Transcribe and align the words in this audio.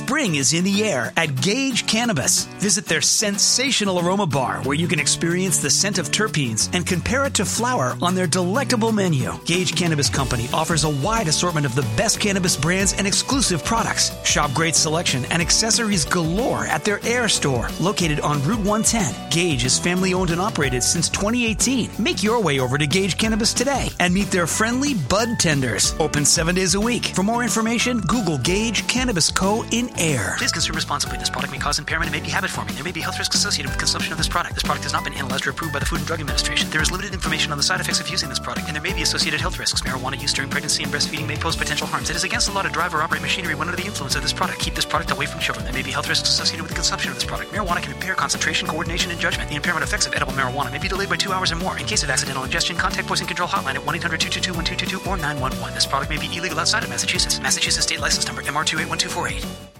Spring 0.00 0.36
is 0.36 0.54
in 0.54 0.64
the 0.64 0.82
air 0.82 1.12
at 1.18 1.42
Gage 1.42 1.86
Cannabis. 1.86 2.46
Visit 2.58 2.86
their 2.86 3.02
sensational 3.02 4.00
aroma 4.00 4.26
bar 4.26 4.62
where 4.62 4.74
you 4.74 4.88
can 4.88 4.98
experience 4.98 5.58
the 5.58 5.68
scent 5.68 5.98
of 5.98 6.10
terpenes 6.10 6.74
and 6.74 6.86
compare 6.86 7.26
it 7.26 7.34
to 7.34 7.44
flower 7.44 7.98
on 8.00 8.14
their 8.14 8.26
delectable 8.26 8.92
menu. 8.92 9.30
Gage 9.44 9.76
Cannabis 9.76 10.08
Company 10.08 10.48
offers 10.54 10.84
a 10.84 10.88
wide 10.88 11.28
assortment 11.28 11.66
of 11.66 11.74
the 11.74 11.86
best 11.98 12.18
cannabis 12.18 12.56
brands 12.56 12.94
and 12.94 13.06
exclusive 13.06 13.62
products. 13.62 14.10
Shop 14.24 14.50
great 14.54 14.74
selection 14.74 15.26
and 15.26 15.42
accessories 15.42 16.06
galore 16.06 16.64
at 16.64 16.82
their 16.82 16.98
Ayer 17.04 17.28
store 17.28 17.68
located 17.78 18.20
on 18.20 18.42
Route 18.44 18.64
110. 18.64 19.14
Gage 19.30 19.66
is 19.66 19.78
family 19.78 20.14
owned 20.14 20.30
and 20.30 20.40
operated 20.40 20.82
since 20.82 21.10
2018. 21.10 21.90
Make 21.98 22.22
your 22.22 22.42
way 22.42 22.58
over 22.58 22.78
to 22.78 22.86
Gage 22.86 23.18
Cannabis 23.18 23.52
today 23.52 23.90
and 24.00 24.14
meet 24.14 24.30
their 24.30 24.46
friendly 24.46 24.94
bud 24.94 25.38
tenders. 25.38 25.94
Open 26.00 26.24
seven 26.24 26.54
days 26.54 26.74
a 26.74 26.80
week. 26.80 27.04
For 27.14 27.22
more 27.22 27.42
information, 27.42 28.00
Google 28.00 28.38
Gage 28.38 28.88
Cannabis 28.88 29.30
Co. 29.30 29.62
in 29.70 29.89
Ayer. 29.98 30.34
Please 30.38 30.52
consume 30.52 30.76
responsibly. 30.76 31.18
This 31.18 31.30
product 31.30 31.52
may 31.52 31.58
cause 31.58 31.78
impairment 31.78 32.08
and 32.08 32.20
may 32.20 32.24
be 32.24 32.30
habit 32.30 32.50
forming. 32.50 32.74
There 32.74 32.84
may 32.84 32.92
be 32.92 33.00
health 33.00 33.18
risks 33.18 33.36
associated 33.36 33.70
with 33.70 33.78
consumption 33.78 34.12
of 34.12 34.18
this 34.18 34.28
product. 34.28 34.54
This 34.54 34.62
product 34.62 34.84
has 34.84 34.92
not 34.92 35.04
been 35.04 35.14
analyzed 35.14 35.46
or 35.46 35.50
approved 35.50 35.72
by 35.72 35.78
the 35.78 35.86
Food 35.86 35.98
and 35.98 36.06
Drug 36.06 36.20
Administration. 36.20 36.70
There 36.70 36.80
is 36.80 36.90
limited 36.90 37.12
information 37.12 37.52
on 37.52 37.58
the 37.58 37.62
side 37.62 37.80
effects 37.80 38.00
of 38.00 38.08
using 38.08 38.28
this 38.28 38.38
product, 38.38 38.66
and 38.66 38.74
there 38.74 38.82
may 38.82 38.92
be 38.92 39.02
associated 39.02 39.40
health 39.40 39.58
risks. 39.58 39.80
Marijuana 39.82 40.20
use 40.20 40.32
during 40.32 40.50
pregnancy 40.50 40.82
and 40.82 40.92
breastfeeding 40.92 41.26
may 41.26 41.36
pose 41.36 41.56
potential 41.56 41.86
harms. 41.86 42.10
It 42.10 42.16
is 42.16 42.24
against 42.24 42.46
the 42.46 42.52
law 42.54 42.62
to 42.62 42.68
drive 42.68 42.94
or 42.94 43.02
operate 43.02 43.22
machinery 43.22 43.54
when 43.54 43.68
under 43.68 43.80
the 43.80 43.86
influence 43.86 44.14
of 44.16 44.22
this 44.22 44.32
product. 44.32 44.60
Keep 44.60 44.74
this 44.74 44.84
product 44.84 45.10
away 45.10 45.26
from 45.26 45.40
children. 45.40 45.64
There 45.64 45.74
may 45.74 45.82
be 45.82 45.90
health 45.90 46.08
risks 46.08 46.28
associated 46.28 46.62
with 46.62 46.70
the 46.70 46.76
consumption 46.76 47.10
of 47.10 47.16
this 47.16 47.24
product. 47.24 47.52
Marijuana 47.52 47.82
can 47.82 47.92
impair 47.92 48.14
concentration, 48.14 48.68
coordination, 48.68 49.10
and 49.10 49.20
judgment. 49.20 49.50
The 49.50 49.56
impairment 49.56 49.84
effects 49.84 50.06
of 50.06 50.14
edible 50.14 50.32
marijuana 50.32 50.72
may 50.72 50.78
be 50.78 50.88
delayed 50.88 51.10
by 51.10 51.16
two 51.16 51.32
hours 51.32 51.52
or 51.52 51.56
more. 51.56 51.78
In 51.78 51.86
case 51.86 52.02
of 52.02 52.10
accidental 52.10 52.44
ingestion, 52.44 52.76
contact 52.76 53.06
Poison 53.08 53.26
Control 53.26 53.48
Hotline 53.48 53.74
at 53.74 53.84
1 53.84 53.94
800 53.96 54.20
222 54.20 54.52
1222 54.54 55.10
or 55.10 55.16
911. 55.16 55.74
This 55.74 55.86
product 55.86 56.10
may 56.10 56.18
be 56.18 56.34
illegal 56.36 56.58
outside 56.58 56.84
of 56.84 56.90
Massachusetts. 56.90 57.40
Massachusetts 57.40 57.86
State 57.86 58.00
License 58.00 58.26
Number 58.26 58.42
MR281248. 58.42 59.79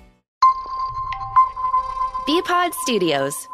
Bpod 2.31 2.73
Studios. 2.75 3.49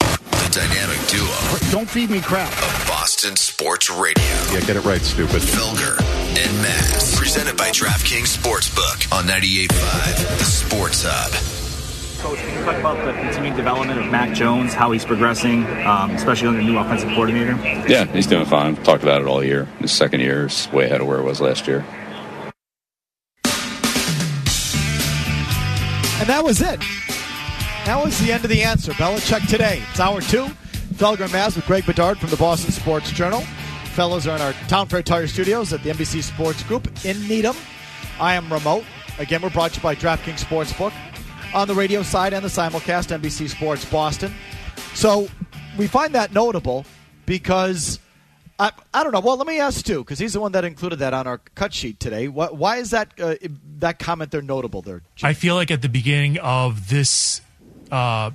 The 0.00 0.50
dynamic 0.50 0.98
duo 1.06 1.70
Don't 1.70 1.88
feed 1.88 2.10
me 2.10 2.20
crap. 2.20 2.50
of 2.50 2.84
Boston 2.88 3.36
Sports 3.36 3.90
Radio. 3.90 4.24
Yeah, 4.52 4.58
get 4.66 4.74
it 4.74 4.84
right, 4.84 5.00
stupid. 5.00 5.40
Felger 5.40 6.00
and 6.00 6.62
Mazz. 6.62 7.16
Presented 7.16 7.56
by 7.56 7.68
DraftKings 7.70 8.36
Sportsbook 8.36 9.16
on 9.16 9.22
98.5 9.26 10.38
The 10.38 10.44
Sports 10.44 11.04
Hub. 11.06 11.32
Coach, 12.20 12.38
can 12.40 12.58
you 12.58 12.64
talk 12.64 12.76
about 12.80 12.96
the 13.04 13.12
continued 13.20 13.54
development 13.54 14.00
of 14.00 14.10
Mac 14.10 14.34
Jones, 14.34 14.74
how 14.74 14.90
he's 14.90 15.04
progressing, 15.04 15.64
um, 15.86 16.10
especially 16.10 16.48
under 16.48 16.58
the 16.60 16.66
new 16.66 16.78
offensive 16.78 17.10
coordinator? 17.10 17.52
Yeah, 17.86 18.06
he's 18.06 18.26
doing 18.26 18.46
fine. 18.46 18.74
Talked 18.76 19.04
about 19.04 19.20
it 19.20 19.28
all 19.28 19.44
year. 19.44 19.66
His 19.78 19.92
second 19.92 20.22
year 20.22 20.46
is 20.46 20.68
way 20.72 20.86
ahead 20.86 21.00
of 21.02 21.06
where 21.06 21.18
it 21.20 21.24
was 21.24 21.40
last 21.40 21.68
year. 21.68 21.84
And 26.24 26.30
that 26.30 26.42
was 26.42 26.62
it. 26.62 26.80
That 27.84 28.02
was 28.02 28.18
the 28.18 28.32
end 28.32 28.44
of 28.44 28.48
the 28.48 28.62
answer. 28.62 28.92
Belichick 28.92 29.46
today. 29.46 29.82
It's 29.90 30.00
hour 30.00 30.22
two. 30.22 30.46
Felger 30.94 31.30
Mazz 31.30 31.54
with 31.54 31.66
Greg 31.66 31.84
Bedard 31.84 32.16
from 32.16 32.30
the 32.30 32.36
Boston 32.38 32.72
Sports 32.72 33.12
Journal. 33.12 33.42
Fellows 33.92 34.26
are 34.26 34.36
in 34.36 34.40
our 34.40 34.54
Town 34.66 34.88
Fair 34.88 35.02
Tire 35.02 35.26
Studios 35.26 35.74
at 35.74 35.82
the 35.82 35.90
NBC 35.90 36.22
Sports 36.22 36.62
Group 36.62 36.88
in 37.04 37.20
Needham. 37.28 37.54
I 38.18 38.36
am 38.36 38.50
remote. 38.50 38.84
Again, 39.18 39.42
we're 39.42 39.50
brought 39.50 39.72
to 39.72 39.76
you 39.76 39.82
by 39.82 39.94
DraftKings 39.94 40.42
Sportsbook 40.42 40.94
on 41.54 41.68
the 41.68 41.74
radio 41.74 42.02
side 42.02 42.32
and 42.32 42.42
the 42.42 42.48
simulcast, 42.48 43.14
NBC 43.14 43.50
Sports 43.50 43.84
Boston. 43.84 44.32
So 44.94 45.28
we 45.76 45.86
find 45.86 46.14
that 46.14 46.32
notable 46.32 46.86
because 47.26 48.00
I, 48.58 48.70
I 48.92 49.02
don't 49.02 49.12
know. 49.12 49.20
Well, 49.20 49.36
let 49.36 49.46
me 49.46 49.58
ask 49.58 49.80
Stu 49.80 49.98
because 49.98 50.18
he's 50.18 50.32
the 50.32 50.40
one 50.40 50.52
that 50.52 50.64
included 50.64 51.00
that 51.00 51.12
on 51.12 51.26
our 51.26 51.38
cut 51.54 51.74
sheet 51.74 51.98
today. 51.98 52.28
Why, 52.28 52.46
why 52.46 52.76
is 52.76 52.90
that 52.90 53.12
uh, 53.20 53.34
that 53.78 53.98
comment 53.98 54.30
there 54.30 54.42
notable 54.42 54.80
there? 54.82 55.02
Jim? 55.16 55.28
I 55.28 55.32
feel 55.32 55.56
like 55.56 55.70
at 55.70 55.82
the 55.82 55.88
beginning 55.88 56.38
of 56.38 56.88
this 56.88 57.40
uh, 57.90 58.30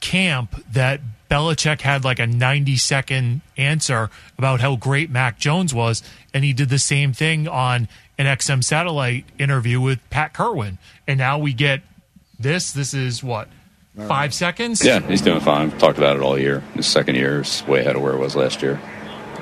camp 0.00 0.62
that 0.72 1.00
Belichick 1.30 1.80
had 1.80 2.04
like 2.04 2.18
a 2.18 2.26
90 2.26 2.76
second 2.76 3.40
answer 3.56 4.10
about 4.36 4.60
how 4.60 4.76
great 4.76 5.10
Mac 5.10 5.38
Jones 5.38 5.72
was, 5.72 6.02
and 6.34 6.44
he 6.44 6.52
did 6.52 6.68
the 6.68 6.78
same 6.78 7.14
thing 7.14 7.48
on 7.48 7.88
an 8.18 8.26
XM 8.26 8.62
satellite 8.62 9.24
interview 9.38 9.80
with 9.80 9.98
Pat 10.10 10.34
Kirwan. 10.34 10.76
And 11.06 11.16
now 11.18 11.38
we 11.38 11.54
get 11.54 11.80
this. 12.38 12.72
This 12.72 12.92
is 12.92 13.24
what 13.24 13.48
five 14.06 14.34
seconds. 14.34 14.84
Yeah, 14.84 15.00
he's 15.00 15.22
doing 15.22 15.40
fine. 15.40 15.70
Talked 15.78 15.96
about 15.96 16.16
it 16.16 16.22
all 16.22 16.38
year. 16.38 16.60
His 16.74 16.86
second 16.86 17.14
year 17.14 17.40
is 17.40 17.66
way 17.66 17.80
ahead 17.80 17.96
of 17.96 18.02
where 18.02 18.12
it 18.12 18.18
was 18.18 18.36
last 18.36 18.60
year. 18.60 18.78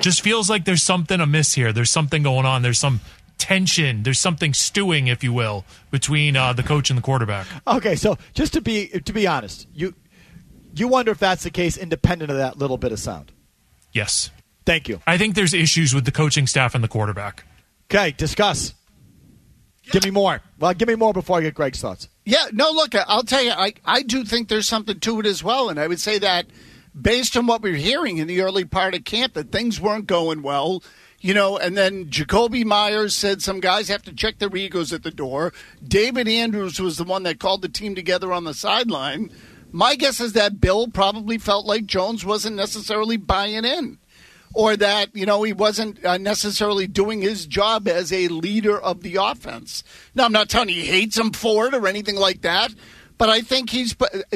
Just 0.01 0.23
feels 0.23 0.49
like 0.49 0.65
there's 0.65 0.83
something 0.83 1.21
amiss 1.21 1.55
here. 1.55 1.73
There's 1.73 1.91
something 1.91 2.23
going 2.23 2.47
on. 2.47 2.63
There's 2.63 2.79
some 2.79 3.01
tension. 3.39 4.03
There's 4.03 4.19
something 4.19 4.55
stewing, 4.55 5.09
if 5.09 5.23
you 5.23 5.33
will, 5.33 5.65
between 5.91 6.37
uh, 6.37 6.53
the 6.53 6.63
coach 6.63 6.91
and 6.91 6.99
the 6.99 7.03
quarterback. 7.03 7.47
Okay, 7.67 7.97
so 7.97 8.17
just 8.35 8.53
to 8.55 8.61
be 8.61 8.89
to 8.89 9.13
be 9.13 9.27
honest, 9.27 9.67
you 9.75 9.95
you 10.75 10.89
wonder 10.89 11.11
if 11.11 11.19
that's 11.19 11.43
the 11.43 11.51
case, 11.51 11.77
independent 11.77 12.31
of 12.31 12.37
that 12.37 12.59
little 12.59 12.79
bit 12.79 12.93
of 12.93 12.99
sound. 12.99 13.33
Yes, 13.93 14.31
Thank 14.71 14.89
you. 14.89 15.01
I 15.07 15.19
think 15.19 15.35
there's 15.35 15.55
issues 15.55 15.95
with 15.95 16.05
the 16.05 16.13
coaching 16.13 16.47
staff 16.47 16.75
and 16.75 16.85
the 16.85 16.89
quarterback. 16.89 17.45
Okay, 17.91 18.13
discuss. 18.13 18.75
Give 19.91 20.05
me 20.05 20.11
more. 20.11 20.41
Well, 20.59 20.73
give 20.75 20.87
me 20.87 20.95
more 20.95 21.13
before 21.13 21.39
I 21.39 21.41
get 21.41 21.55
Greg's 21.55 21.81
thoughts. 21.81 22.09
Yeah, 22.25 22.45
no, 22.53 22.71
look, 22.71 22.95
I'll 22.95 23.25
tell 23.25 23.43
you, 23.43 23.51
I, 23.51 23.73
I 23.85 24.03
do 24.03 24.25
think 24.25 24.49
there's 24.49 24.69
something 24.69 25.01
to 25.01 25.19
it 25.19 25.27
as 25.27 25.43
well. 25.43 25.71
And 25.71 25.81
I 25.81 25.89
would 25.89 25.99
say 25.99 26.19
that 26.19 26.47
based 26.99 27.37
on 27.37 27.47
what 27.47 27.63
we 27.63 27.71
were 27.71 27.77
hearing 27.77 28.19
in 28.19 28.27
the 28.27 28.41
early 28.41 28.65
part 28.65 28.95
of 28.95 29.05
camp, 29.05 29.35
that 29.35 29.53
things 29.53 29.81
weren't 29.81 30.07
going 30.07 30.43
well. 30.43 30.83
You 31.21 31.35
know, 31.35 31.59
and 31.59 31.77
then 31.77 32.07
Jakobi 32.07 32.65
Meyers 32.65 33.15
said 33.15 33.43
some 33.43 33.61
guys 33.61 33.89
have 33.89 34.03
to 34.05 34.13
check 34.13 34.39
their 34.39 34.55
egos 34.57 34.91
at 34.93 35.03
the 35.03 35.11
door. 35.11 35.53
David 35.87 36.27
Andrews 36.27 36.81
was 36.81 36.97
the 36.97 37.05
one 37.05 37.25
that 37.25 37.39
called 37.39 37.61
the 37.61 37.69
team 37.69 37.95
together 37.95 38.33
on 38.33 38.45
the 38.45 38.55
sideline. 38.55 39.31
My 39.71 39.97
guess 39.97 40.19
is 40.19 40.33
that 40.33 40.63
Bill 40.63 40.89
probably 40.89 41.37
felt 41.37 41.67
like 41.67 41.85
Jones 41.85 42.25
wasn't 42.25 42.57
necessarily 42.57 43.19
buying 43.19 43.67
in 43.67 43.99
or 44.55 44.77
that 44.77 45.15
you 45.15 45.27
know 45.27 45.43
he 45.43 45.53
wasn't 45.53 46.05
uh, 46.05 46.19
necessarily 46.19 46.87
doing 46.87 47.21
his 47.21 47.47
job 47.47 47.87
as 47.87 48.13
a 48.13 48.29
leader 48.29 48.79
of 48.79 49.03
the 49.03 49.17
offense. 49.17 49.85
Now, 50.15 50.25
I'm 50.25 50.33
not 50.33 50.49
telling 50.49 50.71
you 50.71 50.83
he 50.83 50.87
hates 50.87 51.19
him 51.19 51.33
for 51.33 51.67
it 51.67 51.75
or 51.75 51.87
anything 51.87 52.17
like 52.17 52.43
that, 52.43 52.75
but 53.19 53.29
I 53.29 53.41
think 53.41 53.71
he's. 53.71 53.95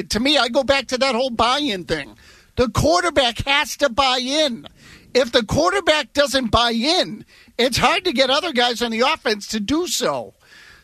To 0.09 0.19
me, 0.19 0.37
I 0.37 0.47
go 0.49 0.63
back 0.63 0.87
to 0.87 0.97
that 0.97 1.15
whole 1.15 1.29
buy-in 1.31 1.85
thing. 1.85 2.15
The 2.55 2.69
quarterback 2.69 3.45
has 3.45 3.77
to 3.77 3.89
buy 3.89 4.19
in. 4.21 4.67
If 5.13 5.31
the 5.31 5.43
quarterback 5.43 6.13
doesn't 6.13 6.51
buy 6.51 6.71
in, 6.71 7.25
it's 7.57 7.77
hard 7.77 8.05
to 8.05 8.13
get 8.13 8.29
other 8.29 8.51
guys 8.51 8.81
on 8.81 8.91
the 8.91 9.01
offense 9.01 9.47
to 9.47 9.59
do 9.59 9.87
so. 9.87 10.33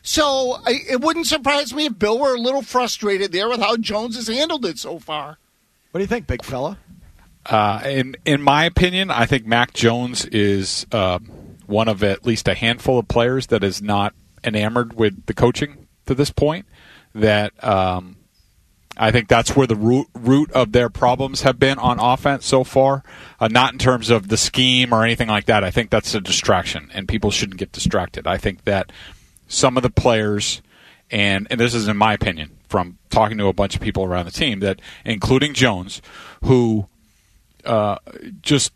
So 0.02 0.58
I, 0.66 0.80
it 0.88 1.00
wouldn't 1.00 1.26
surprise 1.26 1.72
me 1.72 1.86
if 1.86 1.98
Bill 1.98 2.18
were 2.18 2.34
a 2.34 2.40
little 2.40 2.62
frustrated 2.62 3.32
there 3.32 3.48
with 3.48 3.60
how 3.60 3.76
Jones 3.76 4.16
has 4.16 4.28
handled 4.28 4.64
it 4.66 4.78
so 4.78 4.98
far. 4.98 5.38
What 5.90 5.98
do 5.98 6.02
you 6.02 6.08
think, 6.08 6.26
big 6.26 6.44
fella? 6.44 6.78
Uh, 7.44 7.82
in 7.84 8.16
in 8.24 8.40
my 8.40 8.64
opinion, 8.64 9.10
I 9.10 9.26
think 9.26 9.46
Mac 9.46 9.72
Jones 9.74 10.24
is 10.26 10.86
uh, 10.92 11.18
one 11.66 11.88
of 11.88 12.02
at 12.02 12.24
least 12.24 12.48
a 12.48 12.54
handful 12.54 12.98
of 12.98 13.08
players 13.08 13.48
that 13.48 13.64
is 13.64 13.82
not 13.82 14.14
enamored 14.44 14.94
with 14.94 15.26
the 15.26 15.34
coaching 15.34 15.86
to 16.06 16.14
this 16.14 16.30
point. 16.30 16.66
That 17.14 17.52
um, 17.62 18.16
I 18.96 19.10
think 19.10 19.28
that's 19.28 19.56
where 19.56 19.66
the 19.66 19.76
root 19.76 20.08
root 20.14 20.50
of 20.52 20.72
their 20.72 20.90
problems 20.90 21.42
have 21.42 21.58
been 21.58 21.78
on 21.78 21.98
offense 21.98 22.44
so 22.46 22.62
far. 22.62 23.02
Uh, 23.40 23.48
not 23.48 23.72
in 23.72 23.78
terms 23.78 24.10
of 24.10 24.28
the 24.28 24.36
scheme 24.36 24.92
or 24.92 25.04
anything 25.04 25.28
like 25.28 25.46
that. 25.46 25.64
I 25.64 25.70
think 25.70 25.90
that's 25.90 26.14
a 26.14 26.20
distraction, 26.20 26.90
and 26.92 27.08
people 27.08 27.30
shouldn't 27.30 27.58
get 27.58 27.72
distracted. 27.72 28.26
I 28.26 28.36
think 28.36 28.64
that 28.64 28.92
some 29.48 29.76
of 29.76 29.82
the 29.82 29.90
players, 29.90 30.60
and 31.10 31.46
and 31.50 31.58
this 31.58 31.74
is 31.74 31.88
in 31.88 31.96
my 31.96 32.12
opinion 32.12 32.58
from 32.68 32.98
talking 33.10 33.38
to 33.38 33.46
a 33.46 33.52
bunch 33.52 33.74
of 33.74 33.80
people 33.80 34.04
around 34.04 34.26
the 34.26 34.30
team, 34.30 34.60
that 34.60 34.80
including 35.04 35.54
Jones, 35.54 36.02
who 36.44 36.86
uh, 37.64 37.96
just 38.40 38.72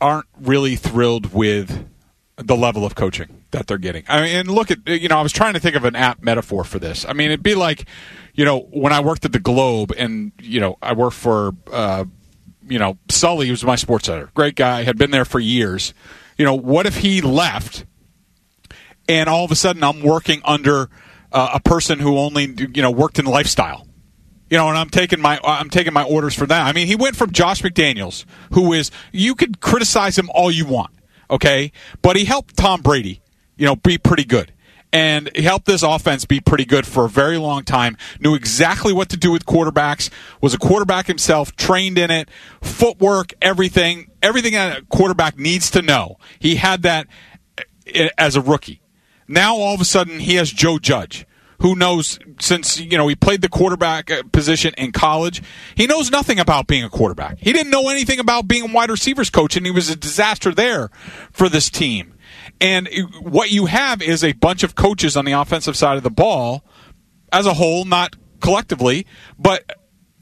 aren't 0.00 0.26
really 0.40 0.76
thrilled 0.76 1.32
with 1.32 1.88
the 2.36 2.56
level 2.56 2.84
of 2.84 2.94
coaching 2.94 3.42
that 3.50 3.66
they're 3.66 3.78
getting. 3.78 4.04
I 4.08 4.22
mean, 4.22 4.36
and 4.36 4.48
look 4.50 4.70
at 4.70 4.86
you 4.86 5.08
know, 5.08 5.18
I 5.18 5.22
was 5.22 5.32
trying 5.32 5.54
to 5.54 5.60
think 5.60 5.76
of 5.76 5.84
an 5.84 5.96
apt 5.96 6.22
metaphor 6.22 6.64
for 6.64 6.78
this. 6.78 7.04
I 7.08 7.12
mean, 7.12 7.28
it'd 7.28 7.42
be 7.42 7.54
like, 7.54 7.86
you 8.34 8.44
know, 8.44 8.60
when 8.70 8.92
I 8.92 9.00
worked 9.00 9.24
at 9.24 9.32
the 9.32 9.38
Globe, 9.38 9.92
and 9.96 10.32
you 10.40 10.60
know, 10.60 10.78
I 10.82 10.92
worked 10.92 11.16
for, 11.16 11.52
uh, 11.72 12.04
you 12.68 12.78
know, 12.78 12.98
Sully 13.08 13.50
was 13.50 13.64
my 13.64 13.76
sports 13.76 14.08
editor, 14.08 14.30
great 14.34 14.56
guy, 14.56 14.82
had 14.82 14.98
been 14.98 15.10
there 15.10 15.24
for 15.24 15.40
years. 15.40 15.94
You 16.36 16.44
know, 16.44 16.54
what 16.54 16.86
if 16.86 16.98
he 16.98 17.20
left, 17.20 17.86
and 19.08 19.28
all 19.28 19.44
of 19.44 19.50
a 19.50 19.56
sudden 19.56 19.82
I'm 19.82 20.02
working 20.02 20.42
under 20.44 20.90
uh, 21.32 21.50
a 21.54 21.60
person 21.60 21.98
who 21.98 22.18
only 22.18 22.54
you 22.74 22.82
know 22.82 22.90
worked 22.90 23.18
in 23.18 23.24
lifestyle 23.24 23.86
you 24.50 24.56
know, 24.56 24.68
and 24.68 24.78
I'm 24.78 24.90
taking 24.90 25.20
my 25.20 25.40
I'm 25.42 25.70
taking 25.70 25.92
my 25.92 26.04
orders 26.04 26.34
for 26.34 26.46
that. 26.46 26.66
I 26.66 26.72
mean, 26.72 26.86
he 26.86 26.96
went 26.96 27.16
from 27.16 27.32
Josh 27.32 27.62
McDaniels, 27.62 28.24
who 28.52 28.72
is 28.72 28.90
you 29.12 29.34
could 29.34 29.60
criticize 29.60 30.16
him 30.16 30.30
all 30.32 30.50
you 30.50 30.66
want, 30.66 30.90
okay, 31.30 31.72
but 32.02 32.16
he 32.16 32.24
helped 32.24 32.56
Tom 32.56 32.82
Brady, 32.82 33.20
you 33.56 33.66
know, 33.66 33.76
be 33.76 33.98
pretty 33.98 34.24
good. 34.24 34.52
And 34.92 35.30
he 35.34 35.42
helped 35.42 35.66
this 35.66 35.82
offense 35.82 36.24
be 36.24 36.40
pretty 36.40 36.64
good 36.64 36.86
for 36.86 37.04
a 37.04 37.08
very 37.08 37.36
long 37.36 37.64
time. 37.64 37.96
Knew 38.20 38.34
exactly 38.34 38.92
what 38.92 39.08
to 39.10 39.16
do 39.16 39.30
with 39.30 39.44
quarterbacks. 39.44 40.10
Was 40.40 40.54
a 40.54 40.58
quarterback 40.58 41.06
himself. 41.06 41.54
Trained 41.56 41.98
in 41.98 42.10
it. 42.10 42.30
Footwork, 42.62 43.34
everything, 43.42 44.10
everything 44.22 44.52
that 44.52 44.78
a 44.78 44.84
quarterback 44.86 45.38
needs 45.38 45.70
to 45.72 45.82
know. 45.82 46.16
He 46.38 46.56
had 46.56 46.82
that 46.82 47.08
as 48.18 48.36
a 48.36 48.40
rookie 48.40 48.80
Now 49.28 49.56
all 49.56 49.74
of 49.74 49.80
a 49.80 49.84
sudden 49.84 50.20
he 50.20 50.34
has 50.36 50.50
Joe 50.50 50.78
Judge, 50.78 51.26
who 51.60 51.74
knows 51.74 52.18
since 52.40 52.78
you 52.80 52.96
know 52.96 53.08
he 53.08 53.14
played 53.14 53.42
the 53.42 53.48
quarterback 53.48 54.10
uh, 54.10 54.22
position 54.32 54.74
in 54.76 54.92
college, 54.92 55.42
he 55.74 55.86
knows 55.86 56.10
nothing 56.10 56.38
about 56.38 56.66
being 56.66 56.84
a 56.84 56.90
quarterback. 56.90 57.38
He 57.38 57.52
didn't 57.52 57.70
know 57.70 57.88
anything 57.88 58.18
about 58.18 58.48
being 58.48 58.70
a 58.70 58.72
wide 58.72 58.90
receivers 58.90 59.30
coach, 59.30 59.56
and 59.56 59.66
he 59.66 59.72
was 59.72 59.90
a 59.90 59.96
disaster 59.96 60.52
there 60.52 60.90
for 61.32 61.48
this 61.48 61.70
team. 61.70 62.14
And 62.60 62.88
what 63.20 63.50
you 63.50 63.66
have 63.66 64.00
is 64.00 64.24
a 64.24 64.32
bunch 64.32 64.62
of 64.62 64.74
coaches 64.74 65.16
on 65.16 65.24
the 65.24 65.32
offensive 65.32 65.76
side 65.76 65.96
of 65.96 66.02
the 66.02 66.10
ball, 66.10 66.64
as 67.32 67.46
a 67.46 67.54
whole, 67.54 67.84
not 67.84 68.16
collectively, 68.40 69.06
but 69.38 69.70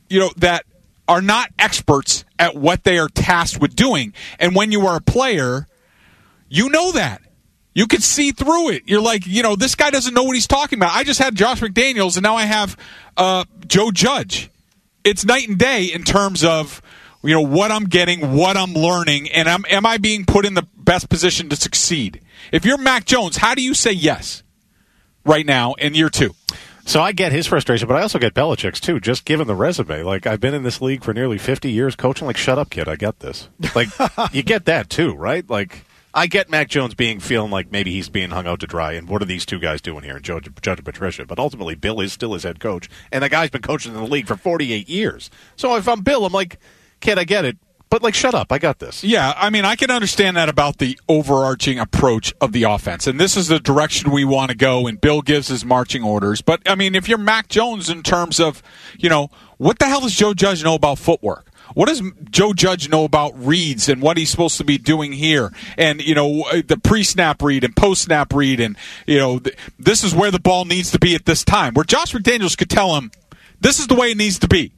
you 0.09 0.21
know 0.21 0.31
that 0.37 0.65
are 1.07 1.23
not 1.23 1.51
experts 1.59 2.25
at 2.39 2.57
what 2.57 2.85
they 2.85 2.99
are 2.99 3.09
tasked 3.09 3.61
with 3.61 3.77
doing. 3.77 4.15
And 4.39 4.55
when 4.55 4.73
you 4.73 4.87
are 4.87 4.97
a 4.97 5.01
player, 5.01 5.67
you 6.49 6.69
know 6.71 6.93
that. 6.93 7.21
You 7.75 7.87
can 7.89 8.01
see 8.01 8.31
through 8.31 8.71
it. 8.71 8.85
You're 8.87 9.01
like, 9.01 9.27
you 9.27 9.43
know, 9.43 9.57
this 9.57 9.75
guy 9.75 9.91
doesn't 9.91 10.15
know 10.15 10.23
what 10.23 10.35
he's 10.35 10.47
talking 10.47 10.79
about. 10.79 10.93
I 10.93 11.03
just 11.03 11.21
had 11.21 11.35
Josh 11.35 11.61
McDaniels, 11.61 12.17
and 12.17 12.23
now 12.23 12.37
I 12.37 12.45
have 12.45 12.77
uh, 13.17 13.45
Joe 13.67 13.91
Judge. 13.91 14.49
It's 15.03 15.25
night 15.25 15.49
and 15.49 15.59
day 15.59 15.87
in 15.87 16.05
terms 16.05 16.45
of 16.45 16.81
you 17.23 17.35
know 17.35 17.43
what 17.43 17.73
I'm 17.73 17.85
getting, 17.85 18.35
what 18.35 18.57
I'm 18.57 18.75
learning, 18.75 19.31
and 19.33 19.49
am 19.49 19.65
am 19.69 19.87
I 19.87 19.99
being 19.99 20.25
put 20.25 20.47
in 20.47 20.55
the 20.55 20.67
best 20.85 21.09
position 21.09 21.49
to 21.49 21.57
succeed? 21.57 22.21
If 22.53 22.65
you're 22.65 22.79
Mac 22.79 23.05
Jones, 23.05 23.39
how 23.39 23.55
do 23.55 23.63
you 23.63 23.75
say 23.75 23.93
yes 23.93 24.43
right 25.25 25.47
now 25.47 25.75
in 25.75 25.95
year 25.95 26.11
two? 26.11 26.35
So 26.87 27.01
I 27.01 27.13
get 27.13 27.33
his 27.33 27.47
frustration, 27.47 27.89
but 27.89 27.97
I 27.97 28.03
also 28.03 28.19
get 28.19 28.35
Belichick's 28.35 28.81
too. 28.81 29.01
Just 29.01 29.25
given 29.25 29.47
the 29.47 29.55
resume, 29.55 30.03
like 30.03 30.27
I've 30.27 30.41
been 30.41 30.53
in 30.53 30.65
this 30.65 30.83
league 30.83 31.03
for 31.03 31.15
nearly 31.15 31.39
fifty 31.39 31.73
years, 31.73 31.97
coaching. 31.97 32.27
Like, 32.27 32.37
shut 32.37 32.59
up, 32.59 32.71
kid. 32.71 32.89
I 32.89 32.97
get 32.97 33.21
this. 33.21 33.49
Like, 33.75 33.89
you 34.33 34.43
get 34.43 34.67
that 34.67 34.91
too, 34.91 35.15
right? 35.15 35.49
Like, 35.49 35.87
I 36.13 36.27
get 36.27 36.51
Mac 36.51 36.69
Jones 36.69 36.95
being 36.95 37.21
feeling 37.21 37.51
like 37.51 37.73
maybe 37.73 37.91
he's 37.91 38.11
being 38.11 38.31
hung 38.31 38.47
out 38.47 38.61
to 38.61 38.67
dry, 38.67 38.93
and 38.93 39.09
what 39.09 39.23
are 39.23 39.27
these 39.27 39.47
two 39.47 39.59
guys 39.59 39.81
doing 39.81 40.05
here? 40.05 40.21
Judge, 40.21 40.49
Judge 40.61 40.79
and 40.79 40.85
Patricia, 40.85 41.25
but 41.25 41.39
ultimately 41.39 41.75
Bill 41.75 42.01
is 42.01 42.13
still 42.13 42.35
his 42.35 42.43
head 42.43 42.61
coach, 42.61 42.91
and 43.11 43.25
the 43.25 43.31
guy's 43.31 43.51
been 43.51 43.63
coaching 43.63 43.95
in 43.95 43.99
the 43.99 44.07
league 44.07 44.27
for 44.27 44.37
forty-eight 44.37 44.89
years. 44.89 45.31
So 45.57 45.75
if 45.77 45.89
I'm 45.89 46.03
Bill, 46.03 46.27
I'm 46.27 46.35
like, 46.35 46.59
kid, 47.01 47.19
I 47.19 47.25
get 47.25 47.47
it, 47.47 47.57
but 47.95 48.03
like, 48.03 48.15
shut 48.15 48.35
up. 48.35 48.51
I 48.51 48.59
got 48.59 48.81
this. 48.81 49.05
Yeah, 49.05 49.35
I 49.37 49.51
mean, 49.51 49.65
I 49.65 49.77
can 49.77 49.89
understand 49.89 50.37
that 50.37 50.49
about 50.49 50.79
the 50.79 50.99
overarching 51.09 51.79
approach 51.79 52.35
of 52.41 52.51
the 52.51 52.65
offense. 52.65 53.07
And 53.07 53.21
this 53.21 53.37
is 53.37 53.47
the 53.47 53.61
direction 53.61 54.11
we 54.11 54.25
want 54.25 54.51
to 54.51 54.57
go, 54.57 54.89
and 54.89 55.01
Bill 55.01 55.23
gives 55.23 55.47
his 55.47 55.65
marching 55.65 56.03
orders. 56.03 56.43
But, 56.43 56.61
I 56.69 56.75
mean, 56.75 56.97
if 56.97 57.09
you're 57.09 57.19
Mac 57.19 57.47
Jones 57.47 57.89
in 57.89 58.03
terms 58.03 58.41
of, 58.41 58.65
you 58.99 59.09
know, 59.09 59.31
what 59.59 59.79
the 59.79 59.85
hell 59.85 60.01
does 60.01 60.13
Joe 60.13 60.35
Judge 60.35 60.65
know 60.65 60.75
about 60.75 60.99
footwork? 60.99 61.49
What 61.75 61.87
does 61.87 62.03
Joe 62.31 62.53
Judge 62.53 62.89
know 62.89 63.05
about 63.05 63.33
reads 63.39 63.89
and 63.89 64.03
what 64.03 64.17
he's 64.17 64.29
supposed 64.29 64.59
to 64.59 64.65
be 64.65 64.77
doing 64.77 65.13
here? 65.13 65.53
And, 65.79 66.05
you 66.05 66.17
know, 66.17 66.43
uh, 66.53 66.63
the 66.67 66.77
pre 66.77 67.05
snap 67.05 67.43
read 67.43 67.63
and 67.63 67.77
post 67.77 68.03
snap 68.03 68.35
read, 68.35 68.59
and, 68.59 68.77
you 69.07 69.19
know, 69.19 69.39
th- 69.39 69.57
this 69.79 70.03
is 70.03 70.13
where 70.13 70.33
the 70.33 70.41
ball 70.41 70.65
needs 70.65 70.91
to 70.91 70.99
be 70.99 71.15
at 71.15 71.27
this 71.27 71.45
time. 71.45 71.75
Where 71.75 71.85
Josh 71.85 72.13
McDaniels 72.13 72.59
could 72.59 72.71
tell 72.71 72.97
him, 72.97 73.13
this 73.61 73.79
is 73.79 73.87
the 73.87 73.95
way 73.95 74.11
it 74.11 74.17
needs 74.17 74.41
to 74.41 74.49
be. 74.49 74.73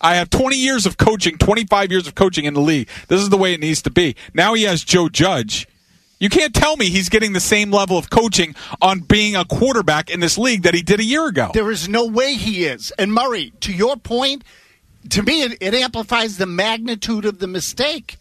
I 0.00 0.16
have 0.16 0.30
20 0.30 0.56
years 0.56 0.86
of 0.86 0.96
coaching, 0.96 1.38
25 1.38 1.90
years 1.90 2.06
of 2.06 2.14
coaching 2.14 2.44
in 2.44 2.54
the 2.54 2.60
league. 2.60 2.88
This 3.08 3.20
is 3.20 3.30
the 3.30 3.36
way 3.36 3.52
it 3.54 3.60
needs 3.60 3.82
to 3.82 3.90
be. 3.90 4.16
Now 4.32 4.54
he 4.54 4.62
has 4.62 4.84
Joe 4.84 5.08
Judge. 5.08 5.66
You 6.20 6.28
can't 6.28 6.54
tell 6.54 6.76
me 6.76 6.88
he's 6.88 7.08
getting 7.08 7.32
the 7.32 7.40
same 7.40 7.70
level 7.70 7.96
of 7.96 8.10
coaching 8.10 8.56
on 8.82 9.00
being 9.00 9.36
a 9.36 9.44
quarterback 9.44 10.10
in 10.10 10.18
this 10.18 10.36
league 10.36 10.62
that 10.62 10.74
he 10.74 10.82
did 10.82 10.98
a 10.98 11.04
year 11.04 11.28
ago. 11.28 11.50
There 11.54 11.70
is 11.70 11.88
no 11.88 12.06
way 12.06 12.34
he 12.34 12.64
is. 12.64 12.92
And 12.98 13.12
Murray, 13.12 13.52
to 13.60 13.72
your 13.72 13.96
point, 13.96 14.42
to 15.10 15.22
me, 15.22 15.42
it, 15.42 15.58
it 15.60 15.74
amplifies 15.74 16.36
the 16.36 16.46
magnitude 16.46 17.24
of 17.24 17.38
the 17.38 17.46
mistake. 17.46 18.16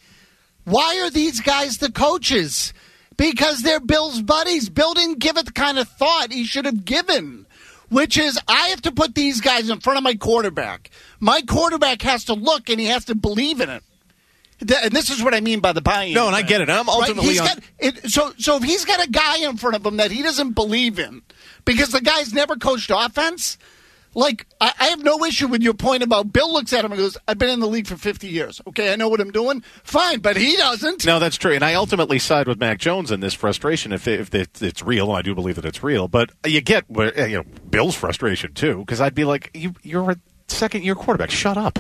Why 0.63 1.00
are 1.00 1.09
these 1.09 1.41
guys 1.41 1.77
the 1.77 1.91
coaches? 1.91 2.71
Because 3.18 3.63
they're 3.63 3.80
Bill's 3.80 4.21
buddies. 4.21 4.69
Bill 4.69 4.94
didn't 4.94 5.19
give 5.19 5.38
it 5.38 5.47
the 5.47 5.51
kind 5.51 5.80
of 5.80 5.88
thought 5.88 6.31
he 6.31 6.44
should 6.44 6.65
have 6.65 6.85
given, 6.85 7.46
which 7.89 8.17
is 8.17 8.39
I 8.47 8.67
have 8.69 8.81
to 8.83 8.91
put 8.91 9.15
these 9.15 9.41
guys 9.41 9.69
in 9.69 9.79
front 9.79 9.97
of 9.97 10.03
my 10.03 10.15
quarterback. 10.15 10.89
My 11.19 11.41
quarterback 11.41 12.01
has 12.01 12.25
to 12.25 12.33
look 12.33 12.69
and 12.69 12.79
he 12.79 12.87
has 12.87 13.05
to 13.05 13.15
believe 13.15 13.61
in 13.61 13.69
it. 13.69 13.83
And 14.59 14.91
this 14.91 15.11
is 15.11 15.23
what 15.23 15.35
I 15.35 15.39
mean 15.39 15.59
by 15.59 15.71
the 15.71 15.81
buy-in. 15.81 16.15
No, 16.15 16.25
and 16.27 16.35
I 16.35 16.41
get 16.41 16.61
it. 16.61 16.69
I'm 16.69 16.89
ultimately 16.89 17.29
He's 17.29 17.41
on- 17.41 17.47
got, 17.47 17.59
it, 17.77 18.09
so, 18.11 18.33
so 18.39 18.57
if 18.57 18.63
he's 18.63 18.85
got 18.85 19.05
a 19.05 19.09
guy 19.09 19.37
in 19.47 19.55
front 19.57 19.75
of 19.75 19.85
him 19.85 19.97
that 19.97 20.09
he 20.09 20.23
doesn't 20.23 20.53
believe 20.53 20.97
in, 20.97 21.21
because 21.63 21.89
the 21.91 22.01
guy's 22.01 22.33
never 22.33 22.55
coached 22.55 22.91
offense, 22.93 23.59
like 24.17 24.47
I, 24.59 24.73
I 24.79 24.85
have 24.87 25.03
no 25.03 25.23
issue 25.23 25.47
with 25.47 25.61
your 25.61 25.75
point 25.75 26.01
about 26.01 26.33
Bill 26.33 26.51
looks 26.51 26.73
at 26.73 26.83
him 26.83 26.91
and 26.91 26.99
goes, 26.99 27.17
"I've 27.27 27.37
been 27.37 27.51
in 27.51 27.59
the 27.59 27.67
league 27.67 27.85
for 27.85 27.95
50 27.95 28.27
years. 28.27 28.59
Okay, 28.67 28.91
I 28.91 28.95
know 28.95 29.07
what 29.07 29.21
I'm 29.21 29.31
doing. 29.31 29.61
Fine, 29.83 30.19
but 30.19 30.35
he 30.35 30.57
doesn't." 30.57 31.05
No, 31.05 31.19
that's 31.19 31.37
true, 31.37 31.53
and 31.53 31.63
I 31.63 31.75
ultimately 31.75 32.17
side 32.17 32.47
with 32.47 32.59
Mac 32.59 32.79
Jones 32.79 33.11
in 33.11 33.19
this 33.19 33.35
frustration 33.35 33.93
if 33.93 34.07
if 34.07 34.33
it's 34.33 34.81
real, 34.81 35.09
and 35.09 35.19
I 35.19 35.21
do 35.21 35.35
believe 35.35 35.55
that 35.55 35.65
it's 35.65 35.83
real. 35.83 36.07
But 36.07 36.31
you 36.45 36.61
get 36.61 36.89
where 36.89 37.27
you 37.27 37.37
know 37.37 37.43
Bill's 37.69 37.95
frustration 37.95 38.53
too, 38.53 38.79
because 38.79 38.99
I'd 38.99 39.15
be 39.15 39.23
like, 39.23 39.51
you, 39.53 39.75
"You're 39.83 40.11
a 40.11 40.17
second 40.47 40.83
year 40.83 40.95
quarterback. 40.95 41.29
Shut 41.29 41.57
up." 41.57 41.79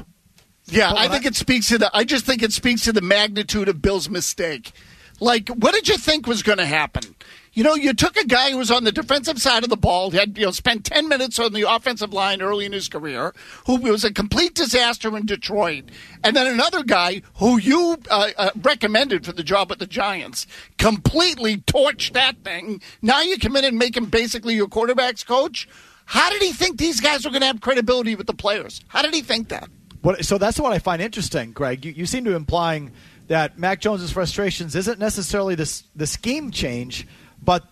Yeah, 0.69 0.93
I 0.95 1.07
think 1.07 1.25
it 1.25 1.35
speaks 1.35 1.69
to 1.69 1.79
the. 1.79 1.89
I 1.91 2.03
just 2.03 2.25
think 2.25 2.43
it 2.43 2.53
speaks 2.53 2.83
to 2.83 2.93
the 2.93 3.01
magnitude 3.01 3.67
of 3.67 3.81
Bill's 3.81 4.09
mistake. 4.09 4.73
Like, 5.19 5.49
what 5.49 5.73
did 5.73 5.87
you 5.87 5.97
think 5.97 6.27
was 6.27 6.43
going 6.43 6.59
to 6.59 6.65
happen? 6.65 7.15
You 7.53 7.63
know, 7.63 7.73
you 7.73 7.93
took 7.95 8.15
a 8.17 8.27
guy 8.27 8.51
who 8.51 8.57
was 8.59 8.69
on 8.69 8.83
the 8.83 8.91
defensive 8.91 9.41
side 9.41 9.63
of 9.63 9.71
the 9.71 9.77
ball, 9.77 10.11
had 10.11 10.37
you 10.37 10.45
know 10.45 10.51
spent 10.51 10.85
ten 10.85 11.09
minutes 11.09 11.39
on 11.39 11.53
the 11.53 11.63
offensive 11.63 12.13
line 12.13 12.39
early 12.39 12.67
in 12.67 12.71
his 12.71 12.87
career, 12.87 13.33
who 13.65 13.77
was 13.77 14.03
a 14.03 14.13
complete 14.13 14.53
disaster 14.53 15.17
in 15.17 15.25
Detroit, 15.25 15.85
and 16.23 16.35
then 16.35 16.45
another 16.45 16.83
guy 16.83 17.23
who 17.37 17.57
you 17.57 17.97
uh, 18.11 18.29
uh, 18.37 18.51
recommended 18.61 19.25
for 19.25 19.31
the 19.31 19.43
job 19.43 19.71
at 19.71 19.79
the 19.79 19.87
Giants, 19.87 20.45
completely 20.77 21.57
torched 21.57 22.13
that 22.13 22.37
thing. 22.43 22.79
Now 23.01 23.21
you 23.21 23.39
come 23.39 23.55
in 23.55 23.65
and 23.65 23.79
make 23.79 23.97
him 23.97 24.05
basically 24.05 24.53
your 24.53 24.67
quarterbacks 24.67 25.25
coach. 25.25 25.67
How 26.05 26.29
did 26.29 26.43
he 26.43 26.53
think 26.53 26.77
these 26.77 27.01
guys 27.01 27.25
were 27.25 27.31
going 27.31 27.41
to 27.41 27.47
have 27.47 27.61
credibility 27.61 28.13
with 28.13 28.27
the 28.27 28.35
players? 28.35 28.81
How 28.87 29.01
did 29.01 29.15
he 29.15 29.21
think 29.21 29.49
that? 29.49 29.67
What, 30.03 30.23
so 30.23 30.37
that's 30.37 30.59
what 30.59 30.73
I 30.73 30.79
find 30.79 31.01
interesting, 31.01 31.53
Greg. 31.53 31.83
You, 31.83 31.91
you 31.91 32.05
seem 32.05 32.23
to 32.25 32.29
be 32.29 32.35
implying 32.35 32.91
that 33.27 33.59
Mac 33.59 33.79
Jones's 33.79 34.11
frustrations 34.11 34.75
isn't 34.75 34.99
necessarily 34.99 35.55
this, 35.55 35.83
the 35.95 36.07
scheme 36.07 36.51
change, 36.51 37.07
but 37.41 37.63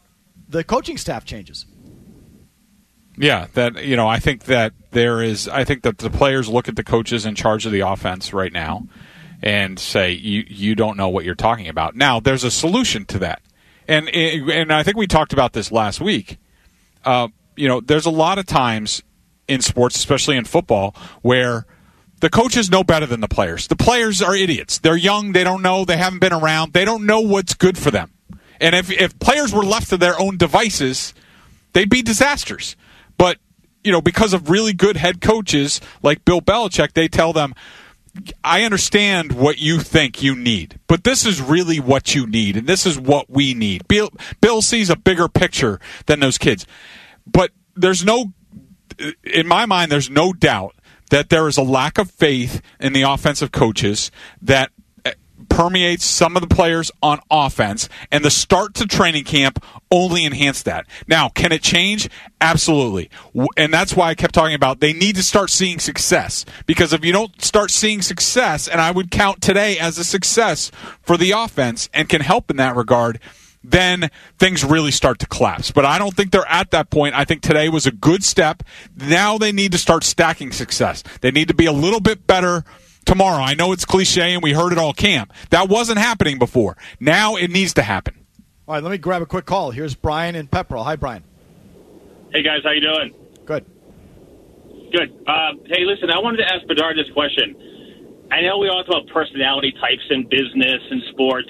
the 0.50 0.64
coaching 0.64 0.98
staff 0.98 1.26
changes. 1.26 1.66
Yeah, 3.18 3.48
that 3.54 3.84
you 3.86 3.96
know, 3.96 4.08
I 4.08 4.20
think 4.20 4.46
that 4.46 4.74
there 4.92 5.22
is. 5.22 5.48
I 5.48 5.64
think 5.64 5.84
that 5.84 6.00
the 6.00 6.10
players 6.10 6.50
look 6.50 6.68
at 6.68 6.76
the 6.76 6.84
coaches 6.84 7.26
in 7.26 7.36
charge 7.36 7.66
of 7.66 7.72
the 7.72 7.80
offense 7.80 8.34
right 8.34 8.52
now 8.52 8.88
and 9.42 9.80
say, 9.80 10.12
"You 10.12 10.44
you 10.48 10.76
don't 10.76 10.98
know 10.98 11.08
what 11.08 11.24
you're 11.24 11.34
talking 11.34 11.70
about." 11.70 11.96
Now, 11.96 12.20
there's 12.20 12.44
a 12.44 12.52
solution 12.52 13.06
to 13.06 13.20
that, 13.20 13.42
and 13.88 14.10
and 14.10 14.74
I 14.74 14.84
think 14.84 14.98
we 14.98 15.08
talked 15.08 15.32
about 15.32 15.54
this 15.54 15.72
last 15.72 16.02
week. 16.02 16.38
Uh, 17.06 17.30
you 17.56 17.70
know, 17.70 17.80
there's 17.80 18.06
a 18.06 18.12
lot 18.12 18.38
of 18.38 18.46
times 18.46 19.02
in 19.48 19.62
sports, 19.62 19.96
especially 19.96 20.36
in 20.36 20.44
football, 20.44 20.94
where 21.22 21.66
the 22.22 22.30
coaches 22.30 22.72
know 22.72 22.84
better 22.84 23.06
than 23.06 23.20
the 23.20 23.28
players. 23.28 23.68
The 23.68 23.76
players 23.76 24.22
are 24.22 24.36
idiots. 24.36 24.80
They're 24.80 24.96
young. 24.96 25.34
They 25.34 25.44
don't 25.44 25.62
know. 25.62 25.86
They 25.86 25.98
haven't 25.98 26.20
been 26.20 26.34
around. 26.34 26.74
They 26.74 26.86
don't 26.86 27.06
know 27.06 27.20
what's 27.20 27.54
good 27.54 27.78
for 27.78 27.92
them. 27.92 28.12
And 28.60 28.74
if 28.74 28.90
if 28.90 29.18
players 29.20 29.54
were 29.54 29.64
left 29.64 29.90
to 29.90 29.98
their 29.98 30.20
own 30.20 30.38
devices, 30.38 31.14
they'd 31.74 31.90
be 31.90 32.02
disasters. 32.02 32.76
But 33.18 33.38
you 33.84 33.92
know, 33.92 34.02
because 34.02 34.34
of 34.34 34.50
really 34.50 34.74
good 34.74 34.98
head 34.98 35.22
coaches 35.22 35.82
like 36.02 36.26
Bill 36.26 36.42
Belichick, 36.42 36.94
they 36.94 37.08
tell 37.08 37.34
them, 37.34 37.54
"I 38.44 38.64
understand 38.64 39.34
what 39.34 39.60
you 39.60 39.80
think 39.80 40.24
you 40.24 40.36
need, 40.36 40.80
but 40.88 41.04
this 41.04 41.26
is 41.26 41.42
really 41.42 41.80
what 41.80 42.16
you 42.16 42.26
need, 42.26 42.56
and 42.56 42.66
this 42.66 42.86
is 42.86 42.98
what 42.98 43.30
we 43.30 43.54
need." 43.54 43.88
Bill 43.88 44.10
Bill 44.40 44.62
sees 44.62 44.90
a 44.90 44.96
bigger 44.96 45.28
picture 45.28 45.80
than 46.06 46.22
those 46.22 46.38
kids, 46.38 46.66
but 47.28 47.52
there's 47.76 48.06
no, 48.06 48.32
in 49.24 49.48
my 49.48 49.66
mind, 49.66 49.92
there's 49.92 50.10
no 50.10 50.32
doubt 50.32 50.75
that 51.10 51.30
there 51.30 51.48
is 51.48 51.58
a 51.58 51.64
lack 51.64 51.98
of 51.98 52.12
faith 52.12 52.62
in 52.80 52.94
the 52.94 53.04
offensive 53.04 53.52
coaches 53.52 54.12
that 54.42 54.72
uh, 55.06 55.12
permeates 55.50 56.04
some 56.04 56.36
of 56.36 56.42
the 56.42 56.48
players 56.54 56.92
on 57.02 57.20
offense, 57.30 57.88
and 58.12 58.24
the 58.24 58.32
start 58.32 58.74
to 58.76 58.88
training 58.88 59.24
camp 59.24 59.64
only 59.92 60.26
enhanced 60.26 60.66
that. 60.66 60.86
Now, 61.08 61.30
can 61.30 61.52
it 61.52 61.62
change? 61.62 62.10
Absolutely. 62.42 63.10
And 63.56 63.74
that's 63.74 63.96
why 63.96 64.10
I 64.10 64.16
kept 64.16 64.34
talking 64.34 64.56
about 64.56 64.80
they 64.80 64.94
need 64.94 65.16
to 65.16 65.24
start 65.24 65.50
seeing 65.50 65.80
success. 65.80 66.46
Because 66.66 66.92
if 66.94 67.06
you 67.06 67.12
don't 67.12 67.42
start 67.42 67.72
seeing 67.72 68.02
success, 68.02 68.68
and 68.68 68.82
I 68.82 68.92
would 68.92 69.12
count 69.12 69.42
today 69.42 69.78
as 69.78 69.98
a 69.98 70.04
success 70.04 70.72
for 71.02 71.18
the 71.18 71.32
offense 71.32 71.90
and 71.94 72.10
can 72.10 72.22
help 72.22 72.50
in 72.50 72.58
that 72.58 72.76
regard, 72.76 73.20
then 73.72 74.10
things 74.38 74.64
really 74.64 74.92
start 74.92 75.20
to 75.20 75.28
collapse. 75.28 75.72
But 75.72 75.86
I 75.86 75.98
don't 75.98 76.16
think 76.16 76.32
they're 76.32 76.50
at 76.50 76.72
that 76.72 76.90
point. 76.90 77.16
I 77.16 77.26
think 77.26 77.42
today 77.42 77.70
was 77.70 77.86
a 77.86 77.92
good 77.92 78.24
step. 78.24 78.64
Now 78.96 79.38
they 79.38 79.52
need 79.52 79.72
to 79.74 79.78
start 79.78 80.04
stacking 80.04 80.52
success. 80.52 81.04
They 81.22 81.32
need 81.32 81.48
to 81.48 81.54
be 81.54 81.66
a 81.66 81.72
little 81.72 82.00
bit 82.00 82.28
better 82.28 82.64
tomorrow. 83.06 83.44
I 83.44 83.54
know 83.54 83.72
it's 83.72 83.86
cliche 83.86 84.34
and 84.34 84.44
we 84.44 84.54
heard 84.54 84.72
it 84.72 84.78
all 84.78 84.94
camp. 84.94 85.34
That 85.50 85.70
wasn't 85.70 86.00
happening 86.00 86.40
before. 86.40 86.78
Now 87.00 87.36
it 87.36 87.52
needs 87.52 87.74
to 87.76 87.82
happen. 87.82 88.26
All 88.68 88.74
right, 88.74 88.84
let 88.84 88.92
me 88.92 88.98
grab 88.98 89.22
a 89.22 89.28
quick 89.28 89.46
call. 89.46 89.72
Here's 89.72 89.94
Brian 89.94 90.36
in 90.36 90.48
Pepperell. 90.48 90.84
Hi, 90.84 90.96
Brian. 90.96 91.24
Hey 92.34 92.42
guys, 92.42 92.62
how 92.64 92.72
you 92.72 92.82
doing? 92.82 93.14
Good. 93.46 93.66
Good. 94.92 95.14
Uh, 95.28 95.54
hey, 95.66 95.86
listen, 95.86 96.10
I 96.10 96.20
wanted 96.20 96.38
to 96.38 96.52
ask 96.52 96.66
Bedard 96.68 96.98
this 96.98 97.12
question. 97.14 97.56
I 98.32 98.42
know 98.42 98.58
we 98.58 98.70
all 98.70 98.84
talk 98.84 99.04
about 99.04 99.14
personality 99.14 99.72
types 99.80 100.04
in 100.10 100.28
business 100.28 100.82
and 100.90 101.02
sports, 101.12 101.50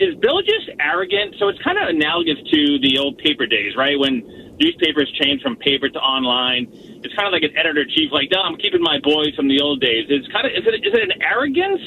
is 0.00 0.14
Bill 0.16 0.40
just 0.42 0.68
arrogant? 0.80 1.36
So 1.38 1.48
it's 1.48 1.58
kind 1.62 1.78
of 1.78 1.88
analogous 1.88 2.38
to 2.50 2.78
the 2.80 2.98
old 2.98 3.18
paper 3.18 3.46
days, 3.46 3.76
right? 3.76 3.98
When 3.98 4.22
newspapers 4.60 5.10
changed 5.20 5.42
from 5.42 5.56
paper 5.56 5.88
to 5.88 5.98
online. 5.98 6.68
It's 7.02 7.14
kind 7.14 7.26
of 7.26 7.32
like 7.32 7.42
an 7.42 7.56
editor 7.56 7.84
chief, 7.84 8.12
like, 8.12 8.28
no, 8.30 8.40
I'm 8.42 8.56
keeping 8.56 8.82
my 8.82 8.98
boys 9.02 9.34
from 9.34 9.48
the 9.48 9.60
old 9.60 9.80
days. 9.80 10.06
It's 10.08 10.28
kind 10.28 10.46
of 10.46 10.52
is 10.52 10.62
it 10.66 10.86
is 10.86 10.92
it 10.94 11.02
an 11.02 11.22
arrogance 11.22 11.80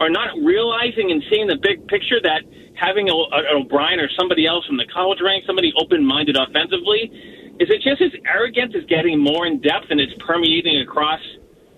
or 0.00 0.08
not 0.08 0.30
realizing 0.42 1.10
and 1.10 1.22
seeing 1.30 1.46
the 1.46 1.56
big 1.60 1.86
picture 1.88 2.20
that 2.22 2.42
having 2.74 3.10
a, 3.10 3.12
a, 3.12 3.56
O'Brien 3.60 4.00
or 4.00 4.08
somebody 4.18 4.46
else 4.46 4.64
from 4.66 4.76
the 4.78 4.86
college 4.86 5.20
ranks, 5.22 5.46
somebody 5.46 5.72
open-minded 5.76 6.36
offensively, 6.36 7.10
is 7.60 7.68
it 7.68 7.82
just 7.82 8.00
his 8.00 8.12
arrogance 8.26 8.74
is 8.74 8.84
getting 8.86 9.18
more 9.20 9.46
in 9.46 9.60
depth 9.60 9.86
and 9.90 10.00
it's 10.00 10.14
permeating 10.18 10.80
across 10.80 11.20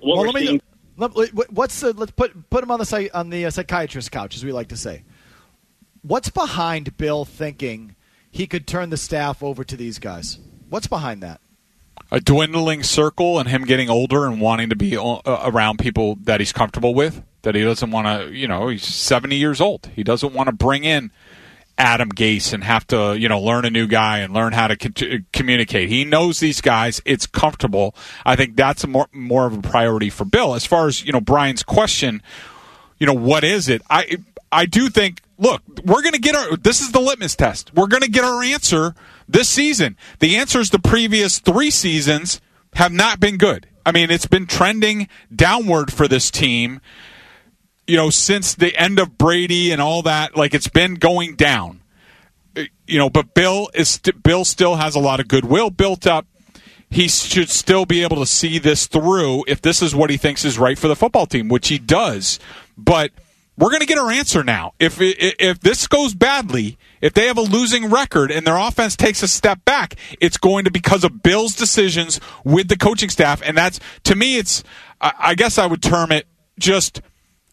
what 0.00 0.16
Well, 0.16 0.18
we're 0.20 0.26
let 0.26 0.34
me- 0.36 0.46
seeing? 0.46 0.60
let- 0.96 1.50
What's 1.52 1.80
the, 1.80 1.92
let's 1.94 2.12
put 2.12 2.48
put 2.50 2.62
him 2.62 2.70
on 2.70 2.78
the 2.78 3.10
on 3.12 3.30
the 3.30 3.46
uh, 3.46 3.50
psychiatrist 3.50 4.12
couch, 4.12 4.36
as 4.36 4.44
we 4.44 4.52
like 4.52 4.68
to 4.68 4.76
say. 4.76 5.02
What's 6.06 6.28
behind 6.28 6.96
Bill 6.96 7.24
thinking 7.24 7.96
he 8.30 8.46
could 8.46 8.66
turn 8.66 8.90
the 8.90 8.96
staff 8.96 9.42
over 9.42 9.64
to 9.64 9.76
these 9.76 9.98
guys? 9.98 10.38
What's 10.68 10.86
behind 10.86 11.22
that? 11.22 11.40
a 12.10 12.20
dwindling 12.20 12.82
circle 12.82 13.38
and 13.38 13.48
him 13.48 13.64
getting 13.64 13.90
older 13.90 14.26
and 14.26 14.40
wanting 14.40 14.68
to 14.68 14.76
be 14.76 14.96
uh, 14.96 15.18
around 15.26 15.78
people 15.78 16.16
that 16.22 16.40
he's 16.40 16.52
comfortable 16.52 16.94
with 16.94 17.22
that 17.42 17.54
he 17.54 17.62
doesn't 17.62 17.90
want 17.90 18.06
to 18.06 18.32
you 18.32 18.46
know 18.46 18.68
he's 18.68 18.84
70 18.84 19.36
years 19.36 19.60
old. 19.60 19.90
He 19.94 20.02
doesn't 20.02 20.32
want 20.32 20.48
to 20.48 20.54
bring 20.54 20.84
in 20.84 21.10
Adam 21.76 22.10
Gase 22.10 22.52
and 22.52 22.62
have 22.62 22.86
to 22.88 23.16
you 23.18 23.28
know 23.28 23.40
learn 23.40 23.64
a 23.64 23.70
new 23.70 23.86
guy 23.86 24.18
and 24.18 24.32
learn 24.32 24.52
how 24.52 24.68
to 24.68 24.76
co- 24.76 25.18
communicate. 25.32 25.88
He 25.88 26.04
knows 26.04 26.40
these 26.40 26.60
guys. 26.60 27.00
It's 27.04 27.26
comfortable. 27.26 27.94
I 28.24 28.36
think 28.36 28.56
that's 28.56 28.86
more 28.86 29.08
more 29.12 29.46
of 29.46 29.58
a 29.58 29.62
priority 29.62 30.10
for 30.10 30.24
Bill. 30.24 30.54
As 30.54 30.66
far 30.66 30.86
as 30.86 31.04
you 31.04 31.12
know 31.12 31.20
Brian's 31.20 31.62
question 31.62 32.22
you 32.98 33.06
know 33.06 33.14
what 33.14 33.44
is 33.44 33.68
it? 33.68 33.82
I 33.90 34.18
i 34.54 34.66
do 34.66 34.88
think 34.88 35.20
look 35.38 35.62
we're 35.84 36.02
going 36.02 36.14
to 36.14 36.20
get 36.20 36.34
our 36.34 36.56
this 36.56 36.80
is 36.80 36.92
the 36.92 37.00
litmus 37.00 37.36
test. 37.36 37.72
We're 37.74 37.86
going 37.86 38.02
to 38.02 38.10
get 38.10 38.24
our 38.24 38.42
answer 38.42 38.94
this 39.28 39.48
season. 39.48 39.96
The 40.20 40.36
answers 40.36 40.70
the 40.70 40.78
previous 40.78 41.38
3 41.38 41.70
seasons 41.70 42.40
have 42.74 42.92
not 42.92 43.20
been 43.20 43.36
good. 43.36 43.66
I 43.84 43.92
mean 43.92 44.10
it's 44.10 44.26
been 44.26 44.46
trending 44.46 45.08
downward 45.34 45.92
for 45.92 46.08
this 46.08 46.30
team 46.30 46.80
you 47.86 47.96
know 47.96 48.10
since 48.10 48.54
the 48.54 48.74
end 48.76 48.98
of 48.98 49.18
Brady 49.18 49.72
and 49.72 49.80
all 49.80 50.02
that. 50.02 50.36
Like 50.36 50.54
it's 50.54 50.68
been 50.68 50.94
going 50.94 51.36
down. 51.36 51.82
Uh, 52.56 52.62
you 52.86 52.98
know 52.98 53.10
but 53.10 53.34
Bill 53.34 53.68
is 53.74 53.98
Bill 54.22 54.44
still 54.44 54.76
has 54.76 54.94
a 54.94 55.00
lot 55.00 55.20
of 55.20 55.28
goodwill 55.28 55.70
built 55.70 56.06
up. 56.06 56.26
He 56.90 57.08
should 57.08 57.50
still 57.50 57.86
be 57.86 58.04
able 58.04 58.18
to 58.18 58.26
see 58.26 58.58
this 58.58 58.86
through 58.86 59.44
if 59.48 59.60
this 59.60 59.82
is 59.82 59.96
what 59.96 60.10
he 60.10 60.16
thinks 60.16 60.44
is 60.44 60.58
right 60.58 60.78
for 60.78 60.86
the 60.86 60.94
football 60.94 61.26
team, 61.26 61.48
which 61.48 61.66
he 61.66 61.78
does. 61.78 62.38
But 62.78 63.10
we're 63.56 63.70
going 63.70 63.80
to 63.80 63.86
get 63.86 63.98
our 63.98 64.10
answer 64.10 64.42
now. 64.42 64.74
If 64.78 64.96
if 65.00 65.60
this 65.60 65.86
goes 65.86 66.14
badly, 66.14 66.78
if 67.00 67.14
they 67.14 67.26
have 67.26 67.38
a 67.38 67.42
losing 67.42 67.90
record 67.90 68.30
and 68.30 68.46
their 68.46 68.56
offense 68.56 68.96
takes 68.96 69.22
a 69.22 69.28
step 69.28 69.64
back, 69.64 69.94
it's 70.20 70.36
going 70.36 70.64
to 70.64 70.70
because 70.70 71.04
of 71.04 71.22
Bill's 71.22 71.54
decisions 71.54 72.20
with 72.44 72.68
the 72.68 72.76
coaching 72.76 73.10
staff, 73.10 73.40
and 73.44 73.56
that's 73.56 73.80
to 74.04 74.16
me, 74.16 74.38
it's 74.38 74.64
I 75.00 75.12
I 75.18 75.34
guess 75.34 75.58
I 75.58 75.66
would 75.66 75.82
term 75.82 76.12
it 76.12 76.26
just 76.58 77.00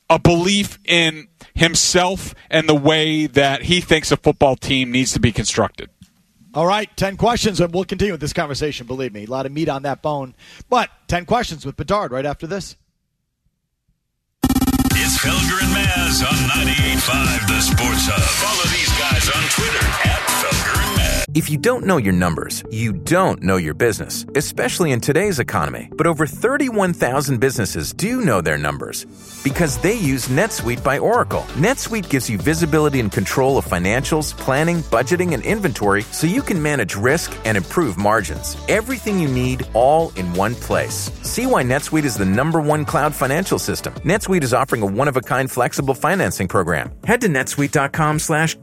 a 0.09 0.19
belief 0.19 0.77
in 0.85 1.27
himself 1.55 2.35
and 2.49 2.67
the 2.67 2.75
way 2.75 3.27
that 3.27 3.63
he 3.63 3.79
thinks 3.79 4.11
a 4.11 4.17
football 4.17 4.55
team 4.55 4.91
needs 4.91 5.13
to 5.13 5.19
be 5.19 5.31
constructed. 5.31 5.89
All 6.53 6.65
right, 6.65 6.89
10 6.97 7.15
questions, 7.15 7.61
and 7.61 7.73
we'll 7.73 7.85
continue 7.85 8.11
with 8.11 8.19
this 8.19 8.33
conversation, 8.33 8.85
believe 8.85 9.13
me. 9.13 9.23
A 9.23 9.27
lot 9.27 9.45
of 9.45 9.53
meat 9.53 9.69
on 9.69 9.83
that 9.83 10.01
bone. 10.01 10.35
But 10.69 10.89
10 11.07 11.23
questions 11.25 11.65
with 11.65 11.77
Bedard 11.77 12.11
right 12.11 12.25
after 12.25 12.45
this. 12.45 12.75
It's 14.43 15.17
Felger 15.17 15.70
and 15.97 16.23
on 16.23 16.37
98.5 16.65 17.47
The 17.47 17.61
Sports 17.61 18.07
Hub. 18.07 18.21
Follow 18.39 18.67
these 18.71 18.91
guys 18.99 19.29
on 19.29 19.43
Twitter 19.49 19.85
at. 20.09 20.30
If 21.33 21.49
you 21.49 21.57
don't 21.57 21.85
know 21.85 21.95
your 21.95 22.11
numbers, 22.11 22.61
you 22.71 22.91
don't 22.91 23.41
know 23.41 23.55
your 23.55 23.73
business, 23.73 24.25
especially 24.35 24.91
in 24.91 24.99
today's 24.99 25.39
economy. 25.39 25.87
But 25.95 26.05
over 26.05 26.27
31,000 26.27 27.39
businesses 27.39 27.93
do 27.93 28.19
know 28.19 28.41
their 28.41 28.57
numbers 28.57 29.05
because 29.41 29.77
they 29.77 29.93
use 29.93 30.27
NetSuite 30.27 30.83
by 30.83 30.99
Oracle. 30.99 31.43
NetSuite 31.55 32.09
gives 32.09 32.29
you 32.29 32.37
visibility 32.37 32.99
and 32.99 33.09
control 33.09 33.57
of 33.57 33.65
financials, 33.65 34.37
planning, 34.37 34.81
budgeting, 34.91 35.33
and 35.33 35.41
inventory 35.45 36.01
so 36.11 36.27
you 36.27 36.41
can 36.41 36.61
manage 36.61 36.95
risk 36.95 37.33
and 37.45 37.55
improve 37.55 37.97
margins. 37.97 38.57
Everything 38.67 39.17
you 39.17 39.29
need 39.29 39.65
all 39.73 40.09
in 40.17 40.33
one 40.33 40.53
place. 40.53 41.09
See 41.21 41.45
why 41.45 41.63
NetSuite 41.63 42.03
is 42.03 42.17
the 42.17 42.25
number 42.25 42.59
one 42.59 42.83
cloud 42.83 43.15
financial 43.15 43.57
system. 43.57 43.93
NetSuite 44.03 44.43
is 44.43 44.53
offering 44.53 44.81
a 44.81 44.85
one-of-a-kind 44.85 45.49
flexible 45.49 45.93
financing 45.93 46.49
program. 46.49 46.91
Head 47.05 47.21
to 47.21 47.29
netsuite.com 47.29 48.19
slash 48.19 48.57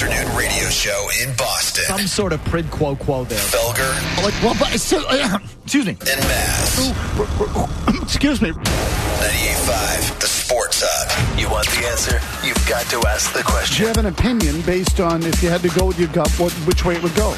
afternoon 0.00 0.34
radio 0.34 0.66
show 0.70 1.08
in 1.22 1.36
Boston. 1.36 1.84
Some 1.84 2.06
sort 2.06 2.32
of 2.32 2.42
prid 2.46 2.70
quo 2.70 2.96
quo 2.96 3.24
there. 3.24 3.38
Felger 3.38 4.22
Like, 4.24 4.32
well, 4.42 4.56
but, 4.58 4.80
so, 4.80 5.04
uh, 5.06 5.38
excuse 5.62 5.84
me. 5.84 5.92
and 5.92 6.22
Maz. 6.24 8.00
Excuse 8.02 8.40
me. 8.40 8.50
98.5 8.50 10.20
The 10.20 10.26
Sports 10.26 10.82
Hub. 10.84 11.38
You 11.38 11.50
want 11.50 11.66
the 11.68 11.86
answer? 11.86 12.18
You've 12.46 12.66
got 12.66 12.86
to 12.86 13.06
ask 13.08 13.32
the 13.34 13.42
question. 13.42 13.76
Do 13.76 13.82
you 13.82 13.88
have 13.88 13.98
an 13.98 14.06
opinion 14.06 14.62
based 14.62 15.00
on 15.00 15.22
if 15.22 15.42
you 15.42 15.50
had 15.50 15.60
to 15.62 15.68
go 15.68 15.86
with 15.86 15.98
your 15.98 16.08
gut, 16.08 16.30
what, 16.40 16.50
which 16.66 16.84
way 16.84 16.96
it 16.96 17.02
would 17.02 17.14
go? 17.14 17.36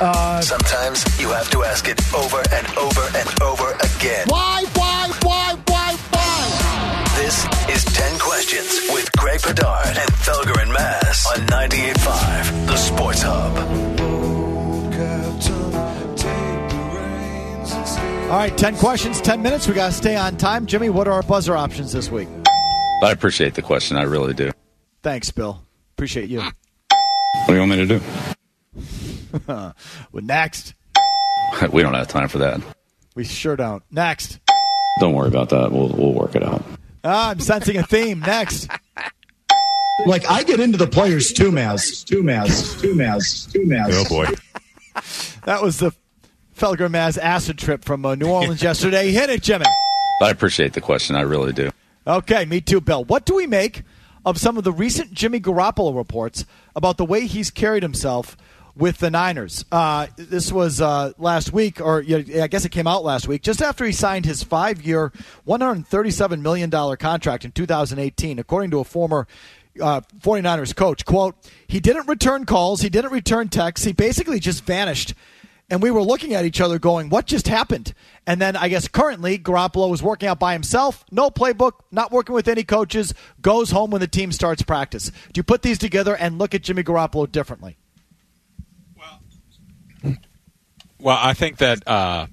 Uh, 0.00 0.40
Sometimes 0.42 1.04
you 1.18 1.30
have 1.30 1.48
to 1.50 1.64
ask 1.64 1.88
it 1.88 2.00
over 2.14 2.42
and 2.52 2.66
over 2.76 3.00
and 3.16 3.42
over 3.42 3.72
again. 3.80 4.26
why, 4.28 4.64
why, 4.74 5.10
why, 5.22 5.54
why, 5.54 5.54
why? 5.56 5.63
This 8.44 8.52
is 8.52 8.80
10 8.80 8.84
Questions 8.84 8.92
with 8.92 9.12
Greg 9.16 9.42
Bedard 9.42 9.86
and 9.86 10.10
Felger 10.10 10.62
and 10.62 10.70
Mazz 10.70 11.26
on 11.26 11.46
98.5 11.46 12.66
The 12.66 12.76
Sports 12.76 13.22
Hub. 13.22 13.56
All 18.30 18.38
right, 18.38 18.56
10 18.56 18.76
questions, 18.76 19.20
10 19.22 19.40
minutes. 19.40 19.66
We 19.66 19.74
got 19.74 19.86
to 19.86 19.92
stay 19.92 20.16
on 20.16 20.36
time. 20.36 20.66
Jimmy, 20.66 20.90
what 20.90 21.08
are 21.08 21.12
our 21.12 21.22
buzzer 21.22 21.56
options 21.56 21.92
this 21.92 22.10
week? 22.10 22.28
I 23.02 23.12
appreciate 23.12 23.54
the 23.54 23.62
question. 23.62 23.96
I 23.96 24.02
really 24.02 24.34
do. 24.34 24.50
Thanks, 25.02 25.30
Bill. 25.30 25.62
Appreciate 25.96 26.28
you. 26.28 26.40
What 26.40 26.52
do 27.46 27.54
you 27.54 27.60
want 27.60 27.70
me 27.70 27.76
to 27.76 27.86
do? 27.86 28.00
well, 29.46 29.74
next. 30.22 30.74
We 31.72 31.82
don't 31.82 31.94
have 31.94 32.08
time 32.08 32.28
for 32.28 32.38
that. 32.38 32.60
We 33.14 33.24
sure 33.24 33.56
don't. 33.56 33.82
Next. 33.90 34.38
Don't 35.00 35.14
worry 35.14 35.28
about 35.28 35.48
that. 35.50 35.72
We'll 35.72 35.88
we'll 35.88 36.12
work 36.12 36.34
it 36.34 36.42
out. 36.42 36.62
Ah, 37.04 37.30
I'm 37.30 37.40
sensing 37.40 37.76
a 37.76 37.82
theme. 37.82 38.20
Next. 38.20 38.68
Like 40.06 40.28
I 40.28 40.42
get 40.42 40.58
into 40.58 40.78
the 40.78 40.86
players 40.86 41.32
too, 41.32 41.52
Mazz. 41.52 42.02
Too, 42.04 42.22
Mazz. 42.22 42.80
Too, 42.80 42.94
Mazz. 42.94 43.52
Too, 43.52 43.64
Mazz. 43.66 43.94
Oh 43.94 44.08
boy. 44.08 44.26
That 45.44 45.62
was 45.62 45.78
the 45.78 45.92
Felger 46.56 46.90
Mazz 46.90 47.18
acid 47.18 47.58
trip 47.58 47.84
from 47.84 48.04
uh, 48.06 48.14
New 48.14 48.28
Orleans 48.28 48.62
yesterday. 48.62 49.10
Hit 49.12 49.30
it, 49.30 49.42
Jimmy. 49.42 49.66
I 50.22 50.30
appreciate 50.30 50.72
the 50.72 50.80
question. 50.80 51.14
I 51.16 51.22
really 51.22 51.52
do. 51.52 51.70
Okay, 52.06 52.44
me 52.44 52.60
too, 52.60 52.80
Bill. 52.80 53.04
What 53.04 53.26
do 53.26 53.34
we 53.34 53.46
make 53.46 53.82
of 54.24 54.38
some 54.38 54.56
of 54.56 54.64
the 54.64 54.72
recent 54.72 55.12
Jimmy 55.12 55.40
Garoppolo 55.40 55.94
reports 55.94 56.44
about 56.74 56.96
the 56.96 57.04
way 57.04 57.26
he's 57.26 57.50
carried 57.50 57.82
himself 57.82 58.36
with 58.76 58.98
the 58.98 59.10
Niners? 59.10 59.64
Uh, 59.70 60.06
this 60.16 60.52
was 60.52 60.80
uh, 60.80 61.12
last 61.18 61.52
week, 61.52 61.80
or 61.80 62.02
I 62.08 62.46
guess 62.48 62.64
it 62.64 62.70
came 62.70 62.86
out 62.86 63.04
last 63.04 63.28
week, 63.28 63.42
just 63.42 63.62
after 63.62 63.84
he 63.84 63.92
signed 63.92 64.24
his 64.24 64.42
five-year, 64.42 65.12
$137 65.46 66.40
million 66.40 66.70
contract 66.96 67.44
in 67.44 67.52
2018, 67.52 68.38
according 68.38 68.70
to 68.70 68.80
a 68.80 68.84
former 68.84 69.26
uh, 69.80 70.00
49ers 70.20 70.74
coach. 70.74 71.04
Quote, 71.04 71.36
he 71.66 71.80
didn't 71.80 72.08
return 72.08 72.46
calls, 72.46 72.80
he 72.80 72.88
didn't 72.88 73.12
return 73.12 73.48
texts, 73.48 73.86
he 73.86 73.92
basically 73.92 74.40
just 74.40 74.64
vanished. 74.64 75.14
And 75.70 75.82
we 75.82 75.90
were 75.90 76.02
looking 76.02 76.34
at 76.34 76.44
each 76.44 76.60
other 76.60 76.78
going, 76.78 77.08
what 77.08 77.26
just 77.26 77.48
happened? 77.48 77.94
And 78.26 78.40
then 78.40 78.54
I 78.54 78.68
guess 78.68 78.86
currently 78.86 79.38
Garoppolo 79.38 79.88
was 79.88 80.02
working 80.02 80.28
out 80.28 80.38
by 80.38 80.52
himself, 80.52 81.04
no 81.10 81.30
playbook, 81.30 81.72
not 81.90 82.12
working 82.12 82.34
with 82.34 82.48
any 82.48 82.64
coaches, 82.64 83.14
goes 83.40 83.70
home 83.70 83.90
when 83.90 84.00
the 84.00 84.06
team 84.06 84.30
starts 84.30 84.62
practice. 84.62 85.10
Do 85.32 85.38
you 85.38 85.42
put 85.42 85.62
these 85.62 85.78
together 85.78 86.14
and 86.14 86.38
look 86.38 86.54
at 86.54 86.62
Jimmy 86.62 86.82
Garoppolo 86.82 87.30
differently? 87.30 87.78
Well, 91.04 91.18
I 91.20 91.34
think 91.34 91.58
that. 91.58 91.86
Uh, 91.86 92.28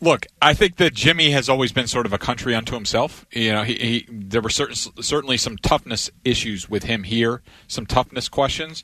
look, 0.00 0.26
I 0.42 0.54
think 0.54 0.76
that 0.78 0.92
Jimmy 0.92 1.30
has 1.30 1.48
always 1.48 1.70
been 1.70 1.86
sort 1.86 2.04
of 2.04 2.12
a 2.12 2.18
country 2.18 2.52
unto 2.52 2.74
himself. 2.74 3.24
You 3.30 3.52
know, 3.52 3.62
he, 3.62 3.74
he 3.74 4.06
there 4.10 4.40
were 4.40 4.50
certain, 4.50 4.74
certainly 4.74 5.36
some 5.36 5.56
toughness 5.56 6.10
issues 6.24 6.68
with 6.68 6.82
him 6.82 7.04
here, 7.04 7.40
some 7.68 7.86
toughness 7.86 8.28
questions, 8.28 8.82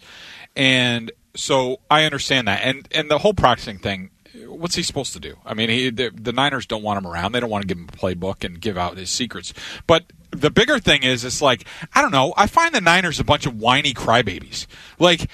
and 0.54 1.10
so 1.34 1.80
I 1.90 2.04
understand 2.04 2.46
that. 2.46 2.62
And 2.62 2.86
and 2.92 3.10
the 3.10 3.18
whole 3.18 3.34
practicing 3.34 3.78
thing. 3.78 4.10
What's 4.46 4.76
he 4.76 4.84
supposed 4.84 5.14
to 5.14 5.20
do? 5.20 5.36
I 5.44 5.54
mean, 5.54 5.68
he, 5.68 5.90
the, 5.90 6.10
the 6.14 6.32
Niners 6.32 6.64
don't 6.64 6.82
want 6.84 6.98
him 6.98 7.10
around. 7.10 7.32
They 7.32 7.40
don't 7.40 7.50
want 7.50 7.62
to 7.62 7.66
give 7.66 7.78
him 7.78 7.88
a 7.92 7.96
playbook 7.96 8.44
and 8.44 8.60
give 8.60 8.78
out 8.78 8.96
his 8.96 9.10
secrets. 9.10 9.52
But 9.86 10.12
the 10.30 10.50
bigger 10.50 10.78
thing 10.78 11.02
is, 11.02 11.24
it's 11.24 11.42
like 11.42 11.66
I 11.92 12.02
don't 12.02 12.12
know. 12.12 12.34
I 12.36 12.46
find 12.46 12.72
the 12.72 12.80
Niners 12.80 13.18
a 13.18 13.24
bunch 13.24 13.46
of 13.46 13.58
whiny 13.58 13.94
crybabies. 13.94 14.66
Like 15.00 15.28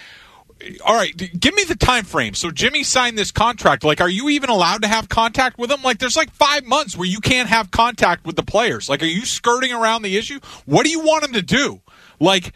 all 0.85 0.95
right, 0.95 1.15
give 1.17 1.55
me 1.55 1.65
the 1.65 1.75
time 1.75 2.05
frame. 2.05 2.35
So 2.35 2.51
Jimmy 2.51 2.85
signed 2.85 3.19
this 3.19 3.31
contract. 3.31 3.85
Like, 3.85 4.01
are 4.01 4.09
you 4.09 4.31
even 4.31 4.51
allowed 4.51 4.83
to 4.83 4.89
have 4.89 5.09
contact 5.09 5.59
with 5.59 5.71
him? 5.71 5.83
Like, 5.83 5.99
there's 5.99 6.17
like 6.17 6.31
five 6.33 6.65
months 6.65 6.97
where 6.97 7.09
you 7.09 7.21
can't 7.21 7.49
have 7.49 7.71
contact 7.71 8.25
with 8.25 8.37
the 8.37 8.43
players. 8.43 8.89
Like, 8.89 9.03
are 9.03 9.07
you 9.07 9.27
skirting 9.27 9.73
around 9.73 10.03
the 10.03 10.17
issue? 10.17 10.41
What 10.65 10.85
do 10.85 10.91
you 10.91 11.01
want 11.01 11.25
him 11.25 11.33
to 11.35 11.43
do? 11.43 11.83
Like, 12.21 12.53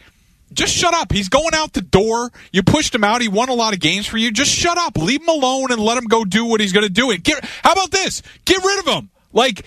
just 0.53 0.73
shut 0.73 0.93
up. 0.93 1.11
He's 1.11 1.29
going 1.29 1.53
out 1.53 1.73
the 1.73 1.81
door. 1.81 2.31
You 2.51 2.63
pushed 2.63 2.95
him 2.95 3.03
out. 3.03 3.21
He 3.21 3.27
won 3.27 3.49
a 3.49 3.53
lot 3.53 3.73
of 3.73 3.79
games 3.79 4.07
for 4.07 4.17
you. 4.17 4.31
Just 4.31 4.51
shut 4.51 4.77
up. 4.77 4.97
Leave 4.97 5.21
him 5.21 5.29
alone 5.29 5.71
and 5.71 5.79
let 5.79 5.97
him 5.97 6.05
go 6.05 6.25
do 6.25 6.45
what 6.45 6.61
he's 6.61 6.73
going 6.73 6.85
to 6.85 6.91
do. 6.91 7.11
And 7.11 7.23
get. 7.23 7.43
How 7.63 7.73
about 7.73 7.91
this? 7.91 8.23
Get 8.45 8.63
rid 8.63 8.79
of 8.79 8.87
him. 8.87 9.09
Like, 9.31 9.65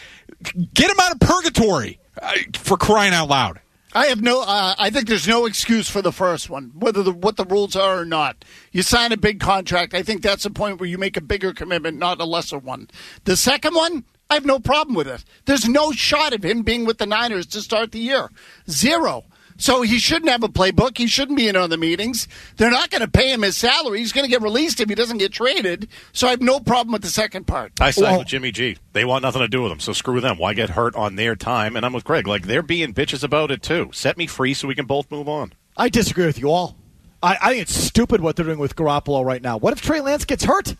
get 0.74 0.90
him 0.90 0.96
out 1.00 1.12
of 1.12 1.20
purgatory 1.20 2.00
uh, 2.20 2.32
for 2.54 2.76
crying 2.76 3.14
out 3.14 3.28
loud. 3.28 3.60
I 3.94 4.06
have 4.06 4.22
no. 4.22 4.42
Uh, 4.42 4.74
I 4.78 4.90
think 4.90 5.06
there's 5.06 5.28
no 5.28 5.44
excuse 5.44 5.88
for 5.88 6.00
the 6.00 6.12
first 6.12 6.48
one, 6.48 6.72
whether 6.74 7.02
the, 7.02 7.12
what 7.12 7.36
the 7.36 7.44
rules 7.44 7.76
are 7.76 8.00
or 8.00 8.04
not. 8.04 8.44
You 8.70 8.82
sign 8.82 9.12
a 9.12 9.16
big 9.16 9.38
contract. 9.38 9.92
I 9.94 10.02
think 10.02 10.22
that's 10.22 10.44
the 10.44 10.50
point 10.50 10.80
where 10.80 10.88
you 10.88 10.96
make 10.98 11.16
a 11.16 11.20
bigger 11.20 11.52
commitment, 11.52 11.98
not 11.98 12.20
a 12.20 12.24
lesser 12.24 12.58
one. 12.58 12.88
The 13.24 13.36
second 13.36 13.74
one, 13.74 14.04
I 14.30 14.34
have 14.34 14.46
no 14.46 14.58
problem 14.58 14.94
with 14.94 15.08
it. 15.08 15.24
There's 15.44 15.68
no 15.68 15.92
shot 15.92 16.32
of 16.32 16.42
him 16.42 16.62
being 16.62 16.86
with 16.86 16.98
the 16.98 17.06
Niners 17.06 17.46
to 17.48 17.60
start 17.60 17.92
the 17.92 17.98
year. 17.98 18.30
Zero. 18.70 19.24
So 19.62 19.82
he 19.82 20.00
shouldn't 20.00 20.28
have 20.28 20.42
a 20.42 20.48
playbook. 20.48 20.98
He 20.98 21.06
shouldn't 21.06 21.38
be 21.38 21.46
in 21.46 21.54
on 21.54 21.70
the 21.70 21.76
meetings. 21.76 22.26
They're 22.56 22.68
not 22.68 22.90
going 22.90 23.02
to 23.02 23.06
pay 23.06 23.32
him 23.32 23.42
his 23.42 23.56
salary. 23.56 24.00
He's 24.00 24.10
going 24.10 24.24
to 24.24 24.28
get 24.28 24.42
released 24.42 24.80
if 24.80 24.88
he 24.88 24.96
doesn't 24.96 25.18
get 25.18 25.30
traded. 25.30 25.86
So 26.12 26.26
I 26.26 26.30
have 26.30 26.40
no 26.40 26.58
problem 26.58 26.92
with 26.92 27.02
the 27.02 27.08
second 27.08 27.46
part. 27.46 27.70
I 27.80 27.92
side 27.92 28.18
with 28.18 28.26
Jimmy 28.26 28.50
G. 28.50 28.78
They 28.92 29.04
want 29.04 29.22
nothing 29.22 29.40
to 29.40 29.46
do 29.46 29.62
with 29.62 29.70
him, 29.70 29.78
so 29.78 29.92
screw 29.92 30.20
them. 30.20 30.36
Why 30.36 30.52
get 30.52 30.70
hurt 30.70 30.96
on 30.96 31.14
their 31.14 31.36
time? 31.36 31.76
And 31.76 31.86
I'm 31.86 31.92
with 31.92 32.02
Greg. 32.02 32.26
Like 32.26 32.48
they're 32.48 32.60
being 32.60 32.92
bitches 32.92 33.22
about 33.22 33.52
it 33.52 33.62
too. 33.62 33.90
Set 33.92 34.18
me 34.18 34.26
free 34.26 34.52
so 34.52 34.66
we 34.66 34.74
can 34.74 34.86
both 34.86 35.08
move 35.12 35.28
on. 35.28 35.52
I 35.76 35.90
disagree 35.90 36.26
with 36.26 36.40
you 36.40 36.50
all. 36.50 36.76
I, 37.22 37.38
I 37.40 37.50
think 37.50 37.62
it's 37.62 37.76
stupid 37.76 38.20
what 38.20 38.34
they're 38.34 38.46
doing 38.46 38.58
with 38.58 38.74
Garoppolo 38.74 39.24
right 39.24 39.40
now. 39.40 39.58
What 39.58 39.72
if 39.74 39.80
Trey 39.80 40.00
Lance 40.00 40.24
gets 40.24 40.42
hurt? 40.42 40.74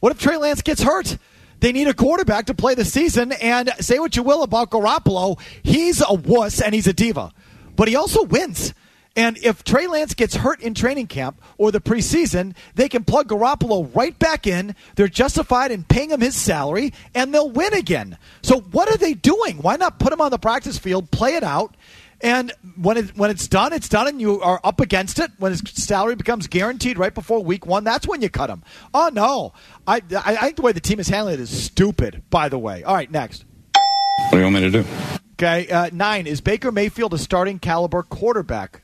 What 0.00 0.10
if 0.10 0.18
Trey 0.18 0.36
Lance 0.36 0.62
gets 0.62 0.82
hurt? 0.82 1.16
They 1.60 1.70
need 1.70 1.86
a 1.86 1.94
quarterback 1.94 2.46
to 2.46 2.54
play 2.54 2.74
the 2.74 2.86
season, 2.86 3.32
and 3.32 3.70
say 3.78 3.98
what 3.98 4.16
you 4.16 4.22
will 4.22 4.42
about 4.42 4.70
Garoppolo, 4.70 5.38
he's 5.62 6.00
a 6.00 6.14
wuss 6.14 6.60
and 6.60 6.74
he's 6.74 6.88
a 6.88 6.92
diva. 6.92 7.32
But 7.80 7.88
he 7.88 7.96
also 7.96 8.24
wins. 8.24 8.74
And 9.16 9.38
if 9.38 9.64
Trey 9.64 9.86
Lance 9.86 10.12
gets 10.12 10.34
hurt 10.36 10.60
in 10.60 10.74
training 10.74 11.06
camp 11.06 11.40
or 11.56 11.72
the 11.72 11.80
preseason, 11.80 12.54
they 12.74 12.90
can 12.90 13.04
plug 13.04 13.28
Garoppolo 13.28 13.96
right 13.96 14.18
back 14.18 14.46
in. 14.46 14.76
They're 14.96 15.08
justified 15.08 15.70
in 15.70 15.84
paying 15.84 16.10
him 16.10 16.20
his 16.20 16.36
salary, 16.36 16.92
and 17.14 17.32
they'll 17.32 17.48
win 17.48 17.72
again. 17.72 18.18
So 18.42 18.60
what 18.60 18.90
are 18.90 18.98
they 18.98 19.14
doing? 19.14 19.62
Why 19.62 19.76
not 19.76 19.98
put 19.98 20.12
him 20.12 20.20
on 20.20 20.30
the 20.30 20.38
practice 20.38 20.76
field, 20.76 21.10
play 21.10 21.36
it 21.36 21.42
out, 21.42 21.74
and 22.20 22.52
when 22.76 22.98
it 22.98 23.16
when 23.16 23.30
it's 23.30 23.48
done, 23.48 23.72
it's 23.72 23.88
done, 23.88 24.06
and 24.08 24.20
you 24.20 24.42
are 24.42 24.60
up 24.62 24.80
against 24.80 25.18
it. 25.18 25.30
When 25.38 25.52
his 25.52 25.62
salary 25.72 26.16
becomes 26.16 26.48
guaranteed 26.48 26.98
right 26.98 27.14
before 27.14 27.42
week 27.42 27.64
one, 27.64 27.82
that's 27.82 28.06
when 28.06 28.20
you 28.20 28.28
cut 28.28 28.50
him. 28.50 28.62
Oh 28.92 29.08
no, 29.10 29.54
I 29.86 30.02
I, 30.14 30.36
I 30.36 30.36
think 30.36 30.56
the 30.56 30.62
way 30.62 30.72
the 30.72 30.80
team 30.80 31.00
is 31.00 31.08
handling 31.08 31.32
it 31.32 31.40
is 31.40 31.48
stupid. 31.48 32.24
By 32.28 32.50
the 32.50 32.58
way, 32.58 32.82
all 32.82 32.94
right, 32.94 33.10
next. 33.10 33.46
What 33.72 34.32
do 34.32 34.36
you 34.36 34.42
want 34.42 34.56
me 34.56 34.70
to 34.70 34.82
do? 34.82 35.09
Okay, 35.42 35.70
uh, 35.70 35.88
nine 35.90 36.26
is 36.26 36.42
Baker 36.42 36.70
Mayfield 36.70 37.14
a 37.14 37.18
starting 37.18 37.58
caliber 37.58 38.02
quarterback? 38.02 38.82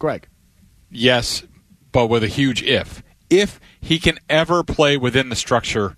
Greg. 0.00 0.26
Yes, 0.90 1.44
but 1.92 2.08
with 2.08 2.24
a 2.24 2.26
huge 2.26 2.60
if. 2.64 3.04
If 3.30 3.60
he 3.80 4.00
can 4.00 4.18
ever 4.28 4.64
play 4.64 4.96
within 4.96 5.28
the 5.28 5.36
structure 5.36 5.94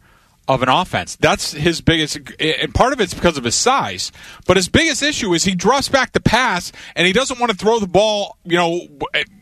of 0.46 0.62
an 0.62 0.68
offense. 0.68 1.16
That's 1.16 1.52
his 1.52 1.80
biggest, 1.80 2.18
and 2.38 2.74
part 2.74 2.92
of 2.92 3.00
it's 3.00 3.14
because 3.14 3.38
of 3.38 3.44
his 3.44 3.54
size. 3.54 4.12
But 4.46 4.56
his 4.56 4.68
biggest 4.68 5.02
issue 5.02 5.32
is 5.34 5.44
he 5.44 5.54
drops 5.54 5.88
back 5.88 6.12
the 6.12 6.20
pass, 6.20 6.72
and 6.94 7.06
he 7.06 7.12
doesn't 7.12 7.40
want 7.40 7.52
to 7.52 7.58
throw 7.58 7.78
the 7.78 7.86
ball, 7.86 8.36
you 8.44 8.56
know, 8.56 8.86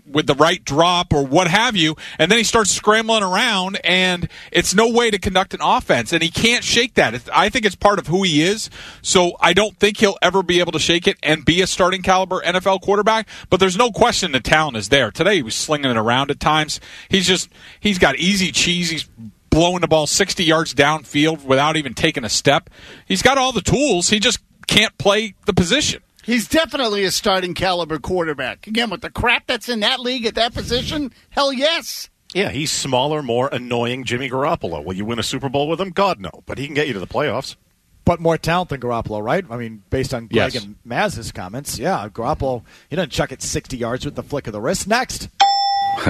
with 0.07 0.27
the 0.27 0.35
right 0.35 0.65
drop 0.65 1.13
or 1.13 1.25
what 1.25 1.49
have 1.49 1.77
you, 1.77 1.97
and 2.19 2.31
then 2.31 2.39
he 2.39 2.45
starts 2.45 2.71
scrambling 2.71 3.23
around, 3.23 3.81
and 3.83 4.29
it's 4.51 4.75
no 4.75 4.89
way 4.91 5.11
to 5.11 5.19
conduct 5.19 5.55
an 5.55 5.61
offense, 5.63 6.13
and 6.13 6.23
he 6.23 6.31
can't 6.31 6.63
shake 6.63 6.95
that. 6.95 7.29
I 7.33 7.49
think 7.49 7.65
it's 7.65 7.75
part 7.75 7.99
of 7.99 8.07
who 8.07 8.23
he 8.23 8.43
is, 8.43 8.71
so 9.01 9.37
I 9.41 9.53
don't 9.53 9.77
think 9.79 9.99
he'll 9.99 10.19
ever 10.23 10.43
be 10.43 10.61
able 10.61 10.73
to 10.73 10.79
shake 10.79 11.09
it 11.09 11.17
and 11.23 11.45
be 11.45 11.63
a 11.63 11.67
starting 11.67 12.03
caliber 12.03 12.41
NFL 12.43 12.83
quarterback. 12.83 13.29
But 13.51 13.59
there's 13.61 13.77
no 13.77 13.91
question 13.91 14.33
the 14.33 14.41
talent 14.41 14.77
is 14.77 14.91
there. 14.91 15.11
Today 15.11 15.37
he 15.37 15.43
was 15.43 15.55
slinging 15.55 15.91
it 15.91 15.97
around 15.97 16.31
at 16.31 16.41
times. 16.41 16.81
He's 17.09 17.27
just 17.27 17.49
he's 17.81 17.99
got 17.99 18.17
easy 18.17 18.53
cheese. 18.53 18.91
He's 18.91 19.09
blowing 19.53 19.83
the 19.83 19.87
ball 19.89 20.07
60 20.09 20.43
yards 20.43 20.75
downfield 20.75 21.45
without 21.45 21.77
even 21.77 21.95
taking 21.95 22.25
a 22.25 22.29
step. 22.29 22.71
He's 23.07 23.23
got 23.23 23.39
all 23.39 23.53
the 23.53 23.61
tools. 23.61 24.09
He 24.09 24.19
just 24.19 24.41
can't 24.67 24.97
play 24.99 25.35
the 25.47 25.53
position. 25.53 26.03
He's 26.25 26.49
definitely 26.49 27.05
a 27.05 27.11
starting 27.11 27.53
caliber 27.55 27.99
quarterback. 27.99 28.67
Again, 28.67 28.91
with 28.91 29.03
the 29.03 29.11
crap 29.11 29.47
that's 29.47 29.69
in 29.69 29.81
that 29.81 30.01
league 30.01 30.25
at 30.25 30.35
that 30.37 30.55
position, 30.55 31.13
hell 31.31 31.53
yes. 31.53 32.09
Yeah, 32.33 32.49
he's 32.49 32.71
smaller, 32.71 33.23
more 33.23 33.49
annoying 33.53 34.05
Jimmy 34.05 34.31
Garoppolo. 34.31 34.83
Will 34.83 34.95
you 34.95 35.05
win 35.05 35.19
a 35.19 35.23
Super 35.23 35.49
Bowl 35.51 35.69
with 35.69 35.81
him? 35.81 35.91
God, 35.91 36.19
no. 36.21 36.31
But 36.47 36.59
he 36.59 36.67
can 36.67 36.75
get 36.75 36.87
you 36.87 36.95
to 36.95 37.01
the 37.01 37.07
playoffs. 37.07 37.57
But 38.05 38.21
more 38.21 38.39
talent 38.39 38.71
than 38.71 38.81
Garoppolo, 38.81 39.23
right? 39.23 39.45
I 39.51 39.57
mean, 39.57 39.83
based 39.91 40.15
on 40.15 40.27
Greg 40.29 40.55
Yes. 40.55 40.65
and 40.65 40.77
Mazz's 40.85 41.31
comments, 41.31 41.79
yeah, 41.79 42.09
Garoppolo, 42.09 42.63
he 42.89 42.97
doesn't 42.97 43.11
chuck 43.11 43.31
it 43.33 43.43
60 43.43 43.77
yards 43.77 44.05
with 44.05 44.15
the 44.15 44.23
flick 44.23 44.47
of 44.47 44.53
the 44.53 44.61
wrist. 44.61 44.89
Next. 44.89 45.29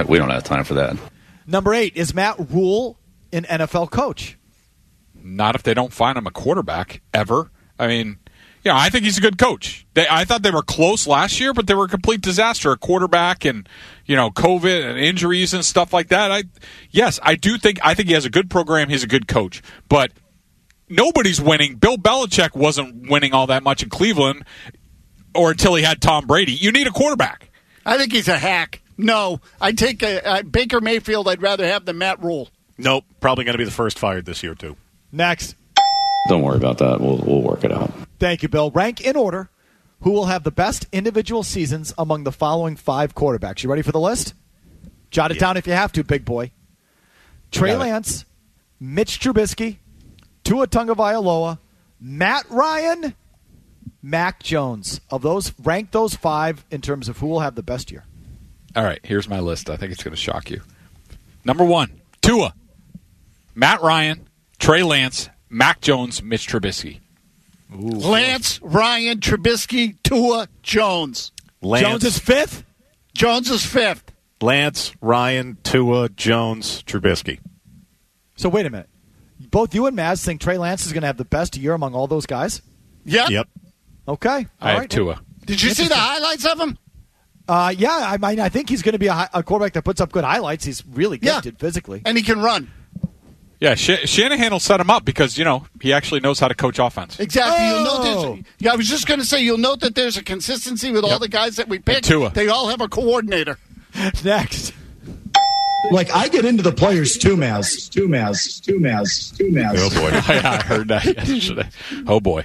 We 0.07 0.17
don't 0.17 0.29
have 0.29 0.43
time 0.43 0.63
for 0.63 0.75
that. 0.75 0.95
Number 1.45 1.73
eight, 1.73 1.95
is 1.97 2.13
Matt 2.13 2.37
Rhule 2.51 2.97
an 3.33 3.43
NFL 3.45 3.91
coach? 3.91 4.37
Not 5.15 5.55
if 5.55 5.63
they 5.63 5.73
don't 5.73 5.93
find 5.93 6.17
him 6.17 6.27
a 6.27 6.31
quarterback 6.31 7.01
ever. 7.13 7.51
I 7.79 7.87
mean, 7.87 8.17
yeah, 8.63 8.77
I 8.77 8.89
think 8.89 9.03
he's 9.03 9.17
a 9.17 9.21
good 9.21 9.37
coach. 9.37 9.85
They, 9.93 10.05
I 10.09 10.23
thought 10.23 10.41
they 10.41 10.51
were 10.51 10.61
close 10.61 11.05
last 11.05 11.39
year, 11.39 11.53
but 11.53 11.67
they 11.67 11.73
were 11.73 11.85
a 11.85 11.89
complete 11.89 12.21
disaster. 12.21 12.71
A 12.71 12.77
quarterback 12.77 13.43
and 13.43 13.67
you 14.05 14.15
know 14.15 14.31
COVID 14.31 14.89
and 14.89 14.97
injuries 14.97 15.53
and 15.53 15.65
stuff 15.65 15.91
like 15.91 16.09
that. 16.09 16.31
I 16.31 16.43
yes, 16.89 17.19
I 17.23 17.35
do 17.35 17.57
think 17.57 17.79
I 17.83 17.93
think 17.93 18.07
he 18.07 18.13
has 18.13 18.25
a 18.25 18.29
good 18.29 18.49
program. 18.49 18.89
He's 18.89 19.03
a 19.03 19.07
good 19.07 19.27
coach, 19.27 19.61
but 19.89 20.11
nobody's 20.87 21.41
winning. 21.41 21.75
Bill 21.75 21.97
Belichick 21.97 22.55
wasn't 22.55 23.09
winning 23.09 23.33
all 23.33 23.47
that 23.47 23.63
much 23.63 23.83
in 23.83 23.89
Cleveland, 23.89 24.45
or 25.35 25.51
until 25.51 25.75
he 25.75 25.83
had 25.83 26.01
Tom 26.01 26.25
Brady. 26.25 26.53
You 26.53 26.71
need 26.71 26.87
a 26.87 26.91
quarterback. 26.91 27.49
I 27.85 27.97
think 27.97 28.13
he's 28.13 28.29
a 28.29 28.37
hack. 28.37 28.81
No, 28.97 29.41
I'd 29.59 29.77
take 29.77 30.03
a, 30.03 30.25
uh, 30.25 30.43
Baker 30.43 30.79
Mayfield. 30.79 31.27
I'd 31.27 31.41
rather 31.41 31.67
have 31.67 31.85
than 31.85 31.97
Matt 31.97 32.23
Rhule. 32.23 32.49
Nope. 32.77 33.05
Probably 33.19 33.45
going 33.45 33.53
to 33.53 33.59
be 33.59 33.65
the 33.65 33.71
first 33.71 33.99
fired 33.99 34.25
this 34.25 34.43
year, 34.43 34.55
too. 34.55 34.75
Next. 35.11 35.55
Don't 36.29 36.41
worry 36.41 36.57
about 36.57 36.77
that. 36.77 37.01
We'll 37.01 37.17
we'll 37.17 37.41
work 37.41 37.63
it 37.63 37.71
out. 37.71 37.91
Thank 38.17 38.43
you, 38.43 38.49
Bill. 38.49 38.71
Rank 38.71 39.01
in 39.01 39.17
order 39.17 39.49
who 40.01 40.11
will 40.11 40.25
have 40.25 40.43
the 40.43 40.51
best 40.51 40.85
individual 40.91 41.43
seasons 41.43 41.93
among 41.97 42.23
the 42.23 42.31
following 42.31 42.75
five 42.75 43.15
quarterbacks. 43.15 43.63
You 43.63 43.69
ready 43.69 43.81
for 43.81 43.91
the 43.91 43.99
list? 43.99 44.33
Jot 45.11 45.31
it 45.31 45.39
down 45.39 45.57
if 45.57 45.67
you 45.67 45.73
have 45.73 45.91
to, 45.93 46.03
big 46.03 46.25
boy. 46.25 46.51
Trey. 47.51 47.75
Lance, 47.75 48.25
Mitch 48.79 49.19
Trubisky, 49.19 49.77
Tua 50.43 50.67
Tagovailoa, 50.67 51.59
Matt 51.99 52.49
Ryan, 52.49 53.13
Mac 54.01 54.41
Jones. 54.41 54.99
Of 55.09 55.21
those, 55.21 55.53
rank 55.59 55.91
those 55.91 56.15
five 56.15 56.65
in 56.71 56.81
terms 56.81 57.07
of 57.07 57.19
who 57.19 57.27
will 57.27 57.41
have 57.41 57.55
the 57.55 57.63
best 57.63 57.91
year. 57.91 58.05
All 58.75 58.83
right, 58.83 58.99
here's 59.03 59.29
my 59.29 59.39
list. 59.39 59.69
I 59.69 59.77
think 59.77 59.91
it's 59.91 60.03
going 60.03 60.15
to 60.15 60.19
shock 60.19 60.49
you. 60.49 60.61
Number 61.45 61.63
one, 61.63 62.01
Tua, 62.21 62.55
Matt 63.55 63.81
Ryan, 63.81 64.27
Trey 64.59 64.83
Lance, 64.83 65.29
Mac 65.49 65.81
Jones, 65.81 66.21
Mitch 66.23 66.47
Trubisky. 66.47 66.99
Lance, 67.69 68.59
Ryan, 68.61 69.19
Trubisky, 69.19 69.95
Tua, 70.03 70.47
Jones. 70.61 71.31
Lance, 71.61 71.87
Jones 71.87 72.03
is 72.03 72.19
fifth. 72.19 72.63
Jones 73.13 73.49
is 73.49 73.65
fifth. 73.65 74.11
Lance, 74.41 74.93
Ryan, 75.01 75.57
Tua, 75.63 76.09
Jones, 76.09 76.83
Trubisky. 76.83 77.39
So 78.35 78.49
wait 78.49 78.65
a 78.65 78.69
minute. 78.69 78.89
Both 79.39 79.73
you 79.75 79.85
and 79.85 79.95
Mazz 79.95 80.23
think 80.23 80.41
Trey 80.41 80.57
Lance 80.57 80.85
is 80.85 80.93
going 80.93 81.01
to 81.01 81.07
have 81.07 81.17
the 81.17 81.25
best 81.25 81.55
year 81.57 81.73
among 81.73 81.93
all 81.93 82.07
those 82.07 82.25
guys? 82.25 82.61
Yep. 83.05 83.29
Yep. 83.29 83.47
Okay. 84.07 84.47
I 84.59 84.73
All 84.73 84.79
have. 84.81 84.89
Tua. 84.89 85.21
Did 85.45 85.61
you 85.61 85.69
see 85.71 85.87
the 85.87 85.95
highlights 85.95 86.45
of 86.45 86.59
him? 86.59 86.77
Uh, 87.47 87.73
yeah, 87.77 87.89
I 88.09 88.17
mean, 88.17 88.39
I 88.39 88.49
think 88.49 88.69
he's 88.69 88.81
going 88.81 88.93
to 88.93 88.99
be 88.99 89.07
a, 89.07 89.13
hi- 89.13 89.29
a 89.33 89.43
quarterback 89.43 89.73
that 89.73 89.83
puts 89.83 89.99
up 89.99 90.11
good 90.11 90.23
highlights. 90.23 90.63
He's 90.63 90.85
really 90.87 91.19
Yeah. 91.21 91.35
gifted 91.35 91.59
physically. 91.59 92.01
And 92.05 92.17
he 92.17 92.23
can 92.23 92.41
run. 92.41 92.71
Yeah, 93.59 93.75
Sh- 93.75 94.05
Shanahan 94.09 94.51
will 94.51 94.59
set 94.59 94.79
him 94.81 94.89
up 94.89 95.05
because 95.05 95.37
you 95.37 95.45
know 95.45 95.65
he 95.81 95.93
actually 95.93 96.19
knows 96.19 96.39
how 96.39 96.47
to 96.49 96.55
coach 96.55 96.79
offense. 96.79 97.19
Exactly. 97.19 97.65
You'll 97.67 97.87
Oh. 97.87 98.23
note 98.35 98.45
yeah, 98.59 98.73
I 98.73 98.75
was 98.75 98.89
just 98.89 99.07
going 99.07 99.19
to 99.21 99.25
say 99.25 99.41
you'll 99.41 99.57
note 99.57 99.79
that 99.81 99.95
there's 99.95 100.17
a 100.17 100.23
consistency 100.23 100.91
with 100.91 101.03
all 101.05 101.19
the 101.19 101.29
guys 101.29 101.55
that 101.55 101.69
we 101.69 101.79
picked. 101.79 102.05
Tua. 102.05 102.31
They 102.31 102.49
all 102.49 102.67
have 102.67 102.81
a 102.81 102.89
coordinator. 102.89 103.57
Next. 104.23 104.73
Like 105.91 106.09
I 106.13 106.27
get 106.29 106.45
into 106.45 106.63
the 106.63 106.71
players 106.71 107.17
too, 107.17 107.35
Mazz. 107.37 107.89
Two 107.89 108.07
Mazz. 108.07 108.61
Two 108.61 108.79
Mazz. 108.79 109.31
Two 109.37 109.49
Mazz. 109.51 109.75
Oh, 109.77 109.89
boy. 109.89 110.09
I 110.27 110.63
heard 110.63 110.87
that 110.89 111.05
yesterday. 111.27 111.69
Oh 112.07 112.19
boy. 112.19 112.43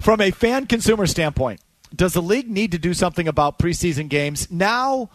From 0.00 0.20
a 0.20 0.30
fan 0.32 0.66
consumer 0.66 1.06
standpoint, 1.06 1.60
does 1.94 2.12
the 2.14 2.22
league 2.22 2.50
need 2.50 2.72
to 2.72 2.78
do 2.78 2.92
something 2.94 3.28
about 3.28 3.58
preseason 3.58 4.08
games 4.08 4.50
now 4.50 5.10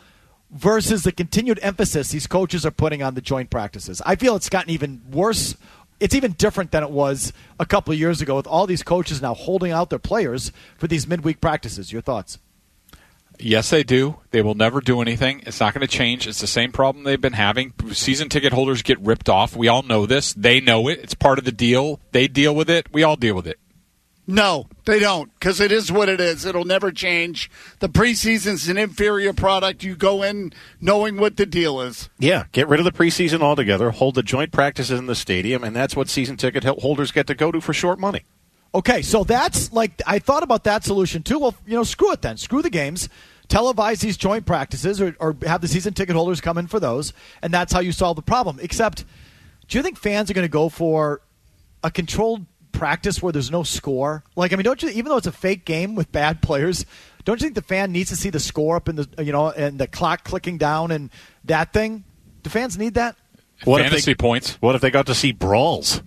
versus 0.51 1.03
the 1.03 1.11
continued 1.11 1.59
emphasis 1.61 2.11
these 2.11 2.27
coaches 2.27 2.65
are 2.65 2.71
putting 2.71 3.03
on 3.03 3.13
the 3.13 3.21
joint 3.21 3.49
practices? 3.49 4.01
I 4.05 4.15
feel 4.15 4.35
it's 4.35 4.49
gotten 4.49 4.71
even 4.71 5.01
worse. 5.11 5.55
It's 5.99 6.13
even 6.13 6.33
different 6.33 6.71
than 6.71 6.83
it 6.83 6.91
was 6.91 7.33
a 7.59 7.65
couple 7.65 7.91
of 7.91 7.99
years 7.99 8.21
ago 8.21 8.35
with 8.35 8.47
all 8.47 8.67
these 8.67 8.83
coaches 8.83 9.21
now 9.21 9.33
holding 9.33 9.71
out 9.71 9.89
their 9.89 9.99
players 9.99 10.51
for 10.77 10.87
these 10.87 11.07
midweek 11.07 11.41
practices. 11.41 11.91
Your 11.91 12.01
thoughts? 12.01 12.37
Yes, 13.39 13.69
they 13.69 13.83
do. 13.83 14.17
They 14.31 14.41
will 14.41 14.55
never 14.55 14.81
do 14.81 15.01
anything. 15.01 15.43
It's 15.45 15.59
not 15.59 15.73
going 15.73 15.85
to 15.85 15.87
change. 15.87 16.27
It's 16.27 16.41
the 16.41 16.47
same 16.47 16.71
problem 16.71 17.03
they've 17.03 17.21
been 17.21 17.33
having. 17.33 17.73
Season 17.91 18.29
ticket 18.29 18.53
holders 18.53 18.81
get 18.81 18.99
ripped 18.99 19.29
off. 19.29 19.55
We 19.55 19.67
all 19.67 19.83
know 19.83 20.05
this. 20.05 20.33
They 20.33 20.59
know 20.59 20.87
it. 20.87 20.99
It's 20.99 21.13
part 21.13 21.37
of 21.37 21.45
the 21.45 21.51
deal. 21.51 21.99
They 22.11 22.27
deal 22.27 22.55
with 22.55 22.69
it. 22.69 22.87
We 22.91 23.03
all 23.03 23.15
deal 23.15 23.35
with 23.35 23.47
it. 23.47 23.59
No, 24.29 24.67
they 24.83 24.99
don't, 24.99 25.33
because 25.39 25.61
it 25.61 25.71
is 25.71 25.89
what 25.89 26.09
it 26.09 26.19
is. 26.19 26.43
It'll 26.43 26.65
never 26.65 26.91
change. 26.91 27.49
The 27.79 27.87
preseason's 27.87 28.67
an 28.67 28.77
inferior 28.77 29.31
product. 29.31 29.85
You 29.85 29.95
go 29.95 30.21
in 30.21 30.51
knowing 30.81 31.15
what 31.15 31.37
the 31.37 31.45
deal 31.45 31.79
is. 31.79 32.09
Yeah, 32.19 32.43
get 32.51 32.67
rid 32.67 32.81
of 32.81 32.83
the 32.83 32.91
preseason 32.91 33.39
altogether. 33.39 33.91
Hold 33.91 34.15
the 34.15 34.23
joint 34.23 34.51
practices 34.51 34.99
in 34.99 35.05
the 35.05 35.15
stadium, 35.15 35.63
and 35.63 35.73
that's 35.73 35.95
what 35.95 36.09
season 36.09 36.35
ticket 36.35 36.65
holders 36.65 37.13
get 37.13 37.25
to 37.27 37.35
go 37.35 37.53
to 37.53 37.61
for 37.61 37.71
short 37.71 37.99
money. 37.99 38.25
Okay, 38.75 39.01
so 39.01 39.23
that's 39.23 39.71
like 39.71 40.01
I 40.05 40.19
thought 40.19 40.43
about 40.43 40.65
that 40.65 40.83
solution 40.83 41.23
too. 41.23 41.39
Well, 41.39 41.55
you 41.65 41.75
know, 41.75 41.83
screw 41.83 42.11
it 42.11 42.21
then. 42.21 42.35
Screw 42.35 42.61
the 42.61 42.69
games. 42.69 43.07
Televise 43.47 44.01
these 44.01 44.17
joint 44.17 44.45
practices, 44.45 44.99
or, 44.99 45.15
or 45.21 45.37
have 45.45 45.61
the 45.61 45.69
season 45.69 45.93
ticket 45.93 46.17
holders 46.17 46.41
come 46.41 46.57
in 46.57 46.67
for 46.67 46.81
those, 46.81 47.13
and 47.41 47.53
that's 47.53 47.71
how 47.71 47.79
you 47.79 47.93
solve 47.93 48.17
the 48.17 48.21
problem. 48.21 48.59
Except, 48.61 49.05
do 49.69 49.77
you 49.77 49.81
think 49.81 49.97
fans 49.97 50.29
are 50.29 50.33
going 50.33 50.43
to 50.43 50.51
go 50.51 50.67
for 50.67 51.21
a 51.81 51.89
controlled 51.89 52.45
practice 52.77 53.21
where 53.21 53.33
there's 53.33 53.51
no 53.51 53.63
score? 53.63 54.23
Like, 54.35 54.53
I 54.53 54.55
mean, 54.55 54.63
don't 54.63 54.81
you? 54.81 54.89
Even 54.89 55.05
though 55.05 55.17
it's 55.17 55.27
a 55.27 55.31
fake 55.31 55.65
game 55.65 55.95
with 55.95 56.11
bad 56.11 56.41
players, 56.41 56.85
don't 57.25 57.39
you 57.39 57.45
think 57.45 57.55
the 57.55 57.61
fan 57.61 57.91
needs 57.91 58.09
to 58.09 58.15
see 58.15 58.29
the 58.29 58.39
score 58.39 58.75
up 58.75 58.87
in 58.87 58.95
the 58.95 59.07
you 59.19 59.31
know 59.31 59.49
and 59.49 59.79
the 59.79 59.87
clock 59.87 60.23
clicking 60.23 60.57
down 60.57 60.91
and 60.91 61.09
that 61.45 61.73
thing? 61.73 62.03
Do 62.43 62.49
fans 62.49 62.77
need 62.77 62.93
that? 62.93 63.15
What 63.63 63.81
Fantasy 63.81 64.11
if 64.11 64.17
they, 64.17 64.21
points. 64.21 64.53
What 64.61 64.75
if 64.75 64.81
they 64.81 64.91
got 64.91 65.07
to 65.07 65.15
see 65.15 65.31
brawls 65.31 66.01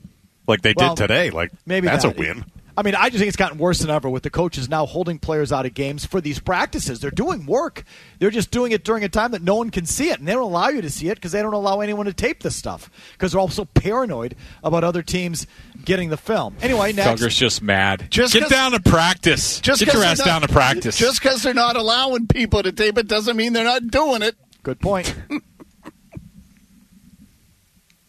like 0.47 0.63
they 0.63 0.73
Well, 0.77 0.95
did 0.95 1.03
today? 1.03 1.31
Like 1.31 1.53
maybe 1.67 1.89
that's 1.89 2.05
that. 2.05 2.17
a 2.17 2.19
win. 2.19 2.45
I 2.81 2.83
mean, 2.83 2.95
I 2.95 3.11
just 3.11 3.19
think 3.19 3.29
it's 3.29 3.37
gotten 3.37 3.59
worse 3.59 3.81
than 3.81 3.91
ever 3.91 4.09
with 4.09 4.23
the 4.23 4.31
coaches 4.31 4.67
now 4.71 4.87
holding 4.87 5.19
players 5.19 5.53
out 5.53 5.67
of 5.67 5.75
games 5.75 6.07
for 6.07 6.19
these 6.23 6.39
practices. 6.39 6.99
They're 7.01 7.11
doing 7.11 7.45
work. 7.45 7.85
They're 8.19 8.31
just 8.31 8.51
doing 8.51 8.73
it 8.73 8.85
during 8.85 9.05
a 9.05 9.09
time 9.11 9.33
that 9.33 9.43
no 9.43 9.55
one 9.57 9.69
can 9.69 9.85
see 9.85 10.09
it, 10.09 10.19
and 10.19 10.27
they 10.27 10.33
don't 10.33 10.45
allow 10.45 10.69
you 10.69 10.81
to 10.81 10.89
see 10.89 11.11
it 11.11 11.17
because 11.17 11.33
they 11.33 11.43
don't 11.43 11.53
allow 11.53 11.81
anyone 11.81 12.07
to 12.07 12.15
tape 12.15 12.43
this 12.43 12.57
stuff 12.57 12.89
because 13.13 13.33
they're 13.33 13.41
all 13.41 13.49
so 13.49 13.67
paranoid 13.67 14.35
about 14.65 14.83
other 14.83 15.03
teams 15.03 15.47
getting 15.85 16.09
the 16.09 16.17
film. 16.17 16.57
Anyway, 16.63 16.95
next. 16.95 17.21
Thugger's 17.23 17.37
just 17.37 17.61
mad. 17.61 18.07
Just 18.09 18.33
Get 18.33 18.45
'cause- 18.45 18.51
down 18.51 18.73
to 18.73 18.81
practice. 18.81 19.61
Just 19.61 19.81
Get 19.81 19.91
'cause 19.91 19.95
your 19.97 20.05
ass 20.05 20.19
not- 20.21 20.27
down 20.27 20.41
to 20.41 20.49
practice. 20.49 20.97
Just 20.97 21.21
because 21.21 21.43
they're 21.43 21.53
not 21.53 21.77
allowing 21.77 22.29
people 22.29 22.63
to 22.63 22.73
tape 22.73 22.97
it 22.97 23.09
doesn't 23.09 23.37
mean 23.37 23.53
they're 23.53 23.63
not 23.63 23.89
doing 23.89 24.23
it. 24.23 24.37
Good 24.63 24.81
point. 24.81 25.15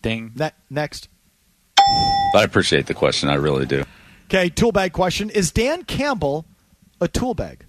Ding. 0.02 0.32
Ne- 0.36 0.52
next. 0.70 1.10
I 1.78 2.44
appreciate 2.44 2.86
the 2.86 2.94
question. 2.94 3.28
I 3.28 3.34
really 3.36 3.66
do. 3.66 3.84
Okay, 4.34 4.48
tool 4.48 4.72
bag 4.72 4.94
question. 4.94 5.30
Is 5.30 5.52
Dan 5.52 5.84
Campbell 5.84 6.46
a 7.02 7.10
tool 7.10 7.34
bag? 7.34 7.66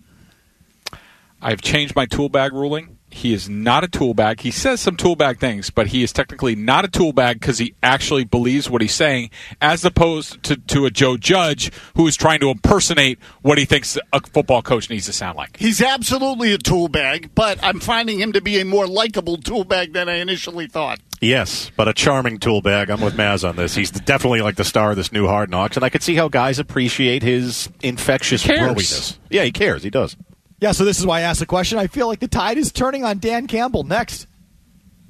I've 1.41 1.61
changed 1.61 1.97
my 1.97 2.07
tool 2.07 2.29
bag 2.29 2.53
ruling. 2.53 2.99
He 3.11 3.35
is 3.35 3.49
not 3.49 3.83
a 3.83 3.89
tool 3.89 4.15
bag. 4.15 4.39
He 4.39 4.53
says 4.53 4.81
some 4.81 4.97
tool 4.97 5.17
bag 5.17 5.41
things, 5.41 5.71
but 5.71 5.89
he 5.89 6.05
is 6.05 6.13
technically 6.13 6.55
not 6.55 6.85
a 6.85 6.89
tool 6.89 7.13
bag 7.13 7.41
because 7.41 7.59
he 7.59 7.75
actually 7.83 8.23
believes 8.23 8.71
what 8.71 8.81
he's 8.81 8.95
saying, 8.95 9.31
as 9.61 9.85
opposed 9.85 10.41
to, 10.45 10.55
to 10.57 10.87
a 10.87 10.91
Joe 10.91 11.17
Judge 11.17 11.73
who 11.97 12.07
is 12.07 12.17
trying 12.17 12.39
to 12.39 12.51
impersonate 12.51 13.19
what 13.41 13.59
he 13.59 13.65
thinks 13.65 13.99
a 14.13 14.21
football 14.21 14.63
coach 14.63 14.89
needs 14.89 15.07
to 15.07 15.13
sound 15.13 15.37
like. 15.37 15.57
He's 15.57 15.83
absolutely 15.83 16.53
a 16.53 16.59
tool 16.59 16.87
bag, 16.87 17.33
but 17.35 17.59
I'm 17.61 17.81
finding 17.81 18.21
him 18.21 18.35
to 18.35 18.41
be 18.41 18.61
a 18.61 18.65
more 18.65 18.87
likable 18.87 19.37
tool 19.37 19.65
bag 19.65 19.95
than 19.95 20.09
I 20.09 20.19
initially 20.19 20.69
thought. 20.69 21.01
Yes, 21.23 21.71
but 21.77 21.87
a 21.87 21.93
charming 21.93 22.39
tool 22.39 22.63
bag. 22.63 22.91
I'm 22.91 23.01
with 23.01 23.15
Mazz 23.17 23.45
on 23.45 23.55
this. 23.55 23.77
He's 23.77 23.93
definitely 23.93 24.41
like 24.41 24.57
the 24.57 24.65
star 24.65 24.91
of 24.91 24.97
this 24.97 25.13
new 25.13 25.29
Hard 25.29 25.51
Knocks, 25.51 25.77
and 25.77 25.85
I 25.85 25.89
could 25.89 26.03
see 26.03 26.17
how 26.17 26.27
guys 26.27 26.59
appreciate 26.59 27.23
his 27.23 27.69
infectious 27.81 28.43
He 28.43 28.49
cares. 28.49 29.21
Yeah, 29.31 29.45
he 29.45 29.53
cares. 29.53 29.85
He 29.85 29.91
does. 29.91 30.17
Yeah, 30.61 30.73
so 30.73 30.85
this 30.85 30.99
is 30.99 31.07
why 31.07 31.19
I 31.19 31.23
asked 31.23 31.39
the 31.39 31.47
question. 31.47 31.79
I 31.79 31.87
feel 31.87 32.09
like 32.09 32.19
the 32.19 32.27
tide 32.27 32.59
is 32.59 32.73
turning 32.73 33.05
on 33.05 33.21
Dan 33.21 33.47
Campbell. 33.47 33.85
Next. 33.85 34.27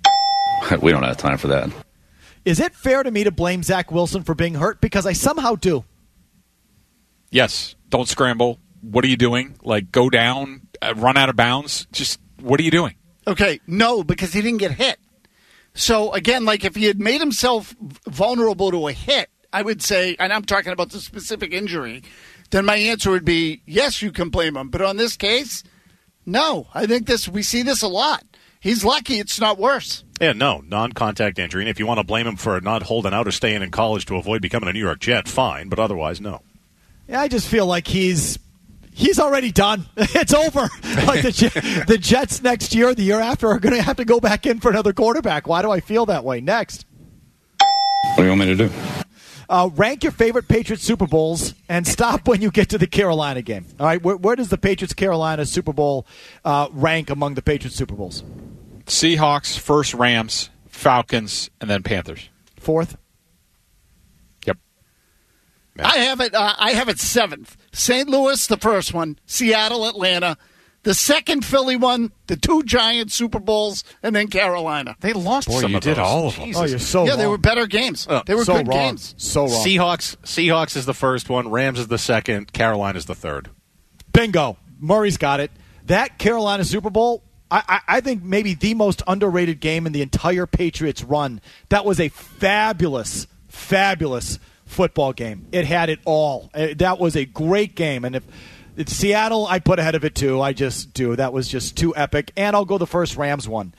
We 0.80 0.92
don't 0.92 1.02
have 1.02 1.16
time 1.16 1.38
for 1.38 1.48
that. 1.48 1.70
Is 2.44 2.60
it 2.60 2.74
fair 2.74 3.02
to 3.02 3.10
me 3.10 3.24
to 3.24 3.32
blame 3.32 3.62
Zach 3.62 3.90
Wilson 3.90 4.22
for 4.22 4.34
being 4.34 4.54
hurt? 4.54 4.80
Because 4.80 5.06
I 5.06 5.12
somehow 5.12 5.56
do. 5.56 5.84
Yes, 7.30 7.74
don't 7.88 8.06
scramble. 8.06 8.60
What 8.80 9.04
are 9.04 9.08
you 9.08 9.16
doing? 9.16 9.56
Like, 9.64 9.90
go 9.90 10.08
down, 10.08 10.68
uh, 10.80 10.94
run 10.94 11.16
out 11.16 11.30
of 11.30 11.36
bounds. 11.36 11.86
Just, 11.90 12.20
what 12.38 12.60
are 12.60 12.62
you 12.62 12.70
doing? 12.70 12.94
Okay, 13.26 13.60
no, 13.66 14.04
because 14.04 14.32
he 14.32 14.40
didn't 14.40 14.58
get 14.58 14.70
hit. 14.72 14.98
So 15.74 16.12
again, 16.12 16.44
like 16.44 16.64
if 16.64 16.74
he 16.74 16.84
had 16.84 17.00
made 17.00 17.20
himself 17.20 17.74
vulnerable 18.06 18.70
to 18.70 18.88
a 18.88 18.92
hit, 18.92 19.30
I 19.52 19.62
would 19.62 19.82
say, 19.82 20.16
and 20.18 20.32
I'm 20.32 20.44
talking 20.44 20.72
about 20.72 20.90
the 20.90 21.00
specific 21.00 21.52
injury, 21.52 22.02
then 22.50 22.64
my 22.64 22.76
answer 22.76 23.10
would 23.10 23.24
be 23.24 23.62
yes, 23.66 24.02
you 24.02 24.12
can 24.12 24.28
blame 24.28 24.56
him. 24.56 24.68
But 24.68 24.82
on 24.82 24.96
this 24.96 25.16
case, 25.16 25.64
no. 26.26 26.68
I 26.74 26.86
think 26.86 27.06
this 27.06 27.28
we 27.28 27.42
see 27.42 27.62
this 27.62 27.82
a 27.82 27.88
lot. 27.88 28.24
He's 28.60 28.84
lucky 28.84 29.18
it's 29.18 29.40
not 29.40 29.58
worse. 29.58 30.04
Yeah, 30.20 30.34
no, 30.34 30.62
non-contact 30.64 31.40
injury. 31.40 31.62
And 31.62 31.68
if 31.68 31.80
you 31.80 31.86
want 31.86 31.98
to 31.98 32.04
blame 32.04 32.28
him 32.28 32.36
for 32.36 32.60
not 32.60 32.84
holding 32.84 33.12
out 33.12 33.26
or 33.26 33.32
staying 33.32 33.62
in 33.62 33.72
college 33.72 34.06
to 34.06 34.16
avoid 34.16 34.40
becoming 34.40 34.68
a 34.68 34.72
New 34.72 34.78
York 34.78 35.00
Jet, 35.00 35.26
fine. 35.26 35.68
But 35.68 35.80
otherwise, 35.80 36.20
no. 36.20 36.42
Yeah, 37.08 37.20
I 37.20 37.26
just 37.26 37.48
feel 37.48 37.66
like 37.66 37.88
he's 37.88 38.38
he's 38.92 39.18
already 39.18 39.50
done. 39.52 39.86
It's 39.96 40.34
over. 40.34 40.68
Like 41.06 41.22
the 41.22 41.84
the 41.88 41.98
Jets 41.98 42.42
next 42.42 42.74
year, 42.74 42.94
the 42.94 43.02
year 43.02 43.18
after, 43.20 43.48
are 43.48 43.58
going 43.58 43.74
to 43.74 43.82
have 43.82 43.96
to 43.96 44.04
go 44.04 44.20
back 44.20 44.46
in 44.46 44.60
for 44.60 44.70
another 44.70 44.92
quarterback. 44.92 45.46
Why 45.48 45.62
do 45.62 45.70
I 45.70 45.80
feel 45.80 46.06
that 46.06 46.22
way? 46.24 46.40
Next, 46.40 46.84
What 47.58 48.16
do 48.18 48.22
you 48.24 48.28
want 48.28 48.40
me 48.40 48.46
to 48.46 48.68
do? 48.68 48.70
uh, 49.48 49.68
rank 49.74 50.02
your 50.04 50.12
favorite 50.12 50.48
Patriots 50.48 50.82
Super 50.84 51.06
Bowls 51.06 51.54
and 51.68 51.86
stop 51.86 52.28
when 52.28 52.40
you 52.42 52.50
get 52.50 52.68
to 52.70 52.78
the 52.78 52.86
Carolina 52.86 53.42
game. 53.42 53.66
All 53.80 53.86
right, 53.86 54.02
where, 54.02 54.16
where 54.16 54.36
does 54.36 54.48
the 54.48 54.58
Patriots 54.58 54.94
Carolina 54.94 55.44
Super 55.46 55.72
Bowl 55.72 56.06
uh, 56.44 56.68
rank 56.72 57.10
among 57.10 57.34
the 57.34 57.42
Patriots 57.42 57.76
Super 57.76 57.94
Bowls? 57.94 58.22
Seahawks, 58.86 59.58
first 59.58 59.94
Rams, 59.94 60.50
Falcons, 60.68 61.50
and 61.60 61.68
then 61.70 61.82
Panthers. 61.82 62.28
Fourth. 62.58 62.96
Yep. 64.46 64.58
I 65.80 65.98
have 65.98 66.20
it. 66.20 66.34
Uh, 66.34 66.54
I 66.58 66.72
have 66.72 66.88
it 66.88 66.98
seventh. 66.98 67.56
St. 67.72 68.08
Louis, 68.08 68.46
the 68.46 68.56
first 68.56 68.92
one. 68.92 69.18
Seattle, 69.26 69.86
Atlanta, 69.88 70.36
the 70.82 70.94
second 70.94 71.44
Philly 71.44 71.76
one. 71.76 72.12
The 72.26 72.36
two 72.36 72.62
giant 72.62 73.10
Super 73.12 73.38
Bowls, 73.40 73.84
and 74.02 74.14
then 74.14 74.28
Carolina. 74.28 74.96
They 75.00 75.12
lost 75.12 75.48
Boy, 75.48 75.60
some 75.60 75.70
you 75.72 75.76
of 75.78 75.82
did 75.82 75.96
those. 75.96 76.06
all 76.06 76.28
of 76.28 76.36
them. 76.36 76.46
Jesus. 76.46 76.60
Oh, 76.62 76.66
you're 76.66 76.78
so 76.78 77.04
yeah, 77.04 77.10
wrong. 77.10 77.18
they 77.18 77.26
were 77.26 77.38
better 77.38 77.66
games. 77.66 78.06
Oh, 78.10 78.22
they 78.26 78.34
were 78.34 78.44
so 78.44 78.58
good 78.58 78.68
wrong. 78.68 78.78
games. 78.78 79.14
So 79.16 79.42
wrong. 79.42 79.50
Seahawks. 79.66 80.16
Seahawks 80.18 80.76
is 80.76 80.86
the 80.86 80.94
first 80.94 81.28
one. 81.28 81.50
Rams 81.50 81.78
is 81.78 81.88
the 81.88 81.98
second. 81.98 82.52
Carolina 82.52 82.98
is 82.98 83.06
the 83.06 83.14
third. 83.14 83.50
Bingo. 84.12 84.58
Murray's 84.80 85.16
got 85.16 85.40
it. 85.40 85.50
That 85.86 86.18
Carolina 86.18 86.64
Super 86.64 86.90
Bowl, 86.90 87.22
I, 87.50 87.62
I, 87.68 87.96
I 87.96 88.00
think 88.00 88.22
maybe 88.22 88.54
the 88.54 88.74
most 88.74 89.02
underrated 89.06 89.60
game 89.60 89.86
in 89.86 89.92
the 89.92 90.02
entire 90.02 90.46
Patriots 90.46 91.02
run. 91.04 91.40
That 91.68 91.84
was 91.84 92.00
a 92.00 92.08
fabulous, 92.08 93.26
fabulous 93.48 94.38
football 94.72 95.12
game. 95.12 95.46
It 95.52 95.64
had 95.66 95.88
it 95.90 96.00
all. 96.04 96.50
Uh, 96.54 96.68
That 96.76 96.98
was 96.98 97.14
a 97.16 97.24
great 97.24 97.74
game. 97.76 98.04
And 98.04 98.16
if 98.16 98.24
it's 98.76 98.92
Seattle, 98.92 99.46
I 99.46 99.58
put 99.58 99.78
ahead 99.78 99.94
of 99.94 100.04
it 100.04 100.14
too. 100.14 100.40
I 100.40 100.52
just 100.52 100.92
do. 100.94 101.14
That 101.16 101.32
was 101.32 101.46
just 101.48 101.76
too 101.76 101.94
epic. 101.94 102.32
And 102.36 102.56
I'll 102.56 102.64
go 102.64 102.78
the 102.78 102.86
first 102.86 103.16
Rams 103.16 103.48
one. 103.48 103.74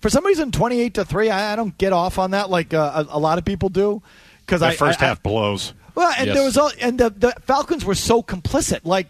For 0.00 0.08
some 0.10 0.26
reason, 0.26 0.50
twenty-eight 0.50 0.94
to 0.94 1.04
three. 1.04 1.30
I, 1.30 1.52
I 1.52 1.56
don't 1.56 1.76
get 1.78 1.92
off 1.92 2.18
on 2.18 2.32
that 2.32 2.50
like 2.50 2.74
uh, 2.74 3.04
a, 3.08 3.16
a 3.16 3.20
lot 3.20 3.38
of 3.38 3.44
people 3.44 3.68
do. 3.68 4.02
Because 4.40 4.60
That 4.60 4.70
I 4.72 4.74
first 4.74 5.00
I- 5.00 5.04
I- 5.04 5.08
half 5.10 5.22
blows. 5.22 5.74
well, 5.94 6.12
and 6.18 6.26
Yes. 6.26 6.34
there 6.36 6.44
was 6.44 6.56
all, 6.58 6.72
and 6.80 6.98
the, 6.98 7.10
the 7.10 7.32
Falcons 7.42 7.84
were 7.84 7.94
so 7.94 8.22
complicit. 8.22 8.80
Like 8.84 9.06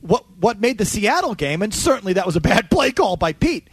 what 0.00 0.24
what 0.40 0.58
made 0.60 0.78
the 0.78 0.84
Seattle 0.84 1.34
game, 1.36 1.62
and 1.62 1.72
certainly 1.72 2.14
that 2.14 2.26
was 2.26 2.34
a 2.34 2.40
bad 2.40 2.68
play 2.72 2.90
call 2.90 3.16
by 3.16 3.32
Pete. 3.32 3.68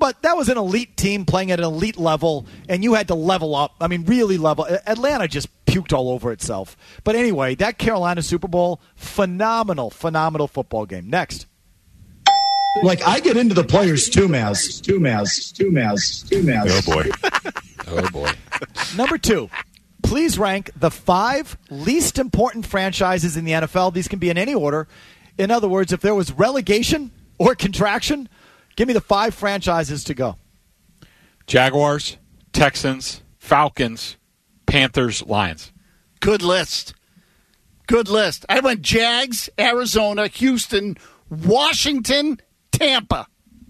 But 0.00 0.22
that 0.22 0.36
was 0.36 0.48
an 0.48 0.56
elite 0.56 0.96
team 0.96 1.26
playing 1.26 1.52
at 1.52 1.60
an 1.60 1.66
elite 1.66 1.98
level, 1.98 2.46
and 2.68 2.82
you 2.82 2.94
had 2.94 3.06
to 3.08 3.14
level 3.14 3.54
up. 3.54 3.74
I 3.80 3.86
mean, 3.86 4.04
really 4.06 4.38
level. 4.38 4.66
Atlanta 4.86 5.28
just 5.28 5.48
puked 5.66 5.92
all 5.92 6.08
over 6.08 6.32
itself. 6.32 6.76
But 7.04 7.16
anyway, 7.16 7.54
that 7.56 7.78
Carolina 7.78 8.22
Super 8.22 8.48
Bowl, 8.48 8.80
phenomenal, 8.96 9.90
phenomenal 9.90 10.48
football 10.48 10.86
game. 10.86 11.08
Next. 11.08 11.46
Like 12.82 13.06
I 13.06 13.20
get 13.20 13.36
into 13.36 13.54
the 13.54 13.64
players 13.64 14.08
too, 14.08 14.26
Mazz. 14.26 14.80
Too, 14.80 14.98
Mazz. 14.98 15.52
Too, 15.52 15.70
Mazz. 15.70 16.28
Too, 16.28 16.42
Mazz. 16.42 16.88
Oh 16.88 16.92
boy. 16.92 17.10
Oh, 17.92 18.08
boy. 18.10 18.30
Number 18.96 19.18
two, 19.18 19.50
please 20.02 20.38
rank 20.38 20.70
the 20.76 20.92
five 20.92 21.58
least 21.70 22.20
important 22.20 22.64
franchises 22.64 23.36
in 23.36 23.44
the 23.44 23.52
NFL. 23.52 23.92
These 23.94 24.06
can 24.06 24.20
be 24.20 24.30
in 24.30 24.38
any 24.38 24.54
order. 24.54 24.86
In 25.38 25.50
other 25.50 25.66
words, 25.66 25.92
if 25.92 26.00
there 26.00 26.14
was 26.14 26.30
relegation 26.30 27.10
or 27.38 27.56
contraction, 27.56 28.28
give 28.80 28.88
me 28.88 28.94
the 28.94 29.00
five 29.02 29.34
franchises 29.34 30.04
to 30.04 30.14
go. 30.14 30.36
Jaguars, 31.46 32.16
Texans, 32.54 33.20
Falcons, 33.36 34.16
Panthers, 34.64 35.22
Lions. 35.22 35.70
Good 36.20 36.40
list. 36.40 36.94
Good 37.86 38.08
list. 38.08 38.46
I 38.48 38.60
went 38.60 38.80
Jags, 38.80 39.50
Arizona, 39.58 40.28
Houston, 40.28 40.96
Washington, 41.28 42.40
Tampa. 42.72 43.26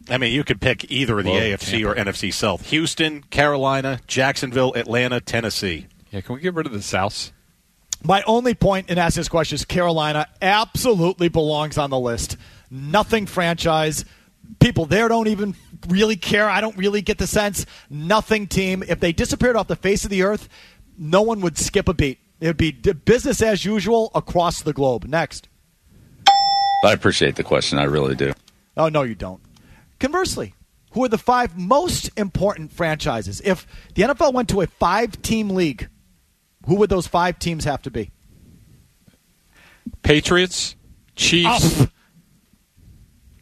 I 0.09 0.16
mean, 0.16 0.33
you 0.33 0.44
could 0.44 0.61
pick 0.61 0.88
either 0.92 1.18
of 1.18 1.25
the 1.25 1.33
Whoa, 1.33 1.40
AFC 1.40 1.85
or 1.85 1.96
NFC 1.96 2.33
South. 2.33 2.70
Houston, 2.70 3.25
Carolina, 3.25 3.99
Jacksonville, 4.07 4.75
Atlanta, 4.75 5.20
Tennessee. 5.20 5.88
Yeah, 6.12 6.20
can 6.20 6.37
we 6.37 6.40
get 6.40 6.55
rid 6.55 6.66
of 6.66 6.73
the 6.73 6.79
Souths? 6.79 7.33
My 8.05 8.23
only 8.29 8.55
point 8.55 8.90
in 8.90 8.96
asking 8.96 9.23
this 9.23 9.29
question 9.29 9.57
is 9.57 9.64
Carolina 9.64 10.29
absolutely 10.40 11.29
belongs 11.29 11.79
on 11.79 11.90
the 11.90 11.99
list. 11.99 12.37
Nothing 12.70 13.27
franchise 13.27 14.05
People 14.59 14.87
there 14.87 15.09
don't 15.09 15.29
even 15.29 15.55
really 15.89 16.17
care. 16.17 16.49
I 16.49 16.61
don't 16.61 16.77
really 16.77 17.03
get 17.03 17.19
the 17.19 17.27
sense. 17.27 17.67
Nothing 17.89 18.47
team. 18.47 18.83
If 18.87 19.01
they 19.01 19.13
disappeared 19.13 19.57
off 19.57 19.69
the 19.69 19.77
face 19.77 20.05
of 20.05 20.11
the 20.11 20.23
earth, 20.23 20.49
no 20.99 21.23
one 21.23 21.41
would 21.41 21.57
skip 21.57 21.89
a 21.89 21.95
beat. 21.95 22.19
It 22.41 22.47
would 22.47 22.57
be 22.57 22.73
business 22.73 23.43
as 23.43 23.65
usual 23.65 24.11
across 24.15 24.63
the 24.63 24.73
globe. 24.73 25.05
Next. 25.05 25.49
I 26.85 26.93
appreciate 26.93 27.37
the 27.37 27.45
question. 27.45 27.79
I 27.79 27.85
really 27.85 28.15
do. 28.15 28.33
Oh, 28.77 28.89
no, 28.89 29.03
you 29.03 29.15
don't. 29.15 29.41
Conversely, 29.99 30.55
who 30.93 31.05
are 31.05 31.09
the 31.09 31.19
five 31.19 31.57
most 31.57 32.11
important 32.17 32.73
franchises? 32.73 33.41
If 33.45 33.67
the 33.95 34.03
NFL 34.03 34.33
went 34.33 34.49
to 34.51 34.63
a 34.63 34.67
five 34.67 35.21
team 35.23 35.51
league, 35.51 35.89
who 36.67 36.77
would 36.77 36.91
those 36.91 37.07
five 37.07 37.39
teams 37.39 37.65
have 37.65 37.83
to 37.83 37.91
be? 37.91 38.11
Patriots, 40.03 40.75
Chiefs, 41.17 41.81
Off. 41.81 41.93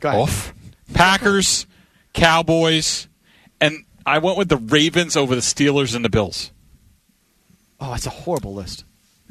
Go 0.01 0.09
ahead. 0.09 0.21
off. 0.21 0.55
Packers, 0.95 1.67
Cowboys, 2.13 3.09
and 3.61 3.85
I 4.07 4.19
went 4.19 4.39
with 4.39 4.49
the 4.49 4.57
Ravens 4.57 5.17
over 5.17 5.35
the 5.35 5.41
Steelers 5.41 5.95
and 5.95 6.05
the 6.05 6.09
Bills. 6.09 6.51
Oh, 7.81 7.95
it's 7.95 8.07
a 8.07 8.11
horrible 8.11 8.55
list. 8.55 8.85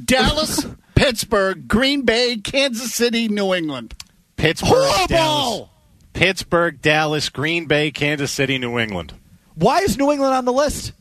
Dallas, 0.03 0.65
Pittsburgh, 0.95 1.67
Green 1.67 2.03
Bay, 2.03 2.37
Kansas 2.37 2.93
City, 2.93 3.27
New 3.27 3.53
England. 3.53 3.95
Pittsburgh, 4.35 4.69
Horrible! 4.71 5.07
Dallas. 5.07 5.69
Pittsburgh, 6.13 6.81
Dallas, 6.81 7.29
Green 7.29 7.65
Bay, 7.65 7.91
Kansas 7.91 8.31
City, 8.31 8.57
New 8.57 8.79
England. 8.79 9.13
Why 9.55 9.79
is 9.79 9.97
New 9.97 10.11
England 10.11 10.33
on 10.33 10.45
the 10.45 10.53
list? 10.53 10.93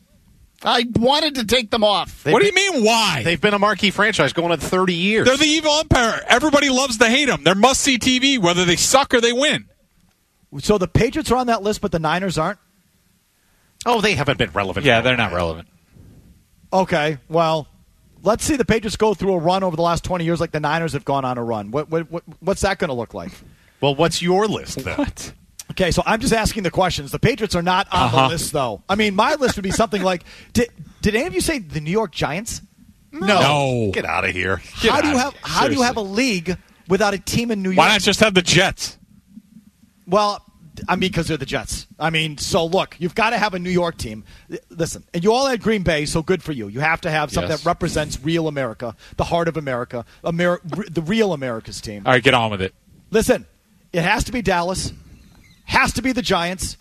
I 0.62 0.84
wanted 0.94 1.36
to 1.36 1.44
take 1.44 1.70
them 1.70 1.84
off. 1.84 2.24
what 2.24 2.40
do 2.40 2.46
you 2.46 2.54
mean? 2.54 2.82
Why? 2.84 3.22
They've 3.22 3.40
been 3.40 3.54
a 3.54 3.58
marquee 3.58 3.90
franchise 3.90 4.32
going 4.32 4.52
on 4.52 4.58
30 4.58 4.94
years. 4.94 5.26
They're 5.26 5.36
the 5.36 5.44
evil 5.44 5.72
empire. 5.78 6.20
Everybody 6.26 6.70
loves 6.70 6.96
to 6.98 7.08
hate 7.08 7.26
them. 7.26 7.44
They're 7.44 7.54
must 7.54 7.82
see 7.82 7.98
TV, 7.98 8.38
whether 8.38 8.64
they 8.64 8.76
suck 8.76 9.12
or 9.14 9.20
they 9.20 9.32
win. 9.34 9.66
So 10.60 10.78
the 10.78 10.88
Patriots 10.88 11.30
are 11.30 11.36
on 11.36 11.48
that 11.48 11.62
list, 11.62 11.80
but 11.80 11.92
the 11.92 11.98
Niners 11.98 12.38
aren't? 12.38 12.58
oh, 13.84 14.00
they 14.00 14.14
haven't 14.14 14.36
been 14.38 14.50
relevant. 14.50 14.84
Yeah, 14.84 15.00
they're 15.00 15.16
not 15.16 15.32
relevant. 15.32 15.68
Okay, 16.72 17.18
well, 17.28 17.68
let's 18.24 18.42
see 18.44 18.56
the 18.56 18.64
Patriots 18.64 18.96
go 18.96 19.14
through 19.14 19.34
a 19.34 19.38
run 19.38 19.62
over 19.62 19.76
the 19.76 19.82
last 19.82 20.02
20 20.02 20.24
years 20.24 20.40
like 20.40 20.50
the 20.50 20.58
Niners 20.60 20.92
have 20.94 21.04
gone 21.04 21.24
on 21.24 21.38
a 21.38 21.44
run. 21.44 21.70
What, 21.70 21.88
what, 21.88 22.10
what 22.10 22.24
What's 22.40 22.62
that 22.62 22.78
going 22.78 22.88
to 22.88 22.94
look 22.94 23.14
like? 23.14 23.30
Well, 23.80 23.94
what's 23.94 24.20
your 24.20 24.46
list 24.48 24.82
then? 24.84 24.96
What? 24.96 25.32
Okay, 25.72 25.90
so 25.90 26.02
I'm 26.06 26.20
just 26.20 26.32
asking 26.32 26.62
the 26.64 26.70
questions. 26.70 27.12
The 27.12 27.18
Patriots 27.18 27.54
are 27.54 27.62
not 27.62 27.86
on 27.92 28.02
Uh-huh. 28.06 28.22
the 28.22 28.28
list, 28.34 28.52
though. 28.52 28.82
I 28.88 28.94
mean, 28.96 29.14
my 29.14 29.34
list 29.34 29.56
would 29.56 29.62
be 29.62 29.70
something 29.70 30.02
like 30.02 30.24
did, 30.52 30.68
did 31.02 31.14
any 31.14 31.26
of 31.26 31.34
you 31.34 31.40
say 31.40 31.58
the 31.58 31.80
New 31.80 31.90
York 31.90 32.12
Giants? 32.12 32.62
No. 33.12 33.90
Get 33.92 34.04
out 34.04 34.24
of 34.24 34.32
here. 34.32 34.56
how 34.74 35.00
do 35.00 35.08
you 35.08 35.16
have 35.16 35.34
How 35.42 35.68
do 35.68 35.74
you 35.74 35.82
have 35.82 35.96
a 35.96 36.00
league 36.02 36.56
without 36.88 37.14
a 37.14 37.18
team 37.18 37.50
in 37.50 37.62
New 37.62 37.70
York? 37.70 37.78
Why 37.78 37.88
not 37.88 38.00
just 38.00 38.20
have 38.20 38.34
the 38.34 38.42
Jets? 38.42 38.98
Well, 40.06 40.42
I 40.88 40.96
mean, 40.96 41.10
because 41.10 41.28
they're 41.28 41.36
the 41.38 41.46
Jets. 41.46 41.86
I 41.98 42.10
mean, 42.10 42.36
so 42.38 42.66
look, 42.66 42.96
you've 42.98 43.14
got 43.14 43.30
to 43.30 43.38
have 43.38 43.54
a 43.54 43.58
New 43.58 43.70
York 43.70 43.96
team. 43.96 44.24
Listen, 44.70 45.04
and 45.14 45.24
you 45.24 45.32
all 45.32 45.46
had 45.46 45.62
Green 45.62 45.82
Bay, 45.82 46.04
so 46.04 46.22
good 46.22 46.42
for 46.42 46.52
you. 46.52 46.68
You 46.68 46.80
have 46.80 47.00
to 47.02 47.10
have 47.10 47.30
something 47.32 47.50
Yes. 47.50 47.62
that 47.62 47.66
represents 47.68 48.20
real 48.22 48.46
America, 48.46 48.94
the 49.16 49.24
heart 49.24 49.48
of 49.48 49.56
America, 49.56 50.04
Amer- 50.24 50.60
the 50.64 51.02
real 51.02 51.32
America's 51.32 51.80
team. 51.80 52.02
All 52.06 52.12
right, 52.12 52.22
get 52.22 52.34
on 52.34 52.50
with 52.50 52.60
it. 52.60 52.74
Listen, 53.10 53.46
it 53.92 54.02
has 54.02 54.24
to 54.24 54.32
be 54.32 54.42
Dallas, 54.42 54.92
has 55.64 55.94
to 55.94 56.02
be 56.02 56.12
the 56.12 56.22
Giants, 56.22 56.76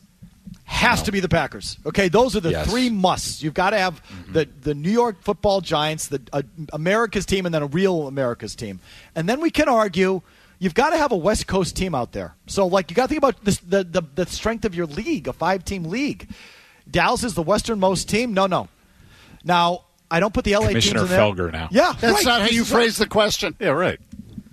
has 0.66 1.04
to 1.04 1.12
be 1.14 1.20
the 1.22 1.30
Packers. 1.30 1.78
Okay, 1.86 2.10
those 2.10 2.36
are 2.36 2.40
the 2.42 2.52
Yes. 2.52 2.70
three 2.70 2.90
musts. 2.90 3.42
You've 3.42 3.54
got 3.54 3.70
to 3.70 3.78
have 3.78 4.02
the 4.32 4.50
the 4.62 4.74
New 4.74 4.92
York 4.92 5.22
Football 5.22 5.62
Giants, 5.62 6.08
the 6.08 6.22
uh, 6.34 6.42
America's 6.74 7.26
team, 7.26 7.46
and 7.46 7.56
then 7.56 7.62
a 7.62 7.68
real 7.68 8.08
America's 8.08 8.56
team. 8.56 8.80
And 9.16 9.30
then 9.30 9.40
we 9.40 9.52
can 9.52 9.70
argue. 9.70 10.22
You've 10.60 10.74
got 10.74 10.92
to 10.92 10.98
have 10.98 11.12
a 11.12 11.18
West 11.18 11.48
Coast 11.48 11.76
team 11.76 11.94
out 11.94 12.12
there. 12.14 12.36
So, 12.48 12.66
like, 12.68 12.90
you 12.90 12.96
got 12.96 13.04
to 13.04 13.08
think 13.10 13.18
about 13.18 13.44
this, 13.44 13.58
the, 13.60 13.84
the 13.84 14.02
the 14.16 14.26
strength 14.26 14.64
of 14.66 14.74
your 14.76 14.86
league, 14.86 15.28
a 15.28 15.34
five 15.34 15.66
team 15.66 15.84
league. 15.84 16.30
Dallas 16.90 17.24
is 17.24 17.34
the 17.34 17.42
westernmost 17.44 18.08
team. 18.10 18.34
No, 18.34 18.48
no. 18.48 18.68
Now, 19.44 19.86
I 20.10 20.20
don't 20.20 20.34
put 20.34 20.46
the 20.46 20.54
LA 20.56 20.68
Commissioner 20.70 21.00
teams 21.02 21.12
in 21.12 21.18
there. 21.18 21.20
Felger 21.34 21.52
now. 21.52 21.68
Yeah, 21.72 21.94
That's 22.00 22.18
right. 22.18 22.26
not 22.26 22.42
how 22.42 22.48
you 22.48 22.60
This 22.64 22.72
phrase 22.72 22.98
the 22.98 23.08
question. 23.08 23.56
Yeah, 23.60 23.70
right. 23.70 24.00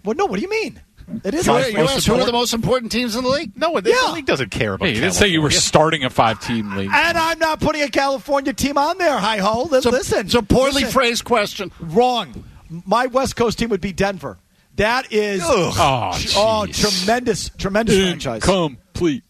Well, 0.04 0.14
no. 0.16 0.26
What 0.26 0.36
do 0.36 0.42
you 0.42 0.50
mean? 0.50 0.80
It 1.24 1.34
is 1.34 1.46
You, 1.46 1.52
five 1.52 1.70
you 1.72 1.78
asked 1.78 2.06
who 2.06 2.14
are 2.14 2.24
the 2.24 2.32
most 2.32 2.54
important 2.54 2.90
teams 2.90 3.16
in 3.16 3.22
the 3.24 3.28
league? 3.28 3.52
No, 3.54 3.78
the, 3.80 3.90
Yeah. 3.90 3.96
the 4.06 4.12
league 4.14 4.24
doesn't 4.26 4.50
care 4.50 4.74
about 4.74 4.86
Hey, 4.88 4.94
you 4.94 5.00
didn't 5.00 5.14
say 5.14 5.28
you 5.28 5.42
were 5.42 5.50
starting 5.50 6.04
a 6.04 6.10
five 6.10 6.40
team 6.40 6.74
league. 6.74 6.90
And 6.92 7.18
I'm 7.18 7.38
not 7.38 7.60
putting 7.60 7.82
a 7.82 7.88
California 7.88 8.52
team 8.54 8.78
on 8.78 8.96
there. 8.98 9.18
Hi 9.18 9.36
ho. 9.38 9.64
Li- 9.64 9.80
Listen, 9.80 10.26
It's 10.26 10.34
a 10.34 10.42
poorly 10.42 10.72
listen. 10.72 10.90
phrased 10.90 11.24
question. 11.24 11.70
Wrong. 11.80 12.44
My 12.86 13.06
West 13.06 13.36
Coast 13.36 13.58
team 13.58 13.68
would 13.68 13.82
be 13.82 13.92
Denver. 13.92 14.38
That 14.76 15.12
is 15.12 15.42
Oh, 15.44 15.72
oh, 16.36 16.66
tremendous, 16.66 17.50
tremendous 17.58 17.96
franchise. 17.96 18.42
Incomplete. 18.42 19.22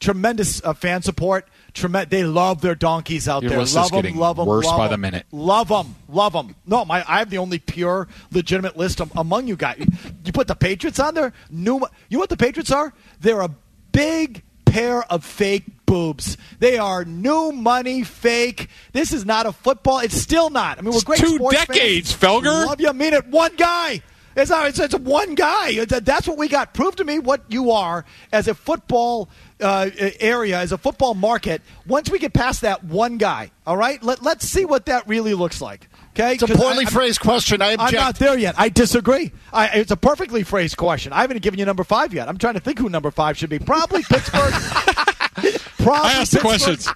Tremendous 0.00 0.62
uh, 0.64 0.72
fan 0.72 1.02
support. 1.02 1.46
Trem- 1.74 2.06
they 2.08 2.24
love 2.24 2.62
their 2.62 2.74
donkeys 2.74 3.28
out 3.28 3.42
Your 3.42 3.50
there. 3.50 3.58
list 3.60 3.72
is 3.72 3.76
Love 3.76 3.90
them, 3.90 4.02
getting 4.02 4.16
love 4.16 4.36
them, 4.38 4.46
worse 4.46 4.64
love 4.64 4.78
by 4.78 4.88
the 4.88 4.94
'em. 4.94 5.00
minute. 5.02 5.26
Love 5.30 5.68
them, 5.68 5.94
love 6.08 6.32
them. 6.32 6.56
No, 6.66 6.84
my, 6.84 7.04
I 7.06 7.18
have 7.18 7.28
the 7.30 7.38
only 7.38 7.58
pure, 7.58 8.08
legitimate 8.32 8.76
list 8.76 9.00
among 9.14 9.46
you 9.46 9.56
guys. 9.56 9.84
You 10.24 10.32
put 10.32 10.48
the 10.48 10.54
Patriots 10.56 10.98
on 10.98 11.14
there. 11.14 11.32
New, 11.50 11.74
you 12.08 12.16
know 12.16 12.18
what 12.18 12.30
the 12.30 12.36
Patriots 12.36 12.72
are? 12.72 12.92
They're 13.20 13.42
a 13.42 13.50
big 13.92 14.42
pair 14.64 15.04
of 15.12 15.24
fake 15.24 15.64
boobs. 15.86 16.36
They 16.60 16.78
are 16.78 17.04
new 17.04 17.52
money 17.52 18.02
fake. 18.02 18.68
This 18.92 19.12
is 19.12 19.24
not 19.26 19.44
a 19.46 19.52
football. 19.52 19.98
It's 19.98 20.16
still 20.16 20.48
not. 20.50 20.78
I 20.78 20.80
mean, 20.80 20.90
we're 20.92 20.96
It's 20.96 21.04
great 21.04 21.20
two 21.20 21.38
decades, 21.50 22.10
fans. 22.12 22.42
Felger. 22.42 22.66
Love 22.66 22.80
you. 22.80 22.88
I 22.88 22.92
mean 22.92 23.12
it. 23.12 23.26
One 23.28 23.54
guy. 23.56 24.00
It's, 24.40 24.50
not, 24.50 24.68
it's, 24.68 24.78
it's 24.78 24.94
one 24.94 25.34
guy. 25.34 25.84
That's 25.84 26.26
what 26.28 26.38
we 26.38 26.48
got. 26.48 26.74
Prove 26.74 26.96
to 26.96 27.04
me 27.04 27.18
what 27.18 27.42
you 27.48 27.70
are 27.70 28.04
as 28.32 28.48
a 28.48 28.54
football 28.54 29.28
uh, 29.60 29.90
area, 30.20 30.58
as 30.58 30.72
a 30.72 30.78
football 30.78 31.14
market. 31.14 31.62
Once 31.86 32.10
we 32.10 32.18
get 32.18 32.32
past 32.32 32.62
that 32.62 32.82
one 32.84 33.18
guy, 33.18 33.50
all 33.66 33.76
right, 33.76 34.02
Let, 34.02 34.22
let's 34.22 34.46
see 34.46 34.64
what 34.64 34.86
that 34.86 35.06
really 35.06 35.34
looks 35.34 35.60
like. 35.60 35.88
Okay, 36.10 36.34
It's 36.34 36.42
a 36.42 36.48
poorly 36.48 36.86
I- 36.86 36.90
phrased 36.90 37.20
question. 37.20 37.62
I 37.62 37.76
I'm 37.78 37.94
not 37.94 38.16
there 38.16 38.36
yet. 38.36 38.54
I 38.58 38.68
disagree. 38.68 39.30
I, 39.52 39.68
it's 39.78 39.92
a 39.92 39.96
perfectly 39.96 40.42
phrased 40.42 40.76
question. 40.76 41.12
I 41.12 41.20
haven't 41.20 41.40
given 41.42 41.58
you 41.60 41.64
number 41.66 41.84
five 41.84 42.12
yet. 42.12 42.28
I'm 42.28 42.36
trying 42.38 42.54
to 42.54 42.60
think 42.60 42.78
who 42.78 42.88
number 42.88 43.10
five 43.12 43.38
should 43.38 43.50
be. 43.50 43.58
Probably 43.60 44.02
Pittsburgh. 44.10 44.52
Probably 45.78 46.10
I 46.10 46.14
asked 46.14 46.32
the 46.32 46.40
questions. 46.40 46.88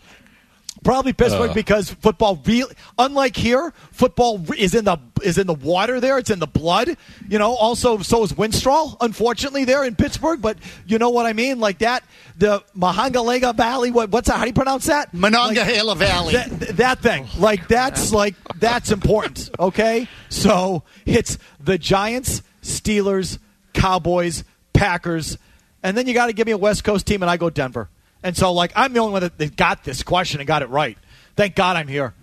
Probably 0.84 1.12
Pittsburgh 1.12 1.50
Uh. 1.50 1.54
because 1.54 1.90
football 1.90 2.40
really, 2.44 2.74
unlike 2.98 3.34
here, 3.34 3.72
football 3.90 4.40
is 4.56 4.74
in 4.74 4.84
the 4.84 4.98
is 5.22 5.38
in 5.38 5.46
the 5.46 5.54
water 5.54 5.98
there. 5.98 6.18
It's 6.18 6.30
in 6.30 6.38
the 6.38 6.46
blood. 6.46 6.96
You 7.28 7.38
know. 7.38 7.54
Also, 7.54 7.98
so 7.98 8.22
is 8.22 8.32
Winstrol. 8.34 8.96
Unfortunately, 9.00 9.64
there 9.64 9.82
in 9.84 9.96
Pittsburgh. 9.96 10.40
But 10.42 10.58
you 10.86 10.98
know 10.98 11.10
what 11.10 11.26
I 11.26 11.32
mean, 11.32 11.58
like 11.58 11.78
that. 11.78 12.04
The 12.36 12.62
Mahangalega 12.76 13.54
Valley. 13.56 13.90
What, 13.90 14.10
what's 14.10 14.28
that? 14.28 14.36
How 14.36 14.42
do 14.42 14.48
you 14.48 14.54
pronounce 14.54 14.86
that? 14.86 15.12
Monongahela 15.14 15.90
Like, 15.92 15.98
Valley. 15.98 16.32
That, 16.34 16.50
that 16.76 16.98
thing. 17.00 17.26
Like 17.38 17.66
that's 17.68 18.12
like 18.12 18.34
that's 18.60 18.92
important. 18.92 19.50
Okay. 19.58 20.06
So 20.28 20.82
it's 21.06 21.38
the 21.60 21.78
Giants, 21.78 22.42
Steelers, 22.62 23.38
Cowboys, 23.72 24.44
Packers, 24.74 25.38
and 25.82 25.96
then 25.96 26.06
you 26.06 26.12
got 26.14 26.26
to 26.26 26.32
give 26.32 26.46
me 26.46 26.52
a 26.52 26.58
West 26.58 26.84
Coast 26.84 27.06
team, 27.06 27.22
and 27.22 27.30
I 27.30 27.36
go 27.36 27.48
Denver. 27.50 27.88
And 28.24 28.34
so, 28.37 28.52
like, 28.52 28.72
I'm 28.74 28.94
the 28.94 29.00
only 29.00 29.12
one 29.12 29.22
that, 29.22 29.38
that 29.38 29.54
got 29.54 29.84
this 29.84 30.02
question 30.02 30.40
and 30.40 30.46
got 30.46 30.62
it 30.62 30.70
right. 30.70 30.98
Thank 31.37 31.54
God 31.54 31.76
I'm 31.76 31.87
here. 31.87 32.14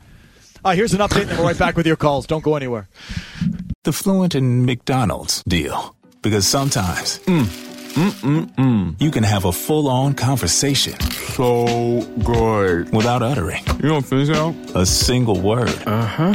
Uh, 0.66 0.72
here's 0.72 0.94
an 0.94 1.00
update, 1.00 1.30
and 1.30 1.38
we're 1.38 1.46
right 1.46 1.58
back 1.58 1.78
with 1.78 1.86
your 1.86 1.96
calls. 1.96 2.26
Don't 2.26 2.44
go 2.44 2.56
anywhere. 2.56 2.90
The 3.84 3.94
Fluent 3.94 4.36
in 4.36 4.66
McDonald's 4.66 5.44
deal. 5.44 5.96
Because 6.24 6.48
sometimes, 6.48 7.20
mm, 7.20 7.44
mm, 7.44 8.12
mm, 8.12 8.56
mm, 8.56 9.02
you 9.02 9.10
can 9.10 9.24
have 9.24 9.46
a 9.46 9.52
full 9.52 9.88
on 9.88 10.14
conversation. 10.14 11.00
So 11.00 12.02
good. 12.24 12.92
Without 12.94 13.24
uttering. 13.24 13.64
You 13.78 13.90
don't 13.90 14.06
think 14.06 14.28
so? 14.28 14.56
A 14.76 14.86
single 14.86 15.40
word. 15.40 15.70
Uh 15.88 16.06
huh. 16.06 16.34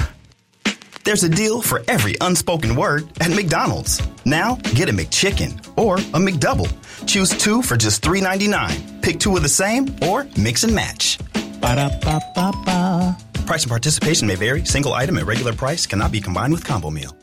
There's 1.07 1.23
a 1.23 1.29
deal 1.29 1.63
for 1.63 1.85
every 1.87 2.17
unspoken 2.21 2.75
word 2.75 3.07
at 3.21 3.31
McDonald's. 3.31 4.03
Now, 4.25 4.57
get 4.75 4.89
a 4.89 4.93
McChicken 4.93 5.53
or 5.79 5.99
a 5.99 6.19
McDouble. 6.19 6.69
Choose 7.07 7.31
two 7.31 7.63
for 7.63 7.77
just 7.77 8.03
$3.99. 8.03 9.03
Pick 9.03 9.21
two 9.21 9.37
of 9.37 9.45
the 9.45 9.49
same 9.49 9.87
or 10.03 10.27
mix 10.37 10.65
and 10.65 10.75
match. 10.75 11.21
Ba-da-ba-ba-ba. 11.61 13.17
Price 13.47 13.63
and 13.63 13.71
participation 13.71 14.27
may 14.27 14.35
vary. 14.35 14.65
Single 14.65 14.95
item 14.95 15.17
at 15.19 15.27
regular 15.27 15.53
price 15.53 15.87
cannot 15.87 16.11
be 16.11 16.21
combined 16.21 16.53
with 16.53 16.65
combo 16.65 16.91
meal. 16.91 17.17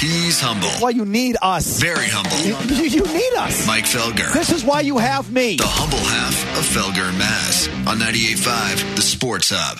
He's 0.00 0.40
humble. 0.40 0.68
Why 0.80 0.90
you 0.90 1.04
need 1.04 1.36
us? 1.42 1.80
Very 1.80 2.08
humble. 2.08 2.36
You, 2.44 2.82
you 2.86 3.04
need 3.04 3.34
us. 3.34 3.68
Mike 3.68 3.84
Felger. 3.84 4.32
This 4.32 4.50
is 4.50 4.64
why 4.64 4.80
you 4.80 4.98
have 4.98 5.30
me. 5.32 5.58
The 5.58 5.62
humble 5.64 5.98
half 5.98 6.58
of 6.58 6.64
Felger 6.64 7.08
and 7.08 7.18
Mazz 7.18 7.68
on 7.86 8.00
98.5 8.00 8.96
The 8.96 9.02
Sports 9.02 9.52
Hub. 9.54 9.78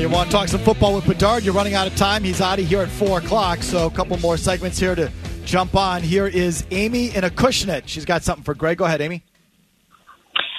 You 0.00 0.08
want 0.08 0.28
to 0.28 0.36
talk 0.36 0.48
some 0.48 0.60
football 0.60 0.96
with 0.96 1.06
Bedard? 1.06 1.44
You're 1.44 1.54
running 1.54 1.74
out 1.74 1.86
of 1.86 1.94
time. 1.94 2.24
He's 2.24 2.40
out 2.40 2.58
of 2.58 2.66
here 2.66 2.80
at 2.80 2.88
4 2.88 3.18
o'clock, 3.18 3.62
so 3.62 3.86
a 3.86 3.90
couple 3.90 4.18
more 4.18 4.36
segments 4.36 4.76
here 4.76 4.96
to 4.96 5.10
jump 5.44 5.76
on. 5.76 6.02
Here 6.02 6.26
is 6.26 6.64
Amy 6.72 7.14
in 7.14 7.22
a 7.22 7.30
Acushnet. 7.30 7.82
She's 7.86 8.04
got 8.04 8.24
something 8.24 8.42
for 8.42 8.54
Greg. 8.54 8.78
Go 8.78 8.86
ahead, 8.86 9.00
Amy. 9.00 9.22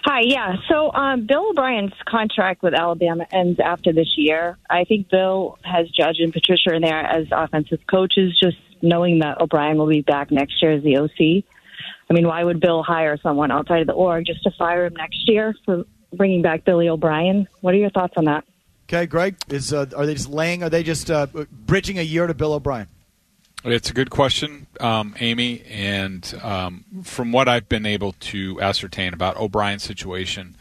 Hi, 0.05 0.21
yeah. 0.23 0.55
So 0.69 0.93
um, 0.93 1.25
Bill 1.27 1.49
O'Brien's 1.49 1.91
contract 2.07 2.63
with 2.63 2.73
Alabama 2.73 3.25
ends 3.31 3.59
after 3.59 3.91
this 3.91 4.13
year. 4.15 4.57
I 4.69 4.85
think 4.85 5.09
Bill 5.09 5.57
has 5.63 5.89
Judge 5.89 6.17
and 6.19 6.31
Patricia 6.31 6.73
in 6.73 6.81
there 6.81 7.05
as 7.05 7.27
offensive 7.31 7.79
coaches, 7.89 8.39
just 8.41 8.57
knowing 8.81 9.19
that 9.19 9.41
O'Brien 9.41 9.77
will 9.77 9.89
be 9.89 10.01
back 10.01 10.31
next 10.31 10.61
year 10.61 10.71
as 10.71 10.83
the 10.83 10.97
OC. 10.97 11.43
I 12.09 12.13
mean, 12.13 12.25
why 12.25 12.41
would 12.43 12.61
Bill 12.61 12.83
hire 12.83 13.17
someone 13.21 13.51
outside 13.51 13.81
of 13.81 13.87
the 13.87 13.93
org 13.93 14.25
just 14.25 14.43
to 14.43 14.51
fire 14.57 14.85
him 14.85 14.93
next 14.95 15.27
year 15.27 15.53
for 15.65 15.83
bringing 16.13 16.41
back 16.41 16.63
Billy 16.63 16.87
O'Brien? 16.87 17.49
What 17.59 17.73
are 17.73 17.77
your 17.77 17.89
thoughts 17.89 18.13
on 18.15 18.25
that? 18.25 18.45
Okay, 18.87 19.07
Greg, 19.07 19.35
is 19.49 19.73
uh, 19.73 19.87
are 19.95 20.05
they 20.05 20.13
just 20.13 20.29
laying? 20.29 20.61
Are 20.61 20.69
they 20.69 20.83
just 20.83 21.09
uh, 21.09 21.25
bridging 21.51 21.97
a 21.97 22.03
year 22.03 22.27
to 22.27 22.33
Bill 22.35 22.53
O'Brien? 22.53 22.87
It's 23.63 23.89
a 23.89 23.93
good 23.93 24.11
question, 24.11 24.67
um, 24.79 25.15
Amy. 25.19 25.63
And 25.67 26.39
um, 26.43 26.85
from 27.03 27.31
what 27.31 27.47
I've 27.49 27.67
been 27.67 27.87
able 27.87 28.13
to 28.13 28.61
ascertain 28.61 29.15
about 29.15 29.37
O'Brien's 29.37 29.81
situation, 29.81 30.55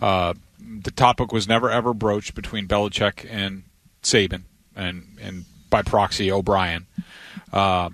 uh, 0.00 0.34
the 0.60 0.92
topic 0.92 1.32
was 1.32 1.48
never 1.48 1.68
ever 1.68 1.92
broached 1.92 2.36
between 2.36 2.68
Belichick 2.68 3.26
and 3.28 3.64
Saban, 4.02 4.42
and 4.76 5.18
and 5.20 5.44
by 5.68 5.82
proxy 5.82 6.30
O'Brien. 6.30 6.86
Uh, 7.52 7.90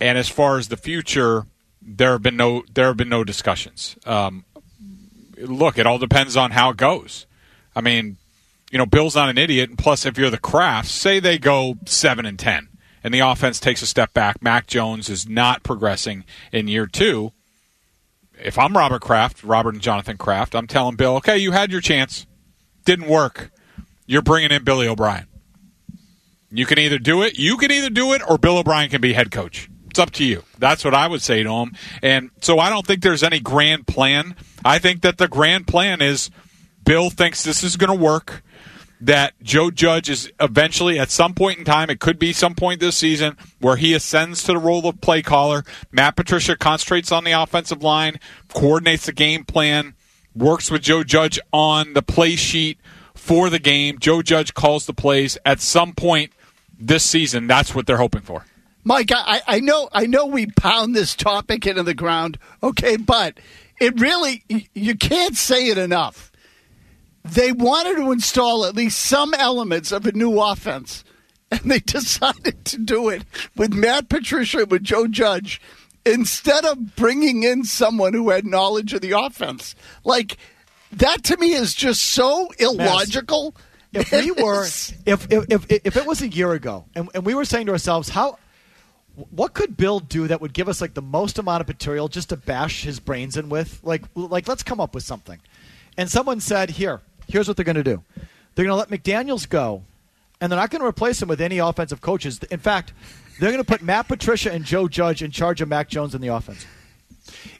and 0.00 0.16
as 0.16 0.30
far 0.30 0.56
as 0.56 0.68
the 0.68 0.78
future, 0.78 1.44
there 1.82 2.12
have 2.12 2.22
been 2.22 2.36
no 2.36 2.62
there 2.72 2.86
have 2.86 2.96
been 2.96 3.10
no 3.10 3.24
discussions. 3.24 3.96
Um, 4.06 4.46
look, 5.36 5.76
it 5.76 5.86
all 5.86 5.98
depends 5.98 6.34
on 6.34 6.52
how 6.52 6.70
it 6.70 6.78
goes. 6.78 7.26
I 7.76 7.82
mean, 7.82 8.16
you 8.70 8.78
know, 8.78 8.86
Bill's 8.86 9.14
not 9.16 9.28
an 9.28 9.38
idiot. 9.38 9.70
And 9.70 9.78
plus, 9.78 10.06
if 10.06 10.18
you're 10.18 10.30
the 10.30 10.38
Krafts, 10.38 10.86
say 10.86 11.20
they 11.20 11.38
go 11.38 11.76
seven 11.86 12.26
and 12.26 12.38
ten 12.38 12.68
and 13.02 13.14
the 13.14 13.20
offense 13.20 13.60
takes 13.60 13.82
a 13.82 13.86
step 13.86 14.12
back. 14.12 14.42
Mac 14.42 14.66
Jones 14.66 15.08
is 15.08 15.28
not 15.28 15.62
progressing 15.62 16.24
in 16.52 16.68
year 16.68 16.86
two. 16.86 17.32
If 18.38 18.58
I'm 18.58 18.76
Robert 18.76 19.02
Kraft, 19.02 19.42
Robert 19.42 19.74
and 19.74 19.82
Jonathan 19.82 20.16
Kraft, 20.16 20.54
I'm 20.54 20.66
telling 20.66 20.96
Bill, 20.96 21.16
okay, 21.16 21.38
you 21.38 21.52
had 21.52 21.72
your 21.72 21.80
chance, 21.80 22.26
didn't 22.84 23.08
work. 23.08 23.50
You're 24.06 24.22
bringing 24.22 24.52
in 24.52 24.64
Billy 24.64 24.86
O'Brien. 24.86 25.26
You 26.50 26.66
can 26.66 26.78
either 26.78 26.98
do 26.98 27.22
it, 27.22 27.38
you 27.38 27.56
can 27.56 27.70
either 27.70 27.90
do 27.90 28.12
it, 28.12 28.22
or 28.28 28.38
Bill 28.38 28.58
O'Brien 28.58 28.90
can 28.90 29.00
be 29.00 29.12
head 29.12 29.30
coach. 29.30 29.68
It's 29.90 29.98
up 29.98 30.12
to 30.12 30.24
you. 30.24 30.44
That's 30.58 30.84
what 30.84 30.94
I 30.94 31.06
would 31.06 31.22
say 31.22 31.42
to 31.42 31.50
him. 31.50 31.72
And 32.02 32.30
so 32.40 32.58
I 32.58 32.70
don't 32.70 32.86
think 32.86 33.02
there's 33.02 33.22
any 33.22 33.40
grand 33.40 33.86
plan. 33.86 34.36
I 34.64 34.78
think 34.78 35.02
that 35.02 35.18
the 35.18 35.28
grand 35.28 35.66
plan 35.66 36.00
is 36.00 36.30
Bill 36.84 37.10
thinks 37.10 37.42
this 37.42 37.64
is 37.64 37.76
going 37.76 37.96
to 37.96 38.04
work 38.04 38.42
that 39.00 39.34
Joe 39.42 39.70
Judge 39.70 40.10
is 40.10 40.32
eventually, 40.40 40.98
at 40.98 41.10
some 41.10 41.34
point 41.34 41.58
in 41.58 41.64
time, 41.64 41.90
it 41.90 42.00
could 42.00 42.18
be 42.18 42.32
some 42.32 42.54
point 42.54 42.80
this 42.80 42.96
season, 42.96 43.36
where 43.60 43.76
he 43.76 43.94
ascends 43.94 44.42
to 44.44 44.52
the 44.52 44.58
role 44.58 44.86
of 44.86 45.00
play 45.00 45.22
caller. 45.22 45.64
Matt 45.92 46.16
Patricia 46.16 46.56
concentrates 46.56 47.12
on 47.12 47.24
the 47.24 47.32
offensive 47.32 47.82
line, 47.82 48.18
coordinates 48.52 49.06
the 49.06 49.12
game 49.12 49.44
plan, 49.44 49.94
works 50.34 50.70
with 50.70 50.82
Joe 50.82 51.04
Judge 51.04 51.38
on 51.52 51.92
the 51.92 52.02
play 52.02 52.36
sheet 52.36 52.78
for 53.14 53.50
the 53.50 53.58
game. 53.58 53.98
Joe 53.98 54.22
Judge 54.22 54.54
calls 54.54 54.86
the 54.86 54.94
plays. 54.94 55.38
At 55.44 55.60
some 55.60 55.92
point 55.92 56.32
this 56.78 57.04
season, 57.04 57.46
that's 57.46 57.74
what 57.74 57.86
they're 57.86 57.98
hoping 57.98 58.22
for. 58.22 58.44
Mike, 58.84 59.10
I, 59.12 59.42
I 59.46 59.60
know 59.60 59.88
I 59.92 60.06
know 60.06 60.24
we 60.26 60.46
pound 60.46 60.94
this 60.94 61.14
topic 61.14 61.66
into 61.66 61.82
the 61.82 61.94
ground, 61.94 62.38
okay, 62.62 62.96
but 62.96 63.38
it 63.80 64.00
really 64.00 64.44
you 64.72 64.94
can't 64.96 65.36
say 65.36 65.68
it 65.68 65.76
enough 65.76 66.27
they 67.32 67.52
wanted 67.52 67.96
to 67.96 68.12
install 68.12 68.64
at 68.64 68.76
least 68.76 68.98
some 68.98 69.34
elements 69.34 69.92
of 69.92 70.06
a 70.06 70.12
new 70.12 70.40
offense, 70.40 71.04
and 71.50 71.70
they 71.70 71.78
decided 71.86 72.64
to 72.66 72.78
do 72.78 73.08
it 73.08 73.24
with 73.56 73.74
Matt 73.74 74.08
Patricia 74.08 74.66
with 74.66 74.84
Joe 74.84 75.06
Judge 75.06 75.60
instead 76.04 76.64
of 76.64 76.96
bringing 76.96 77.42
in 77.42 77.64
someone 77.64 78.14
who 78.14 78.30
had 78.30 78.46
knowledge 78.46 78.94
of 78.94 79.00
the 79.00 79.12
offense. 79.12 79.74
Like 80.04 80.38
that 80.92 81.24
to 81.24 81.36
me 81.36 81.52
is 81.52 81.74
just 81.74 82.02
so 82.02 82.50
illogical. 82.58 83.54
If 83.92 84.12
we 84.12 84.30
were, 84.42 84.64
if, 84.64 84.96
if 85.06 85.46
if 85.50 85.66
if 85.70 85.96
it 85.96 86.06
was 86.06 86.22
a 86.22 86.28
year 86.28 86.52
ago, 86.52 86.84
and, 86.94 87.08
and 87.14 87.24
we 87.24 87.34
were 87.34 87.44
saying 87.44 87.66
to 87.66 87.72
ourselves, 87.72 88.08
how 88.08 88.38
what 89.30 89.54
could 89.54 89.76
Bill 89.76 89.98
do 90.00 90.28
that 90.28 90.40
would 90.40 90.52
give 90.52 90.68
us 90.68 90.80
like 90.80 90.94
the 90.94 91.02
most 91.02 91.38
amount 91.38 91.60
of 91.60 91.68
material 91.68 92.08
just 92.08 92.28
to 92.28 92.36
bash 92.36 92.82
his 92.82 93.00
brains 93.00 93.36
in 93.36 93.48
with? 93.48 93.80
Like, 93.82 94.02
like 94.14 94.46
let's 94.46 94.62
come 94.62 94.80
up 94.80 94.94
with 94.94 95.04
something. 95.04 95.40
And 95.96 96.08
someone 96.08 96.40
said, 96.40 96.70
"Here, 96.70 97.00
here's 97.28 97.46
what 97.46 97.56
they're 97.56 97.64
going 97.64 97.76
to 97.76 97.84
do 97.84 98.02
they're 98.54 98.64
going 98.64 98.76
to 98.76 98.90
let 98.90 98.90
McDaniels 98.90 99.48
go, 99.48 99.84
and 100.40 100.50
they're 100.50 100.58
not 100.58 100.70
going 100.70 100.80
to 100.80 100.88
replace 100.88 101.22
him 101.22 101.28
with 101.28 101.40
any 101.40 101.58
offensive 101.58 102.00
coaches. 102.00 102.40
In 102.50 102.58
fact, 102.58 102.92
they're 103.38 103.52
going 103.52 103.62
to 103.62 103.68
put 103.68 103.82
Matt 103.82 104.08
Patricia 104.08 104.52
and 104.52 104.64
Joe 104.64 104.88
Judge 104.88 105.22
in 105.22 105.30
charge 105.30 105.60
of 105.60 105.68
Mac 105.68 105.88
Jones 105.88 106.14
in 106.14 106.20
the 106.20 106.28
offense. 106.28 106.66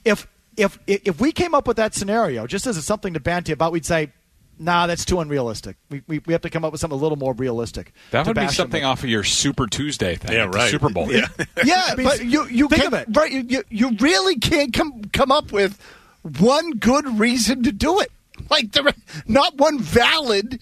If 0.05 0.27
if 0.57 0.79
if 0.87 1.21
we 1.21 1.31
came 1.31 1.55
up 1.55 1.69
with 1.69 1.77
that 1.77 1.95
scenario 1.95 2.47
just 2.47 2.67
as 2.67 2.85
something 2.85 3.15
to 3.15 3.21
banty 3.21 3.53
about, 3.53 3.71
we'd 3.71 3.87
say, 3.87 4.13
"Nah, 4.59 4.87
that's 4.89 5.05
too 5.05 5.21
unrealistic. 5.21 5.77
We, 5.89 6.03
we, 6.09 6.19
we 6.27 6.33
have 6.33 6.43
to 6.43 6.51
come 6.51 6.65
up 6.65 6.73
with 6.73 6.81
something 6.81 6.99
a 6.99 7.01
little 7.01 7.19
more 7.19 7.33
realistic." 7.35 7.93
That 8.11 8.27
would 8.27 8.35
be 8.35 8.49
something 8.49 8.85
off 8.85 9.05
of 9.05 9.09
your 9.09 9.23
Super 9.23 9.67
Tuesday 9.67 10.17
thing. 10.17 10.33
Yeah, 10.33 10.47
right. 10.47 10.71
Super 10.71 10.89
Bowl. 10.89 11.13
Yeah, 11.13 11.29
yeah 11.65 11.95
but 11.95 12.25
you 12.25 12.47
you 12.49 12.69
think 12.69 12.83
can, 12.83 12.95
of 12.95 13.01
it. 13.01 13.17
right? 13.17 13.31
You, 13.31 13.63
you 13.69 13.91
really 14.01 14.37
can't 14.37 14.73
come 14.73 15.05
come 15.13 15.31
up 15.31 15.53
with 15.53 15.79
one 16.23 16.73
good 16.73 17.21
reason 17.21 17.63
to 17.63 17.73
do 17.73 18.01
it. 18.01 18.11
Like 18.51 18.73
there, 18.73 18.85
not 19.27 19.57
one 19.57 19.79
valid 19.81 20.61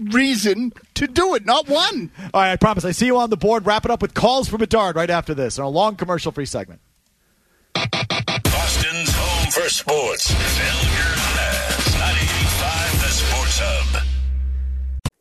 reason 0.00 0.72
to 0.94 1.06
do 1.06 1.34
it. 1.34 1.44
Not 1.44 1.68
one. 1.68 2.10
All 2.34 2.40
right, 2.40 2.52
I 2.52 2.56
promise. 2.56 2.84
I 2.84 2.92
see 2.92 3.06
you 3.06 3.18
on 3.18 3.30
the 3.30 3.36
board. 3.36 3.66
Wrap 3.66 3.84
it 3.84 3.90
up 3.90 4.02
with 4.02 4.14
calls 4.14 4.48
for 4.48 4.58
Bedard 4.58 4.96
right 4.96 5.10
after 5.10 5.34
this 5.34 5.58
on 5.58 5.64
a 5.64 5.68
long 5.68 5.96
commercial 5.96 6.32
free 6.32 6.46
segment. 6.46 6.80
Boston's 7.74 9.10
home 9.12 9.50
for 9.50 9.68
sports. 9.68 10.32
98.5 10.32 12.92
The 12.92 13.08
Sports 13.08 13.58
Hub. 13.60 14.02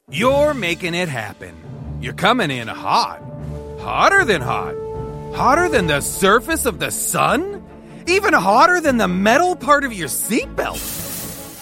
You're 0.09 0.53
making 0.53 0.93
it 0.95 1.09
happen. 1.09 1.55
You're 2.01 2.13
coming 2.13 2.51
in 2.51 2.67
hot. 2.67 3.21
Hotter 3.79 4.25
than 4.25 4.41
hot. 4.41 4.75
Hotter 5.35 5.69
than 5.69 5.87
the 5.87 6.01
surface 6.01 6.65
of 6.65 6.79
the 6.79 6.91
sun? 6.91 7.63
Even 8.07 8.33
hotter 8.33 8.79
than 8.81 8.97
the 8.97 9.07
metal 9.07 9.55
part 9.55 9.83
of 9.83 9.93
your 9.93 10.07
seatbelt. 10.07 10.77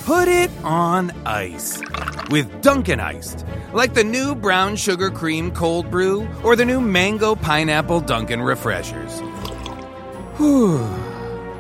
Put 0.05 0.27
it 0.27 0.51
on 0.63 1.11
ice 1.25 1.81
with 2.29 2.61
Dunkin' 2.61 2.99
Iced, 2.99 3.43
like 3.73 3.95
the 3.95 4.03
new 4.03 4.35
brown 4.35 4.75
sugar 4.75 5.09
cream 5.09 5.49
cold 5.49 5.89
brew 5.89 6.27
or 6.43 6.55
the 6.55 6.63
new 6.63 6.79
mango 6.79 7.33
pineapple 7.33 8.01
Dunkin' 8.01 8.39
refreshers. 8.39 9.19
Whew. 10.37 10.77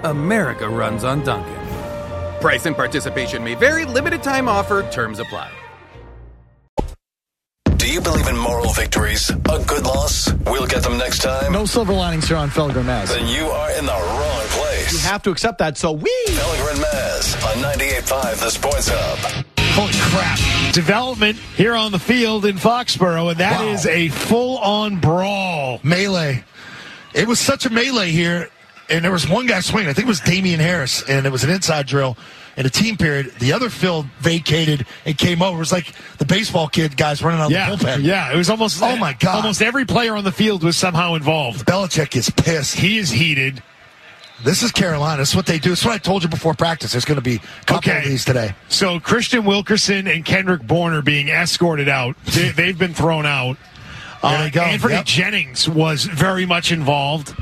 America 0.03 0.69
runs 0.69 1.03
on 1.03 1.23
Dunkin'. 1.23 1.55
Price 2.39 2.67
and 2.67 2.75
participation 2.75 3.43
may 3.43 3.55
vary. 3.55 3.83
Limited 3.83 4.21
time 4.21 4.47
offer. 4.47 4.87
Terms 4.91 5.17
apply. 5.17 5.49
Do 7.77 7.91
you 7.91 7.99
believe 7.99 8.27
in 8.27 8.37
moral 8.37 8.71
victories? 8.73 9.27
A 9.31 9.63
good 9.65 9.85
loss? 9.85 10.31
We'll 10.45 10.67
get 10.67 10.83
them 10.83 10.99
next 10.99 11.23
time? 11.23 11.51
No 11.51 11.65
silver 11.65 11.93
linings 11.93 12.27
here 12.27 12.37
on 12.37 12.51
Felger 12.51 12.85
Mazz. 12.85 13.09
Then 13.09 13.27
you 13.27 13.45
are 13.45 13.71
in 13.71 13.87
the 13.87 13.91
wrong 13.91 14.45
place. 14.49 14.74
You 14.91 14.99
have 14.99 15.23
to 15.23 15.31
accept 15.31 15.57
that. 15.59 15.77
So 15.77 15.91
we. 15.91 16.11
Felger 16.27 16.71
and 16.71 16.79
Mazz 16.81 17.35
on 17.45 17.63
98.5 17.73 18.39
The 18.39 18.49
Sports 18.49 18.89
Hub. 18.91 19.45
Holy 19.59 19.93
crap. 19.93 20.73
Development 20.73 21.37
here 21.57 21.75
on 21.75 21.91
the 21.91 21.99
field 21.99 22.45
in 22.45 22.55
Foxborough, 22.57 23.29
and 23.31 23.39
that 23.39 23.63
is 23.65 23.85
a 23.85 24.07
full 24.09 24.57
on 24.59 24.99
brawl. 24.99 25.79
Melee. 25.83 26.43
It 27.13 27.27
was 27.27 27.39
such 27.39 27.65
a 27.65 27.69
melee 27.69 28.11
here, 28.11 28.49
and 28.89 29.03
there 29.03 29.11
was 29.11 29.27
one 29.27 29.47
guy 29.47 29.59
swinging. 29.61 29.89
I 29.89 29.93
think 29.93 30.05
it 30.05 30.09
was 30.09 30.19
Damien 30.21 30.59
Harris, 30.59 31.01
and 31.09 31.25
it 31.25 31.31
was 31.31 31.43
an 31.43 31.49
inside 31.49 31.87
drill 31.87 32.17
in 32.57 32.65
a 32.65 32.69
team 32.69 32.95
period. 32.97 33.31
The 33.39 33.53
other 33.53 33.69
field 33.69 34.05
vacated 34.19 34.85
and 35.05 35.17
came 35.17 35.41
over. 35.41 35.57
It 35.57 35.59
was 35.59 35.71
like 35.71 35.93
the 36.19 36.25
baseball 36.25 36.67
kid 36.67 36.95
guys 36.95 37.21
running 37.23 37.41
out 37.41 37.51
Yeah, 37.51 37.75
the 37.75 37.83
bullpen. 37.85 38.03
yeah, 38.03 38.31
it 38.33 38.37
was 38.37 38.49
almost. 38.49 38.81
Oh 38.81 38.95
my 38.97 39.13
god! 39.13 39.35
Almost 39.37 39.61
every 39.61 39.85
player 39.85 40.15
on 40.15 40.23
the 40.23 40.31
field 40.31 40.63
was 40.63 40.77
somehow 40.77 41.15
involved. 41.15 41.65
Belichick 41.65 42.15
is 42.15 42.29
pissed. 42.29 42.75
He 42.77 42.97
is 42.97 43.11
heated. 43.11 43.61
This 44.45 44.61
is 44.61 44.71
Carolina. 44.71 45.23
This 45.23 45.31
is 45.31 45.35
what 45.35 45.47
they 45.47 45.57
do. 45.57 45.71
It's 45.71 45.83
what 45.83 45.95
I 45.95 45.97
told 45.97 46.21
you 46.21 46.29
before 46.29 46.53
practice. 46.53 46.91
There's 46.91 47.03
going 47.03 47.17
to 47.17 47.23
be 47.23 47.37
a 47.37 47.65
couple 47.65 47.91
of 47.91 48.03
these 48.03 48.23
today. 48.23 48.53
So 48.69 48.99
Kristian 48.99 49.43
Wilkerson 49.43 50.07
and 50.07 50.23
Kendrick 50.23 50.61
Bourne 50.61 50.93
are 50.93 51.01
being 51.01 51.29
escorted 51.29 51.89
out. 51.89 52.15
They, 52.25 52.49
they've 52.49 52.77
been 52.77 52.93
thrown 52.93 53.25
out. 53.25 53.57
There 54.21 54.37
they 54.37 54.45
uh, 54.45 54.49
go. 54.49 54.61
Anfernee 54.61 54.91
Yep. 54.91 55.05
Jennings 55.05 55.67
was 55.67 56.05
very 56.05 56.45
much 56.45 56.71
involved, 56.71 57.35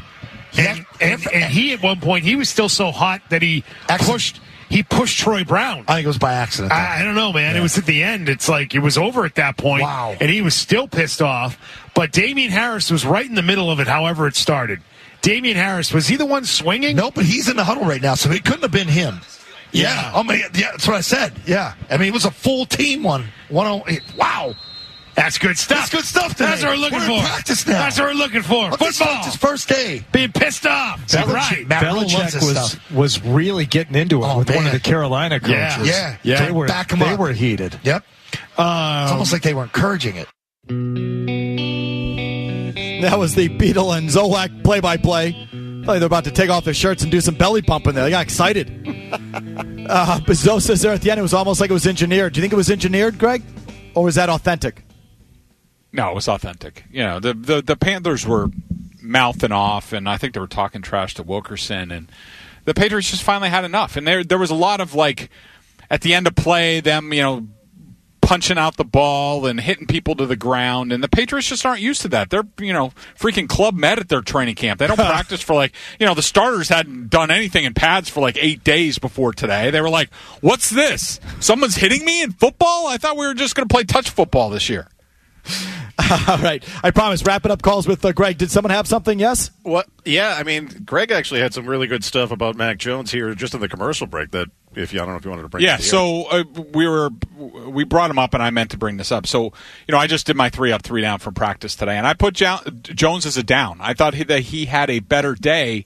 and, 0.58 0.86
and 1.02 1.28
and 1.34 1.52
he 1.52 1.74
at 1.74 1.84
one 1.84 2.00
point 2.00 2.24
he 2.24 2.36
was 2.36 2.50
still 2.50 2.70
so 2.70 2.92
hot 2.92 3.22
that 3.30 3.42
he 3.42 3.64
pushed 4.00 4.40
he 4.70 4.82
pushed 4.82 5.20
Troy 5.20 5.44
Brown. 5.44 5.86
I 5.88 5.96
think 5.96 6.06
it 6.06 6.08
was 6.08 6.18
by 6.18 6.34
accident. 6.34 6.74
I, 6.74 7.02
I 7.02 7.04
don't 7.04 7.16
know, 7.16 7.32
man. 7.32 7.56
It 7.56 7.62
was 7.62 7.78
at 7.78 7.86
the 7.86 8.02
end. 8.02 8.28
It's 8.28 8.50
like 8.50 8.74
it 8.74 8.80
was 8.80 8.98
over 8.98 9.24
at 9.26 9.36
that 9.36 9.56
point. 9.58 9.84
Wow. 9.84 10.16
And 10.20 10.30
he 10.30 10.42
was 10.42 10.56
still 10.56 10.88
pissed 10.88 11.22
off. 11.22 11.60
But 11.94 12.12
Damien 12.12 12.50
Harris 12.50 12.90
was 12.90 13.06
right 13.06 13.26
in 13.26 13.36
the 13.36 13.44
middle 13.44 13.70
of 13.70 13.80
it. 13.80 13.88
However, 13.88 14.26
it 14.26 14.36
started. 14.36 14.82
Damien 15.24 15.56
Harris 15.58 15.92
was 15.94 16.06
he 16.08 16.16
the 16.18 16.26
one 16.26 16.46
swinging? 16.46 16.96
No, 16.96 17.10
but 17.10 17.26
he's 17.26 17.50
in 17.50 17.56
the 17.56 17.64
huddle 17.64 17.86
right 17.86 18.02
now, 18.02 18.14
so 18.14 18.30
it 18.32 18.44
couldn't 18.46 18.62
have 18.62 18.72
been 18.72 18.88
him. 18.88 19.22
Yeah. 19.72 19.84
Yeah. 19.94 20.12
Oh 20.14 20.24
my. 20.24 20.36
Yeah, 20.36 20.70
that's 20.72 20.88
what 20.88 20.98
I 20.98 21.02
said. 21.02 21.34
Yeah. 21.48 21.74
I 21.90 21.98
mean, 21.98 22.10
it 22.10 22.14
was 22.14 22.26
a 22.26 22.32
full 22.32 22.66
team 22.68 23.02
one. 23.04 23.26
One. 23.50 23.66
oh 23.66 23.84
eight. 23.88 24.02
Wow. 24.16 24.54
That's 25.16 25.38
good 25.38 25.58
stuff. 25.58 25.78
That's 25.78 25.90
good 25.92 26.06
stuff 26.06 26.32
today. 26.36 26.46
That's 26.46 26.64
what 26.64 26.72
we're 26.72 26.76
looking 26.78 27.00
We're 27.00 27.20
for. 27.22 27.26
practice 27.28 27.66
now. 27.68 27.74
That's 27.74 28.00
what 28.00 28.08
we're 28.08 28.14
looking 28.16 28.42
for. 28.42 28.70
Look, 28.72 28.80
this 28.80 28.98
Football. 28.98 29.24
his 29.24 29.36
first 29.36 29.70
day. 29.70 30.04
Being 30.12 30.32
pissed 30.32 30.66
off. 30.66 31.08
See, 31.08 31.18
All 31.20 31.28
right. 31.28 31.68
Matt 31.68 31.84
Rhule 31.84 31.98
loves 32.02 32.14
Belichick 32.14 32.42
was 32.46 32.72
stuff. 32.72 32.92
was 32.92 33.24
really 33.24 33.66
getting 33.68 33.96
into 33.96 34.24
it 34.24 34.28
Oh, 34.28 34.40
with 34.40 34.50
one 34.54 34.66
of 34.66 34.72
the 34.74 34.80
Carolina 34.80 35.40
coaches. 35.40 35.54
Yeah. 35.56 35.84
Yeah. 35.88 36.18
Yeah. 36.24 36.46
They 36.46 36.52
were 36.52 36.68
Back 36.68 36.92
'em 36.92 37.00
they 37.00 37.10
up. 37.14 37.20
were 37.20 37.32
heated. 37.32 37.80
Yep. 37.84 38.04
Um, 38.58 39.04
It's 39.04 39.12
almost 39.12 39.32
like 39.34 39.44
they 39.44 39.54
were 39.54 39.64
encouraging 39.64 40.16
it. 40.18 40.28
That 43.04 43.20
was 43.20 43.36
the 43.36 43.50
Beetle 43.50 43.92
and 43.92 44.08
Zolak 44.08 44.64
play 44.64 44.80
by 44.80 44.96
play. 44.96 45.50
They're 45.52 46.06
about 46.06 46.24
to 46.24 46.32
take 46.32 46.50
off 46.50 46.64
their 46.64 46.74
shirts 46.74 47.04
and 47.04 47.12
do 47.12 47.20
some 47.20 47.36
belly 47.36 47.62
pumping 47.62 47.96
there. 47.96 48.06
They 48.06 48.10
got 48.10 48.24
excited. 48.24 48.70
uh, 49.90 50.22
Bizot 50.22 50.62
says 50.62 50.82
there 50.82 50.94
at 50.94 51.02
the 51.02 51.12
end 51.12 51.20
it 51.20 51.22
was 51.22 51.34
almost 51.34 51.60
like 51.60 51.70
it 51.70 51.74
was 51.74 51.86
engineered. 51.86 52.32
Do 52.32 52.38
you 52.38 52.44
think 52.44 52.54
it 52.54 52.56
was 52.56 52.72
engineered, 52.72 53.20
Greg? 53.20 53.44
Or 53.94 54.06
was 54.06 54.16
that 54.16 54.30
authentic? 54.30 54.86
No, 55.92 56.12
it 56.12 56.16
was 56.16 56.30
authentic. 56.30 56.86
You 56.90 57.04
know, 57.04 57.20
the 57.20 57.34
the, 57.34 57.62
the 57.62 57.76
Panthers 57.76 58.26
were 58.26 58.48
mouthing 59.02 59.52
off, 59.52 59.92
and 59.92 60.08
I 60.08 60.18
think 60.18 60.34
they 60.34 60.40
were 60.40 60.48
talking 60.48 60.82
trash 60.82 61.14
to 61.16 61.24
Wilkerson, 61.24 61.92
and 61.92 62.10
the 62.64 62.74
Patriots 62.74 63.12
just 63.12 63.24
finally 63.24 63.50
had 63.50 63.66
enough. 63.66 63.98
And 63.98 64.08
there 64.08 64.24
there 64.24 64.40
was 64.40 64.50
a 64.50 64.56
lot 64.56 64.80
of 64.80 64.96
like 64.96 65.30
at 65.90 66.00
the 66.00 66.14
end 66.14 66.26
of 66.26 66.36
play, 66.36 66.80
them 66.80 67.12
you 67.12 67.22
know 67.22 67.48
punching 68.24 68.58
out 68.58 68.78
the 68.78 68.86
ball 68.86 69.46
and 69.46 69.60
hitting 69.60 69.86
people 69.86 70.16
to 70.16 70.26
the 70.26 70.36
ground, 70.36 70.92
and 70.92 71.04
the 71.04 71.10
Patriots 71.10 71.48
just 71.48 71.66
aren't 71.66 71.82
used 71.82 72.02
to 72.02 72.08
that. 72.10 72.30
They're 72.30 72.48
you 72.58 72.74
know 72.74 72.92
freaking 73.20 73.48
club 73.48 73.76
med 73.76 74.00
at 74.00 74.10
their 74.10 74.22
training 74.22 74.56
camp. 74.56 74.80
They 74.80 74.88
don't 74.88 74.96
practice 74.98 75.42
for 75.42 75.54
like 75.54 75.74
you 76.00 76.06
know 76.06 76.14
the 76.14 76.22
starters 76.22 76.70
hadn't 76.70 77.10
done 77.10 77.30
anything 77.30 77.66
in 77.66 77.74
pads 77.74 78.10
for 78.10 78.22
like 78.22 78.38
eight 78.40 78.64
days 78.64 78.98
before 78.98 79.34
today. 79.34 79.70
They 79.70 79.82
were 79.82 79.90
like, 79.90 80.12
"What's 80.42 80.70
this? 80.70 81.20
Someone's 81.40 81.76
hitting 81.76 82.04
me 82.06 82.24
in 82.24 82.32
football? 82.32 82.88
I 82.88 82.98
thought 82.98 83.18
we 83.18 83.28
were 83.28 83.34
just 83.34 83.56
going 83.56 83.68
to 83.68 83.74
play 83.74 83.84
touch 83.84 84.10
football 84.10 84.50
this 84.50 84.70
year." 84.70 84.88
All 86.28 86.38
right. 86.40 86.64
I 86.84 86.92
promise. 86.92 87.24
Wrapping 87.24 87.52
up 87.52 87.62
calls 87.62 87.88
with 87.88 88.04
uh, 88.04 88.14
Greg. 88.14 88.38
Did 88.38 88.50
someone 88.50 88.72
have 88.72 88.88
something? 88.88 89.20
Yes? 89.20 89.52
What? 89.62 89.88
Yeah, 90.06 90.36
I 90.38 90.44
mean, 90.44 90.68
Greg 90.86 91.12
actually 91.12 91.42
had 91.42 91.54
some 91.54 91.66
really 91.66 91.88
good 91.88 92.04
stuff 92.04 92.32
about 92.32 92.56
Mac 92.56 92.78
Jones 92.78 93.12
here 93.12 93.34
just 93.36 93.54
in 93.54 93.62
the 93.62 93.70
commercial 93.70 94.08
break. 94.08 94.32
That 94.32 94.48
if 94.76 94.94
you, 94.94 95.00
I 95.00 95.06
don't 95.06 95.14
know 95.14 95.18
if 95.18 95.26
you 95.26 95.30
wanted 95.30 95.44
to 95.44 95.50
bring. 95.50 95.64
Yeah, 95.64 95.76
it 95.76 95.82
to 95.82 95.84
so 95.84 96.24
uh, 96.26 96.44
we 96.74 96.88
were 96.88 97.10
we 97.68 97.84
brought 97.84 98.10
him 98.10 98.20
up, 98.20 98.34
and 98.34 98.42
I 98.44 98.50
meant 98.50 98.72
to 98.72 98.78
bring 98.78 98.98
this 98.98 99.12
up. 99.12 99.28
So 99.28 99.46
you 99.88 99.92
know, 99.92 99.98
I 99.98 100.08
just 100.08 100.26
did 100.26 100.36
my 100.36 100.50
three 100.50 100.72
up, 100.72 100.82
three 100.82 101.02
down 101.02 101.20
from 101.20 101.34
practice 101.34 101.76
today, 101.76 101.98
and 101.98 102.08
I 102.08 102.14
put 102.14 102.36
jo- 102.36 102.60
Jones 102.82 103.26
as 103.26 103.38
a 103.38 103.44
down. 103.44 103.78
I 103.82 103.94
thought 103.94 104.14
he, 104.14 104.24
that 104.24 104.42
he 104.42 104.66
had 104.66 104.90
a 104.90 105.00
better 105.00 105.36
day, 105.36 105.86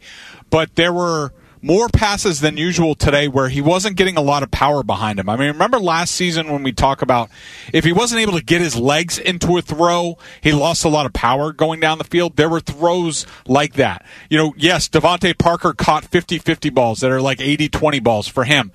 but 0.50 0.76
there 0.76 0.94
were 0.94 1.32
more 1.62 1.90
passes 1.90 2.40
than 2.40 2.58
usual 2.58 2.96
today 2.96 3.28
where 3.28 3.50
he 3.50 3.62
wasn't 3.62 3.98
getting 3.98 4.18
a 4.18 4.22
lot 4.22 4.44
of 4.44 4.52
power 4.52 4.84
behind 4.84 5.20
him. 5.20 5.30
I 5.30 5.36
mean, 5.36 5.48
remember 5.48 5.80
last 5.80 6.14
season 6.14 6.52
when 6.52 6.64
we 6.64 6.72
talk 6.72 7.02
about 7.02 7.30
if 7.74 7.84
he 7.84 7.92
wasn't 7.92 8.22
able 8.22 8.34
to 8.34 8.44
get 8.44 8.62
his 8.62 8.76
legs 8.76 9.18
into 9.18 9.58
a 9.58 9.62
throw, 9.62 10.18
he 10.42 10.52
lost 10.52 10.86
a 10.86 10.90
lot 10.90 11.06
of 11.06 11.14
power 11.14 11.52
going 11.52 11.80
down 11.80 11.98
the 11.98 12.04
field. 12.04 12.36
There 12.36 12.50
were 12.50 12.60
throws 12.60 13.26
like 13.48 13.74
that. 13.74 14.06
You 14.30 14.38
know, 14.38 14.54
yes, 14.58 14.88
DeVante 14.88 15.38
Parker 15.38 15.74
caught 15.74 16.04
50-50 16.04 16.74
balls 16.74 17.00
that 17.00 17.12
are 17.12 17.22
like 17.22 17.40
80-20 17.40 18.04
balls 18.04 18.28
for 18.28 18.44
him. 18.44 18.72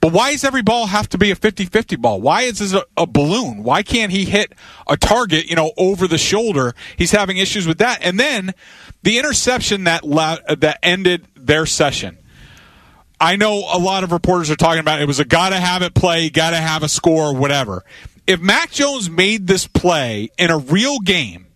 But 0.00 0.12
why 0.12 0.32
does 0.32 0.44
every 0.44 0.62
ball 0.62 0.86
have 0.86 1.08
to 1.10 1.18
be 1.18 1.30
a 1.30 1.36
50-50 1.36 2.00
ball? 2.00 2.20
Why 2.20 2.42
is 2.42 2.58
this 2.58 2.72
a, 2.72 2.84
a 2.96 3.06
balloon? 3.06 3.62
Why 3.62 3.82
can't 3.82 4.10
he 4.10 4.24
hit 4.24 4.54
a 4.88 4.96
target, 4.96 5.46
you 5.46 5.56
know, 5.56 5.72
over 5.76 6.06
the 6.06 6.16
shoulder? 6.16 6.74
He's 6.96 7.10
having 7.10 7.36
issues 7.36 7.66
with 7.66 7.78
that. 7.78 7.98
And 8.02 8.18
then 8.18 8.54
the 9.02 9.18
interception 9.18 9.84
that 9.84 10.04
la- 10.04 10.38
that 10.48 10.78
ended 10.82 11.26
their 11.34 11.66
session. 11.66 12.16
I 13.20 13.36
know 13.36 13.58
a 13.70 13.78
lot 13.78 14.02
of 14.02 14.12
reporters 14.12 14.50
are 14.50 14.56
talking 14.56 14.80
about 14.80 15.02
it 15.02 15.06
was 15.06 15.20
a 15.20 15.26
gotta 15.26 15.60
have 15.60 15.82
it 15.82 15.92
play, 15.94 16.30
gotta 16.30 16.56
have 16.56 16.82
a 16.82 16.88
score, 16.88 17.34
whatever. 17.34 17.84
If 18.26 18.40
Mac 18.40 18.70
Jones 18.70 19.10
made 19.10 19.46
this 19.46 19.66
play 19.66 20.30
in 20.38 20.50
a 20.50 20.56
real 20.56 21.00
game, 21.00 21.46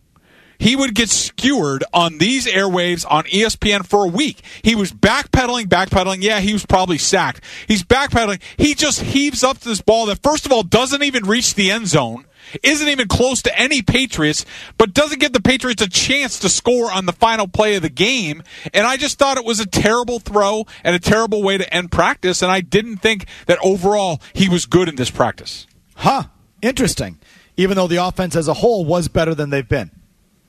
he 0.59 0.77
would 0.77 0.95
get 0.95 1.11
skewered 1.11 1.85
on 1.93 2.19
these 2.19 2.47
airwaves 2.47 3.05
on 3.09 3.25
ESPN 3.25 3.87
for 3.87 4.05
a 4.05 4.09
week. 4.09 4.43
He 4.63 4.75
was 4.75 4.93
backpedaling, 4.93 5.67
backpedaling. 5.67 6.23
Yeah, 6.23 6.41
he 6.41 6.53
was 6.53 6.67
probably 6.67 6.99
sacked. 6.99 7.43
He's 7.67 7.83
backpedaling. 7.83 8.41
He 8.57 8.75
just 8.75 9.01
heaves 9.01 9.43
up 9.45 9.59
this 9.61 9.81
ball 9.81 10.07
that, 10.07 10.23
first 10.23 10.47
of 10.47 10.53
all, 10.53 10.63
doesn't 10.63 11.03
even 11.03 11.25
reach 11.25 11.55
the 11.55 11.71
end 11.71 11.89
zone, 11.89 12.27
isn't 12.63 12.89
even 12.89 13.09
close 13.09 13.43
to 13.43 13.59
any 13.59 13.83
Patriots, 13.83 14.45
but 14.79 14.95
doesn't 14.95 15.21
give 15.21 15.33
the 15.33 15.41
Patriots 15.41 15.83
a 15.83 15.89
chance 15.89 16.39
to 16.41 16.49
score 16.49 16.91
on 16.91 17.07
the 17.07 17.13
final 17.13 17.49
play 17.49 17.75
of 17.77 17.83
the 17.83 17.89
game. 17.89 18.43
And 18.73 18.87
I 18.87 18.97
just 18.97 19.19
thought 19.19 19.39
it 19.39 19.45
was 19.45 19.61
a 19.61 19.67
terrible 19.67 20.19
throw 20.19 20.67
and 20.83 20.95
a 20.95 21.01
terrible 21.01 21.43
way 21.43 21.59
to 21.59 21.75
end 21.75 21.91
practice. 21.91 22.43
And 22.43 22.51
I 22.51 22.61
didn't 22.61 22.99
think 22.99 23.27
that 23.47 23.59
overall 23.63 24.21
he 24.33 24.49
was 24.49 24.67
good 24.67 24.89
in 24.89 24.97
this 24.97 25.11
practice. 25.11 25.67
Huh. 25.97 26.25
Interesting. 26.63 27.19
Even 27.57 27.77
though 27.77 27.87
the 27.87 28.05
offense 28.05 28.35
as 28.37 28.49
a 28.49 28.55
whole 28.55 28.85
was 28.85 29.09
better 29.09 29.35
than 29.35 29.51
they've 29.51 29.69
been. 29.69 29.91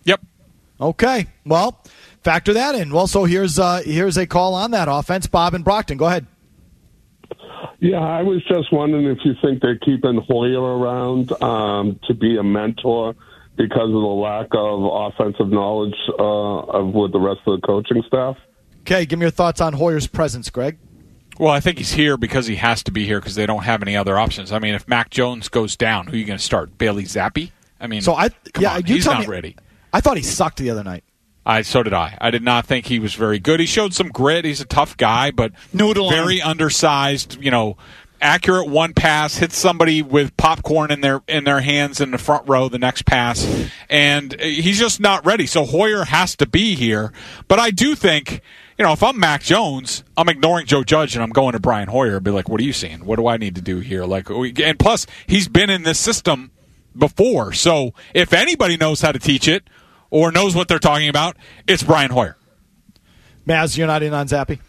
Yep. 0.06 0.22
Okay. 0.82 1.28
Well, 1.45 1.82
factor 2.24 2.53
that 2.53 2.76
in. 2.76 2.91
Well, 2.93 3.08
so 3.08 3.26
here's 3.26 3.60
uh, 3.60 3.82
here's 3.86 4.18
a 4.18 4.26
call 4.26 4.53
on 4.56 4.72
that 4.72 4.88
offense. 4.89 5.28
Bob 5.28 5.53
and 5.53 5.64
Brockton, 5.64 5.97
go 5.97 6.06
ahead. 6.06 6.26
Yeah, 7.80 7.97
I 7.99 8.22
was 8.24 8.41
just 8.47 8.72
wondering 8.72 9.06
if 9.06 9.20
you 9.26 9.34
think 9.41 9.62
they're 9.62 9.78
keeping 9.78 10.20
Hoyer 10.28 10.62
around 10.62 11.32
um, 11.43 11.99
to 12.08 12.14
be 12.14 12.38
a 12.38 12.43
mentor 12.43 13.16
because 13.58 13.88
of 13.88 13.91
the 13.91 13.97
lack 13.97 14.47
of 14.53 14.84
offensive 15.14 15.49
knowledge 15.49 15.95
uh, 16.18 16.24
of 16.24 16.93
with 16.93 17.12
the 17.12 17.20
rest 17.20 17.41
of 17.45 17.60
the 17.60 17.68
coaching 17.68 18.01
staff. 18.08 18.38
Okay, 18.82 19.06
give 19.06 19.20
me 19.20 19.24
your 19.26 19.32
thoughts 19.32 19.62
on 19.62 19.74
Hoyer's 19.74 20.08
presence, 20.08 20.49
Greg. 20.49 20.78
Well, 21.38 21.51
I 21.51 21.60
think 21.60 21.78
he's 21.80 21.91
here 21.91 22.16
because 22.18 22.47
he 22.47 22.56
has 22.56 22.82
to 22.84 22.91
be 22.91 23.06
here 23.06 23.20
because 23.20 23.36
they 23.36 23.45
don't 23.45 23.64
have 23.64 23.82
any 23.82 23.95
other 23.97 24.18
options. 24.18 24.51
I 24.51 24.60
mean, 24.60 24.74
if 24.74 24.88
Mac 24.88 25.10
Jones 25.10 25.49
goes 25.49 25.76
down, 25.76 26.08
who 26.08 26.14
are 26.14 26.16
you 26.18 26.26
going 26.26 26.39
to 26.39 26.43
start? 26.43 26.78
Bailey 26.78 27.03
Zappe? 27.03 27.51
I 27.80 27.88
mean, 27.88 28.01
So 28.01 28.14
I 28.16 28.30
come 28.53 28.64
yeah, 28.64 28.76
on, 28.76 28.86
you 28.86 28.95
he's 28.95 29.03
tell 29.03 29.16
not 29.16 29.24
me- 29.24 29.28
ready. 29.28 29.56
I 29.96 30.02
thought 30.02 30.18
he 30.18 30.24
sucked 30.24 30.58
the 30.58 30.72
other 30.72 30.84
night. 30.84 31.06
I 31.46 31.62
so 31.62 31.82
did 31.82 31.93
I. 31.93 32.18
I 32.20 32.30
did 32.30 32.43
not 32.43 32.66
think 32.66 32.86
he 32.86 33.00
was 33.00 33.14
very 33.14 33.39
good. 33.39 33.62
He 33.62 33.66
showed 33.66 33.93
some 33.93 34.10
grit. 34.10 34.43
He's 34.43 34.60
a 34.60 34.66
tough 34.66 34.98
guy, 34.98 35.32
but 35.32 35.54
Noodle 35.72 36.10
very 36.10 36.41
undersized. 36.41 37.41
You 37.41 37.50
know, 37.50 37.78
accurate 38.20 38.68
one 38.68 38.93
pass 38.93 39.38
hits 39.38 39.58
somebody 39.58 40.02
with 40.02 40.36
popcorn 40.36 40.91
in 40.91 41.00
their 41.00 41.22
in 41.30 41.46
their 41.46 41.62
hands 41.62 42.02
in 42.02 42.12
the 42.12 42.18
front 42.18 42.50
row. 42.50 42.68
The 42.68 42.78
next 42.78 43.06
pass, 43.06 43.48
and 43.89 44.34
uh, 44.34 44.43
he's 44.43 44.78
just 44.78 45.00
not 45.00 45.26
ready. 45.26 45.46
So 45.46 45.64
Hoyer 45.64 46.04
has 46.04 46.36
to 46.38 46.46
be 46.46 46.76
here. 46.76 47.14
But 47.48 47.60
I 47.60 47.72
do 47.72 47.96
think. 47.96 48.41
You 48.78 48.84
know, 48.84 48.91
if 48.91 49.02
I'm 49.02 49.18
Mac 49.18 49.41
Jones, 49.41 50.04
I'm 50.18 50.28
ignoring 50.28 50.66
Joe 50.66 50.84
Judge 50.84 51.16
and 51.16 51.24
I'm 51.24 51.30
going 51.30 51.54
to 51.54 51.62
Brian 51.62 51.88
Hoyer 51.88 52.18
and 52.18 52.26
be 52.26 52.32
like, 52.32 52.50
"What 52.50 52.60
are 52.60 52.66
you 52.66 52.74
seeing? 52.74 53.06
What 53.06 53.16
do 53.16 53.26
I 53.28 53.38
need 53.38 53.56
to 53.56 53.62
do 53.62 53.80
here?" 53.80 54.06
Like, 54.06 54.30
and 54.30 54.78
plus, 54.78 55.08
he's 55.26 55.48
been 55.48 55.70
in 55.70 55.84
this 55.84 55.98
system 55.98 56.52
before, 56.98 57.54
so 57.54 57.93
if 58.14 58.34
anybody 58.34 58.76
knows 58.76 59.00
how 59.00 59.14
to 59.14 59.20
teach 59.20 59.48
it 59.48 59.64
or 60.16 60.32
knows 60.32 60.55
what 60.55 60.70
they're 60.70 60.80
talking 60.80 61.09
about, 61.09 61.36
it's 61.68 61.84
Brian 61.84 62.09
Hoyer. 62.09 62.38
Mazz, 63.45 63.78
you're 63.78 63.86
not 63.86 64.01
in 64.01 64.13
on 64.13 64.30
Zappe? 64.30 64.59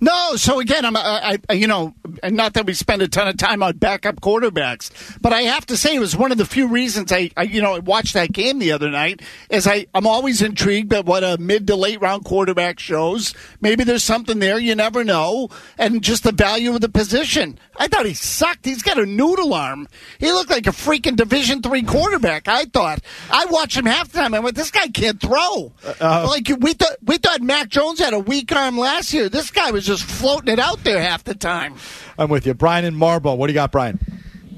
No, 0.00 0.36
so 0.36 0.60
again, 0.60 0.84
I'm, 0.84 0.96
I, 0.96 1.38
I, 1.48 1.52
you 1.54 1.66
know, 1.66 1.94
not 2.24 2.54
that 2.54 2.66
we 2.66 2.74
spend 2.74 3.02
a 3.02 3.08
ton 3.08 3.26
of 3.26 3.36
time 3.36 3.62
on 3.62 3.76
backup 3.78 4.20
quarterbacks, 4.20 5.18
but 5.20 5.32
I 5.32 5.42
have 5.42 5.66
to 5.66 5.76
say 5.76 5.96
it 5.96 5.98
was 5.98 6.16
one 6.16 6.30
of 6.30 6.38
the 6.38 6.44
few 6.44 6.68
reasons 6.68 7.10
I, 7.10 7.30
I 7.36 7.42
you 7.42 7.60
know, 7.60 7.74
I 7.74 7.80
watched 7.80 8.14
that 8.14 8.32
game 8.32 8.60
the 8.60 8.72
other 8.72 8.90
night. 8.90 9.22
Is 9.50 9.66
I, 9.66 9.86
I'm 9.94 10.06
always 10.06 10.40
intrigued 10.40 10.92
at 10.92 11.04
what 11.04 11.24
a 11.24 11.36
mid 11.38 11.66
to 11.66 11.76
late 11.76 12.00
round 12.00 12.24
quarterback 12.24 12.78
shows. 12.78 13.34
Maybe 13.60 13.82
there's 13.82 14.04
something 14.04 14.38
there, 14.38 14.58
you 14.58 14.74
never 14.76 15.02
know, 15.02 15.48
and 15.76 16.02
just 16.02 16.22
the 16.22 16.32
value 16.32 16.74
of 16.74 16.80
the 16.80 16.88
position. 16.88 17.58
I 17.76 17.88
thought 17.88 18.06
he 18.06 18.14
sucked. 18.14 18.64
He's 18.64 18.82
got 18.82 18.98
a 18.98 19.06
noodle 19.06 19.54
arm. 19.54 19.88
He 20.18 20.30
looked 20.32 20.50
like 20.50 20.66
a 20.66 20.70
freaking 20.70 21.16
Division 21.16 21.62
three 21.62 21.82
quarterback. 21.82 22.46
I 22.46 22.66
thought. 22.66 23.00
I 23.30 23.46
watched 23.46 23.76
him 23.76 23.86
half 23.86 24.12
the 24.12 24.18
time. 24.18 24.34
I 24.34 24.40
went, 24.40 24.56
this 24.56 24.70
guy 24.70 24.88
can't 24.88 25.20
throw. 25.20 25.72
like 26.00 26.48
we 26.60 26.74
thought, 26.74 26.96
we 27.02 27.18
thought 27.18 27.40
Mac 27.40 27.68
Jones 27.68 27.98
had 27.98 28.14
a 28.14 28.18
weak 28.18 28.52
arm 28.52 28.78
last 28.78 29.12
year. 29.12 29.28
This 29.28 29.50
guy 29.50 29.70
was 29.70 29.87
just 29.88 30.04
floating 30.04 30.52
it 30.52 30.58
out 30.60 30.84
there 30.84 31.00
half 31.02 31.24
the 31.24 31.34
time. 31.34 31.74
I'm 32.18 32.28
with 32.28 32.46
you. 32.46 32.54
Brian 32.54 32.84
and 32.84 32.96
Marlboro. 32.96 33.34
What 33.34 33.48
do 33.48 33.52
you 33.52 33.54
got, 33.54 33.72
Brian? 33.72 33.98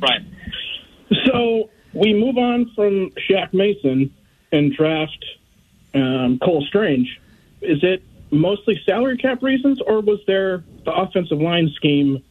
Right. 0.01 0.21
So 1.27 1.71
we 1.95 2.13
move 2.15 2.37
on 2.37 2.71
from 2.75 3.11
Shaq 3.29 3.53
Mason 3.55 4.15
and 4.53 4.73
draft 4.75 5.25
um, 5.95 6.39
Cole 6.43 6.65
Strange. 6.69 7.09
Is 7.63 7.79
it 7.83 8.03
mostly 8.31 8.81
salary 8.87 9.17
cap 9.19 9.43
reasons, 9.43 9.81
or 9.87 10.01
was 10.01 10.19
there 10.27 10.63
the 10.85 10.93
offensive 10.93 11.39
line 11.41 11.71
scheme 11.77 12.23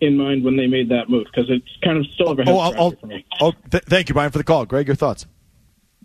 in 0.00 0.16
mind 0.16 0.44
when 0.44 0.56
they 0.56 0.66
made 0.66 0.88
that 0.90 1.08
move? 1.08 1.26
Because 1.26 1.48
it's 1.50 1.68
kind 1.82 1.98
of 1.98 2.06
still 2.14 2.28
of 2.30 2.38
a 2.38 2.44
head 2.44 2.52
Oh, 2.54 2.58
I'll, 2.58 2.74
I'll, 2.80 2.90
for 2.92 3.06
me. 3.06 3.24
oh 3.40 3.52
th- 3.70 3.84
thank 3.84 4.08
you, 4.08 4.14
Brian, 4.14 4.30
for 4.30 4.38
the 4.38 4.44
call. 4.44 4.66
Greg, 4.66 4.86
your 4.86 4.96
thoughts? 4.96 5.26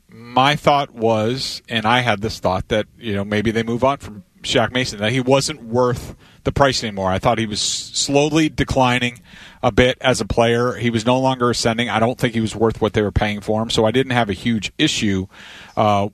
My 0.10 0.56
thought 0.56 0.92
was, 0.94 1.62
and 1.68 1.86
I 1.88 2.02
had 2.02 2.22
this 2.22 2.40
thought 2.40 2.68
that 2.70 2.86
you 2.98 3.16
know 3.16 3.26
maybe 3.26 3.52
they 3.52 3.64
move 3.64 3.84
on 3.84 3.98
from 3.98 4.24
Shaq 4.44 4.72
Mason 4.72 5.00
that 5.00 5.12
he 5.12 5.20
wasn't 5.20 5.64
worth 5.64 6.16
the 6.44 6.52
price 6.52 6.84
anymore. 6.84 7.10
I 7.10 7.20
thought 7.20 7.38
he 7.38 7.46
was 7.46 7.62
slowly 7.62 8.50
declining 8.50 9.22
a 9.62 9.72
bit 9.72 9.98
as 10.02 10.22
a 10.22 10.26
player. 10.26 10.74
He 10.74 10.90
was 10.90 11.06
no 11.06 11.20
longer 11.20 11.50
ascending. 11.50 11.90
I 11.90 12.00
don't 12.00 12.18
think 12.20 12.34
he 12.34 12.42
was 12.42 12.56
worth 12.56 12.82
what 12.82 12.94
they 12.94 13.02
were 13.02 13.12
paying 13.12 13.42
for 13.42 13.62
him. 13.62 13.70
So 13.70 13.86
I 13.86 13.92
didn't 13.92 14.12
have 14.12 14.30
a 14.30 14.34
huge 14.34 14.72
issue, 14.78 15.28
uh, 15.78 16.10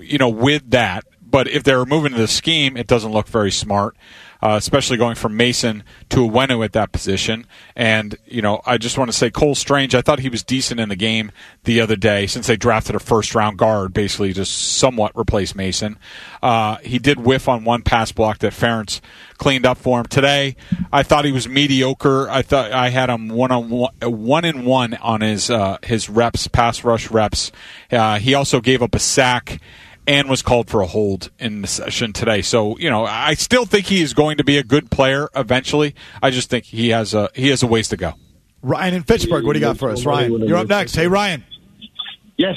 you 0.00 0.18
know, 0.18 0.28
with 0.28 0.70
that. 0.70 1.04
but 1.20 1.48
if 1.48 1.64
they're 1.64 1.84
moving 1.84 2.12
to 2.12 2.18
the 2.18 2.28
scheme, 2.28 2.76
it 2.76 2.86
doesn't 2.86 3.10
look 3.10 3.26
very 3.26 3.50
smart. 3.50 3.96
Uh, 4.44 4.56
especially 4.56 4.98
going 4.98 5.14
from 5.14 5.38
Mason 5.38 5.82
to 6.10 6.18
Onwenu 6.18 6.62
at 6.62 6.74
that 6.74 6.92
position. 6.92 7.46
And, 7.74 8.14
you 8.26 8.42
know, 8.42 8.60
I 8.66 8.76
just 8.76 8.98
want 8.98 9.10
to 9.10 9.16
say 9.16 9.30
Cole 9.30 9.54
Strange, 9.54 9.94
I 9.94 10.02
thought 10.02 10.18
he 10.18 10.28
was 10.28 10.42
decent 10.42 10.80
in 10.80 10.90
the 10.90 10.96
game 10.96 11.32
the 11.62 11.80
other 11.80 11.96
day 11.96 12.26
since 12.26 12.46
they 12.46 12.56
drafted 12.58 12.94
a 12.94 12.98
first 12.98 13.34
round 13.34 13.56
guard, 13.56 13.94
basically 13.94 14.34
to 14.34 14.44
somewhat 14.44 15.12
replace 15.16 15.54
Mason. 15.54 15.98
Uh, 16.42 16.76
he 16.84 16.98
did 16.98 17.20
whiff 17.20 17.48
on 17.48 17.64
one 17.64 17.80
pass 17.80 18.12
block 18.12 18.40
that 18.40 18.52
Ferentz 18.52 19.00
cleaned 19.38 19.64
up 19.64 19.78
for 19.78 20.00
him. 20.00 20.04
Today, 20.04 20.56
I 20.92 21.04
thought 21.04 21.24
he 21.24 21.32
was 21.32 21.48
mediocre. 21.48 22.28
I 22.28 22.42
thought 22.42 22.70
I 22.70 22.90
had 22.90 23.08
him 23.08 23.30
one 23.30 23.50
on 23.50 23.70
one, 23.70 23.94
one 24.02 24.44
in 24.44 24.66
one 24.66 24.92
on 24.92 25.22
his, 25.22 25.48
uh, 25.48 25.78
his 25.82 26.10
reps, 26.10 26.48
pass 26.48 26.84
rush 26.84 27.10
reps. 27.10 27.50
Uh, 27.90 28.18
he 28.18 28.34
also 28.34 28.60
gave 28.60 28.82
up 28.82 28.94
a 28.94 28.98
sack 28.98 29.58
and 30.06 30.28
was 30.28 30.42
called 30.42 30.68
for 30.68 30.80
a 30.82 30.86
hold 30.86 31.30
in 31.38 31.62
the 31.62 31.68
session 31.68 32.12
today. 32.12 32.42
So 32.42 32.78
you 32.78 32.90
know, 32.90 33.04
I 33.04 33.34
still 33.34 33.64
think 33.64 33.86
he 33.86 34.02
is 34.02 34.14
going 34.14 34.36
to 34.38 34.44
be 34.44 34.58
a 34.58 34.62
good 34.62 34.90
player 34.90 35.28
eventually. 35.34 35.94
I 36.22 36.30
just 36.30 36.50
think 36.50 36.64
he 36.64 36.90
has 36.90 37.14
a 37.14 37.30
he 37.34 37.48
has 37.48 37.62
a 37.62 37.66
ways 37.66 37.88
to 37.88 37.96
go. 37.96 38.14
Ryan 38.62 38.94
in 38.94 39.02
Fitchburg, 39.02 39.44
what 39.44 39.52
do 39.52 39.58
you 39.58 39.64
got 39.64 39.76
for 39.78 39.90
us, 39.90 40.06
Ryan? 40.06 40.46
You're 40.48 40.56
up 40.56 40.68
next. 40.68 40.94
Hey, 40.96 41.06
Ryan. 41.06 41.44
Yes. 42.36 42.56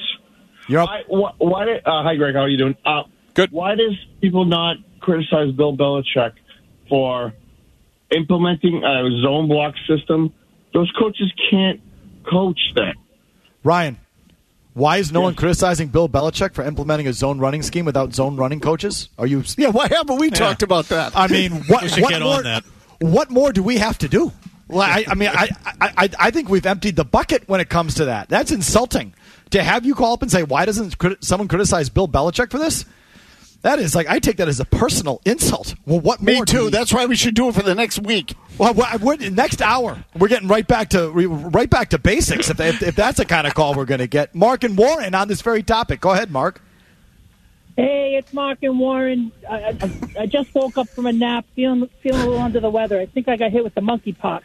You're 0.69 0.81
up. 0.81 0.89
I, 0.89 1.01
wh- 1.03 1.39
why 1.39 1.65
did, 1.65 1.85
uh, 1.85 2.03
hi, 2.03 2.15
Greg. 2.15 2.33
How 2.33 2.41
are 2.41 2.49
you 2.49 2.57
doing? 2.57 2.75
Uh, 2.85 3.03
Good. 3.33 3.51
Why 3.51 3.75
does 3.75 3.93
people 4.21 4.45
not 4.45 4.77
criticize 5.01 5.51
Bill 5.51 5.75
Belichick 5.75 6.31
for 6.89 7.33
implementing 8.15 8.83
a 8.83 9.21
zone 9.21 9.47
block 9.47 9.75
system? 9.87 10.33
Those 10.73 10.91
coaches 10.97 11.31
can't 11.51 11.81
coach 12.29 12.59
that. 12.75 12.95
Ryan, 13.63 13.99
why 14.77 14.97
is 14.97 15.11
no 15.11 15.21
one 15.21 15.33
criticizing 15.33 15.87
Bill 15.87 16.07
Belichick 16.07 16.53
for 16.53 16.63
implementing 16.63 17.07
a 17.07 17.13
zone 17.13 17.39
running 17.39 17.63
scheme 17.63 17.83
without 17.85 18.13
zone 18.13 18.37
running 18.37 18.59
coaches? 18.59 19.09
Are 19.17 19.25
you? 19.25 19.43
Yeah, 19.57 19.69
why 19.69 19.87
haven't 19.87 20.19
we 20.19 20.29
talked 20.29 20.61
about 20.61 20.85
that? 20.89 21.13
I 21.17 21.27
mean, 21.27 21.51
what, 21.63 21.83
We 21.95 22.01
what 22.03 22.11
get 22.11 22.21
more? 22.21 22.35
on 22.35 22.43
that. 22.43 22.63
What 22.99 23.31
more 23.31 23.51
do 23.51 23.63
we 23.63 23.77
have 23.77 23.97
to 23.99 24.07
do? 24.07 24.31
Well, 24.67 24.81
I, 24.81 25.05
I 25.07 25.15
mean, 25.15 25.29
I, 25.29 25.49
I, 25.65 25.91
I, 25.97 26.09
I 26.19 26.31
think 26.31 26.49
we've 26.49 26.65
emptied 26.65 26.95
the 26.95 27.05
bucket 27.05 27.47
when 27.47 27.59
it 27.59 27.69
comes 27.69 27.95
to 27.95 28.05
that. 28.05 28.29
That's 28.29 28.51
insulting 28.51 29.13
to 29.51 29.63
have 29.63 29.85
you 29.85 29.95
call 29.95 30.13
up 30.13 30.21
and 30.21 30.31
say, 30.31 30.43
"Why 30.43 30.65
doesn't 30.65 30.97
crit- 30.97 31.23
someone 31.23 31.47
criticize 31.47 31.89
Bill 31.89 32.07
Belichick 32.07 32.51
for 32.51 32.59
this?" 32.59 32.85
That 33.63 33.79
is 33.79 33.95
like 33.95 34.07
I 34.07 34.19
take 34.19 34.37
that 34.37 34.47
as 34.47 34.59
a 34.59 34.65
personal 34.65 35.21
insult. 35.25 35.75
Well, 35.85 35.99
what 35.99 36.21
Me 36.21 36.35
more? 36.35 36.45
do 36.45 36.51
too. 36.53 36.63
we- 36.65 36.69
That's 36.71 36.93
why 36.93 37.05
we 37.05 37.15
should 37.15 37.33
do 37.35 37.49
it 37.49 37.55
for 37.55 37.63
the 37.63 37.75
next 37.75 37.99
week. 37.99 38.33
Well, 38.57 38.73
we're, 38.73 38.97
we're- 39.01 39.29
next 39.29 39.61
hour 39.61 40.03
we're 40.17 40.27
getting 40.27 40.47
right 40.47 40.65
back 40.67 40.89
to 40.89 41.09
right 41.09 41.69
back 41.69 41.89
to 41.89 41.97
basics. 41.99 42.49
If, 42.49 42.59
if, 42.59 42.81
if 42.81 42.95
that's 42.95 43.17
the 43.17 43.25
kind 43.25 43.45
of 43.47 43.53
call 43.55 43.73
we're 43.73 43.85
going 43.85 43.99
to 43.99 44.07
get, 44.07 44.33
Mark 44.35 44.63
and 44.63 44.77
Warren 44.77 45.13
on 45.15 45.27
this 45.27 45.41
very 45.41 45.63
topic. 45.63 45.99
Go 46.01 46.11
ahead, 46.11 46.31
Mark. 46.31 46.61
Hey, 47.75 48.15
it's 48.15 48.33
Mark 48.33 48.59
and 48.63 48.79
Warren. 48.79 49.31
I, 49.47 49.55
I, 49.55 50.21
I 50.21 50.25
just 50.25 50.53
woke 50.55 50.77
up 50.77 50.89
from 50.89 51.05
a 51.05 51.13
nap, 51.13 51.45
feeling 51.55 51.87
feeling 52.01 52.21
a 52.21 52.25
little 52.25 52.41
under 52.41 52.59
the 52.59 52.69
weather. 52.69 52.99
I 52.99 53.05
think 53.05 53.27
I 53.27 53.37
got 53.37 53.51
hit 53.51 53.63
with 53.63 53.75
the 53.75 53.81
monkeypox. 53.81 54.41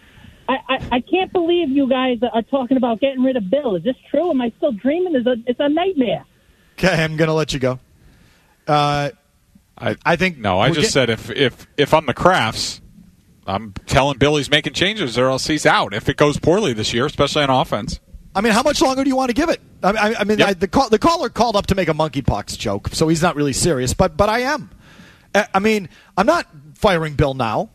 I, 0.49 0.57
I, 0.69 0.89
I 0.93 1.01
can't 1.01 1.33
believe 1.33 1.71
you 1.71 1.89
guys 1.89 2.19
are 2.33 2.43
talking 2.43 2.77
about 2.77 3.01
getting 3.01 3.23
rid 3.23 3.37
of 3.37 3.49
Bill. 3.49 3.77
Is 3.77 3.85
this 3.85 3.97
true? 4.11 4.31
Am 4.31 4.41
I 4.43 4.53
still 4.59 4.73
dreaming? 4.73 5.15
It's 5.15 5.27
a, 5.27 5.37
it's 5.47 5.61
a 5.61 5.69
nightmare. 5.69 6.25
Okay, 6.79 7.03
I'm 7.05 7.17
going 7.17 7.29
to 7.29 7.33
let 7.35 7.53
you 7.55 7.59
go. 7.61 7.79
Uh, 8.73 9.11
I 9.77 9.97
I 10.05 10.17
think 10.17 10.39
no. 10.39 10.61
I 10.61 10.71
just 10.71 10.93
said 10.93 11.11
if 11.11 11.31
if 11.31 11.67
if 11.77 11.93
I'm 11.93 12.07
the 12.07 12.15
Krafts, 12.15 12.81
I'm 13.47 13.75
telling 13.87 14.19
Billy's 14.19 14.51
making 14.51 14.73
changes 14.73 15.19
or 15.19 15.29
else 15.29 15.47
he's 15.47 15.67
out 15.67 15.93
if 15.93 16.09
it 16.09 16.17
goes 16.17 16.39
poorly 16.39 16.73
this 16.73 16.95
year, 16.95 17.05
especially 17.05 17.43
on 17.43 17.51
offense. 17.51 18.01
I 18.35 18.41
mean, 18.41 18.55
how 18.55 18.63
much 18.63 18.81
longer 18.81 19.05
do 19.05 19.11
you 19.11 19.17
want 19.17 19.29
to 19.29 19.35
give 19.35 19.51
it? 19.51 19.61
I, 19.83 19.91
I, 19.91 20.15
I 20.21 20.25
mean, 20.25 20.41
I, 20.41 20.55
the 20.55 20.69
call, 20.69 20.89
the 20.89 20.99
caller 20.99 21.29
called 21.29 21.55
up 21.55 21.67
to 21.67 21.75
make 21.75 21.89
a 21.89 21.93
monkeypox 21.93 22.57
joke, 22.57 22.89
so 22.93 23.09
he's 23.09 23.21
not 23.21 23.37
really 23.37 23.53
serious. 23.53 23.93
But 23.93 24.17
but 24.17 24.31
I 24.31 24.41
am. 24.41 24.71
I 25.35 25.49
I 25.55 25.59
mean, 25.59 25.91
I'm 26.17 26.27
not 26.27 26.47
firing 26.75 27.15
Bill 27.15 27.35
now. 27.35 27.69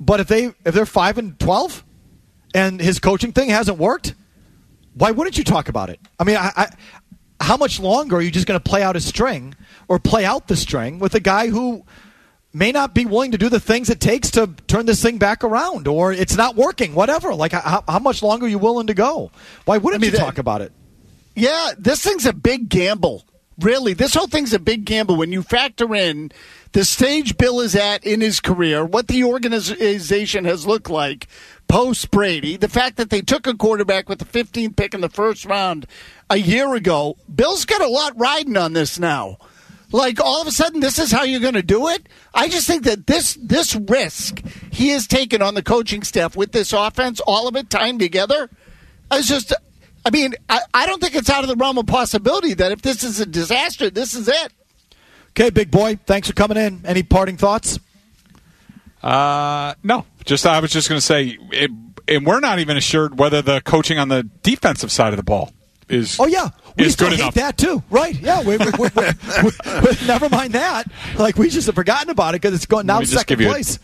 But 0.00 0.18
if 0.18 0.26
they 0.26 0.46
if 0.64 0.74
they're 0.74 0.86
five 0.86 1.18
and 1.18 1.38
twelve, 1.38 1.84
and 2.52 2.80
his 2.80 2.98
coaching 2.98 3.32
thing 3.32 3.50
hasn't 3.50 3.78
worked, 3.78 4.14
why 4.94 5.12
wouldn't 5.12 5.38
you 5.38 5.44
talk 5.44 5.68
about 5.68 5.88
it? 5.90 6.00
I 6.18 6.24
mean, 6.24 6.36
I, 6.36 6.50
I, 6.56 6.68
how 7.40 7.56
much 7.56 7.80
longer 7.80 8.16
are 8.16 8.20
you 8.20 8.30
just 8.30 8.46
going 8.46 8.58
to 8.58 8.68
play 8.68 8.82
out 8.82 8.96
a 8.96 9.00
string 9.00 9.54
or 9.88 9.98
play 9.98 10.24
out 10.24 10.48
the 10.48 10.56
string 10.56 10.98
with 10.98 11.14
a 11.14 11.20
guy 11.20 11.48
who 11.48 11.84
may 12.52 12.72
not 12.72 12.94
be 12.94 13.04
willing 13.04 13.32
to 13.32 13.38
do 13.38 13.50
the 13.50 13.60
things 13.60 13.90
it 13.90 14.00
takes 14.00 14.30
to 14.30 14.46
turn 14.66 14.86
this 14.86 15.02
thing 15.02 15.18
back 15.18 15.44
around, 15.44 15.86
or 15.86 16.12
it's 16.12 16.36
not 16.36 16.56
working, 16.56 16.94
whatever? 16.94 17.34
Like, 17.34 17.52
how, 17.52 17.84
how 17.86 17.98
much 17.98 18.22
longer 18.22 18.46
are 18.46 18.48
you 18.48 18.58
willing 18.58 18.86
to 18.86 18.94
go? 18.94 19.30
Why 19.66 19.76
wouldn't 19.76 20.02
I 20.02 20.06
mean, 20.06 20.12
you 20.12 20.18
talk 20.18 20.38
about 20.38 20.62
it? 20.62 20.72
Yeah, 21.34 21.72
this 21.78 22.02
thing's 22.02 22.24
a 22.24 22.32
big 22.32 22.70
gamble. 22.70 23.24
Really, 23.58 23.94
this 23.94 24.14
whole 24.14 24.26
thing's 24.26 24.52
a 24.52 24.58
big 24.58 24.84
gamble 24.84 25.16
when 25.16 25.32
you 25.32 25.42
factor 25.42 25.94
in 25.94 26.30
the 26.72 26.84
stage 26.84 27.38
Bill 27.38 27.60
is 27.60 27.74
at 27.74 28.04
in 28.04 28.20
his 28.20 28.38
career, 28.38 28.84
what 28.84 29.08
the 29.08 29.24
organization 29.24 30.44
has 30.44 30.66
looked 30.66 30.90
like 30.90 31.26
post 31.68 32.10
Brady, 32.10 32.58
the 32.58 32.68
fact 32.68 32.96
that 32.98 33.08
they 33.08 33.22
took 33.22 33.46
a 33.46 33.54
quarterback 33.54 34.10
with 34.10 34.18
the 34.18 34.26
15th 34.26 34.76
pick 34.76 34.92
in 34.92 35.00
the 35.00 35.08
first 35.08 35.46
round 35.46 35.86
a 36.28 36.36
year 36.36 36.74
ago. 36.74 37.16
Bill's 37.34 37.64
got 37.64 37.80
a 37.80 37.88
lot 37.88 38.12
riding 38.18 38.58
on 38.58 38.74
this 38.74 38.98
now. 38.98 39.38
Like 39.90 40.20
all 40.20 40.42
of 40.42 40.46
a 40.46 40.52
sudden, 40.52 40.80
this 40.80 40.98
is 40.98 41.10
how 41.10 41.22
you're 41.22 41.40
going 41.40 41.54
to 41.54 41.62
do 41.62 41.88
it. 41.88 42.06
I 42.34 42.48
just 42.48 42.66
think 42.66 42.84
that 42.84 43.06
this 43.06 43.38
this 43.40 43.74
risk 43.74 44.42
he 44.70 44.88
has 44.88 45.06
taken 45.06 45.40
on 45.40 45.54
the 45.54 45.62
coaching 45.62 46.02
staff 46.02 46.36
with 46.36 46.52
this 46.52 46.72
offense, 46.74 47.20
all 47.20 47.48
of 47.48 47.56
it 47.56 47.70
timed 47.70 48.00
together, 48.00 48.50
is 49.12 49.28
just. 49.28 49.54
I 50.06 50.10
mean, 50.10 50.34
I, 50.48 50.60
I 50.72 50.86
don't 50.86 51.02
think 51.02 51.16
it's 51.16 51.28
out 51.28 51.42
of 51.42 51.48
the 51.48 51.56
realm 51.56 51.78
of 51.78 51.86
possibility 51.86 52.54
that 52.54 52.70
if 52.70 52.80
this 52.80 53.02
is 53.02 53.18
a 53.18 53.26
disaster, 53.26 53.90
this 53.90 54.14
is 54.14 54.28
it. 54.28 54.52
Okay, 55.30 55.50
big 55.50 55.68
boy, 55.72 55.98
thanks 56.06 56.28
for 56.28 56.34
coming 56.34 56.56
in. 56.56 56.80
Any 56.86 57.02
parting 57.02 57.36
thoughts? 57.36 57.80
Uh, 59.02 59.74
no. 59.82 60.06
Just 60.24 60.46
I 60.46 60.60
was 60.60 60.70
just 60.70 60.88
going 60.88 60.98
to 60.98 61.04
say, 61.04 61.36
it, 61.52 61.70
and 62.08 62.24
we're 62.24 62.38
not 62.40 62.60
even 62.60 62.76
assured 62.76 63.18
whether 63.18 63.42
the 63.42 63.60
coaching 63.62 63.98
on 63.98 64.08
the 64.08 64.22
defensive 64.42 64.92
side 64.92 65.12
of 65.12 65.16
the 65.16 65.22
ball 65.24 65.52
is. 65.88 66.18
Oh 66.20 66.26
yeah, 66.26 66.50
we 66.76 66.84
is 66.86 66.92
still 66.92 67.08
good 67.08 67.16
hate 67.18 67.22
enough. 67.22 67.34
that 67.34 67.58
too, 67.58 67.82
right? 67.90 68.14
Yeah, 68.20 68.42
we, 68.42 68.56
we, 68.58 68.66
we, 68.78 68.88
we, 68.96 69.50
we- 69.82 70.06
never 70.06 70.28
mind 70.28 70.52
that. 70.54 70.84
Like 71.16 71.36
we 71.36 71.48
just 71.50 71.66
have 71.66 71.74
forgotten 71.74 72.10
about 72.10 72.34
it 72.34 72.40
because 72.42 72.54
it's 72.54 72.66
going 72.66 72.86
now 72.86 72.94
Let 72.94 73.00
me 73.00 73.06
just 73.06 73.18
second 73.18 73.38
give 73.38 73.40
you 73.42 73.48
a- 73.48 73.52
place. 73.54 73.78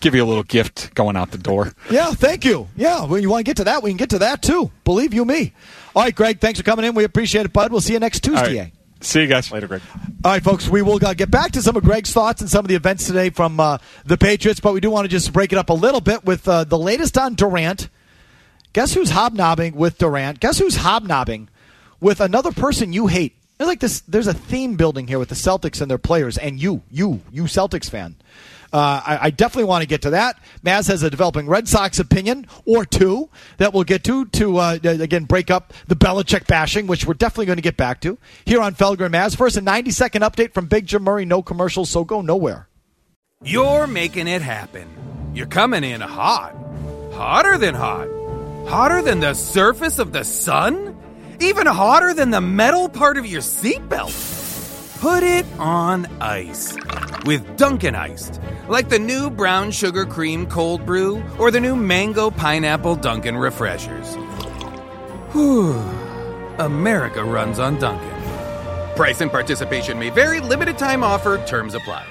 Give 0.00 0.14
you 0.14 0.24
a 0.24 0.26
little 0.26 0.42
gift 0.42 0.94
going 0.94 1.16
out 1.16 1.30
the 1.30 1.38
door. 1.38 1.72
Yeah, 1.90 2.12
thank 2.12 2.44
you. 2.44 2.68
Yeah, 2.76 3.04
when 3.04 3.22
you 3.22 3.30
want 3.30 3.40
to 3.40 3.48
get 3.48 3.56
to 3.58 3.64
that, 3.64 3.82
we 3.82 3.90
can 3.90 3.96
get 3.96 4.10
to 4.10 4.18
that 4.20 4.42
too. 4.42 4.70
Believe 4.84 5.12
you 5.14 5.24
me. 5.24 5.52
All 5.94 6.02
right, 6.02 6.14
Greg, 6.14 6.40
thanks 6.40 6.58
for 6.60 6.64
coming 6.64 6.84
in. 6.84 6.94
We 6.94 7.04
appreciate 7.04 7.46
it, 7.46 7.52
bud. 7.52 7.72
We'll 7.72 7.80
see 7.80 7.94
you 7.94 7.98
next 7.98 8.20
Tuesday. 8.20 8.58
right. 8.58 8.72
See 9.00 9.20
you 9.20 9.26
guys 9.28 9.52
later, 9.52 9.68
Greg. 9.68 9.82
All 10.24 10.32
right, 10.32 10.42
folks, 10.42 10.68
we 10.68 10.82
will 10.82 11.04
uh, 11.04 11.14
get 11.14 11.30
back 11.30 11.52
to 11.52 11.62
some 11.62 11.76
of 11.76 11.84
Greg's 11.84 12.12
thoughts 12.12 12.40
and 12.40 12.50
some 12.50 12.64
of 12.64 12.68
the 12.68 12.74
events 12.74 13.06
today 13.06 13.30
from 13.30 13.60
uh, 13.60 13.78
the 14.04 14.18
Patriots, 14.18 14.58
but 14.58 14.74
we 14.74 14.80
do 14.80 14.90
want 14.90 15.04
to 15.04 15.08
just 15.08 15.32
break 15.32 15.52
it 15.52 15.58
up 15.58 15.70
a 15.70 15.74
little 15.74 16.00
bit 16.00 16.24
with 16.24 16.48
uh, 16.48 16.64
the 16.64 16.78
latest 16.78 17.16
on 17.16 17.34
Durant. 17.34 17.88
Guess 18.72 18.94
who's 18.94 19.10
hobnobbing 19.10 19.76
with 19.76 19.98
Durant? 19.98 20.40
Guess 20.40 20.58
who's 20.58 20.76
hobnobbing 20.76 21.48
with 22.00 22.20
another 22.20 22.50
person 22.50 22.92
you 22.92 23.06
hate? 23.06 23.34
There's 23.56 23.68
like 23.68 23.80
this. 23.80 24.00
There's 24.02 24.26
a 24.26 24.34
theme 24.34 24.76
building 24.76 25.06
here 25.08 25.18
with 25.18 25.28
the 25.30 25.34
Celtics 25.34 25.80
and 25.80 25.90
their 25.90 25.98
players, 25.98 26.36
and 26.38 26.60
you, 26.60 26.82
you, 26.90 27.20
you 27.32 27.44
Celtics 27.44 27.90
fan. 27.90 28.16
Uh, 28.72 29.00
I, 29.04 29.18
I 29.22 29.30
definitely 29.30 29.64
want 29.64 29.82
to 29.82 29.88
get 29.88 30.02
to 30.02 30.10
that. 30.10 30.38
Mazz 30.62 30.88
has 30.88 31.02
a 31.02 31.10
developing 31.10 31.46
Red 31.46 31.68
Sox 31.68 31.98
opinion 31.98 32.46
or 32.66 32.84
two 32.84 33.30
that 33.56 33.72
we'll 33.72 33.84
get 33.84 34.04
to 34.04 34.26
to 34.26 34.58
uh, 34.58 34.78
again 34.82 35.24
break 35.24 35.50
up 35.50 35.72
the 35.86 35.96
Belichick 35.96 36.46
bashing, 36.46 36.86
which 36.86 37.06
we're 37.06 37.14
definitely 37.14 37.46
going 37.46 37.56
to 37.56 37.62
get 37.62 37.76
back 37.76 38.00
to 38.02 38.18
here 38.44 38.60
on 38.60 38.74
Felger 38.74 39.02
and 39.02 39.12
Mazz. 39.12 39.34
First, 39.34 39.56
a 39.56 39.62
90 39.62 39.90
second 39.90 40.22
update 40.22 40.52
from 40.52 40.66
Big 40.66 40.86
Jim 40.86 41.04
Murray. 41.04 41.24
No 41.24 41.42
commercials, 41.42 41.88
so 41.88 42.04
go 42.04 42.20
nowhere. 42.20 42.68
You're 43.42 43.86
making 43.86 44.28
it 44.28 44.42
happen. 44.42 45.30
You're 45.32 45.46
coming 45.46 45.84
in 45.84 46.00
hot. 46.00 46.54
Hotter 47.12 47.56
than 47.56 47.74
hot. 47.74 48.08
Hotter 48.68 49.00
than 49.02 49.20
the 49.20 49.34
surface 49.34 49.98
of 49.98 50.12
the 50.12 50.24
sun? 50.24 50.96
Even 51.40 51.66
hotter 51.66 52.12
than 52.12 52.30
the 52.30 52.40
metal 52.40 52.88
part 52.88 53.16
of 53.16 53.24
your 53.24 53.40
seatbelt. 53.40 54.47
Put 55.00 55.22
it 55.22 55.46
on 55.60 56.08
ice 56.20 56.76
with 57.24 57.56
Dunkin' 57.56 57.94
Iced, 57.94 58.40
like 58.68 58.88
the 58.88 58.98
new 58.98 59.30
brown 59.30 59.70
sugar 59.70 60.04
cream 60.04 60.44
cold 60.44 60.84
brew 60.84 61.22
or 61.38 61.52
the 61.52 61.60
new 61.60 61.76
mango 61.76 62.32
pineapple 62.32 62.96
Dunkin' 62.96 63.36
Refreshers. 63.36 64.16
Whew. 65.30 65.74
America 66.58 67.22
runs 67.22 67.60
on 67.60 67.78
Dunkin'. 67.78 68.96
Price 68.96 69.20
and 69.20 69.30
participation 69.30 70.00
may 70.00 70.10
vary, 70.10 70.40
limited 70.40 70.76
time 70.76 71.04
offer, 71.04 71.40
terms 71.46 71.74
apply. 71.74 72.04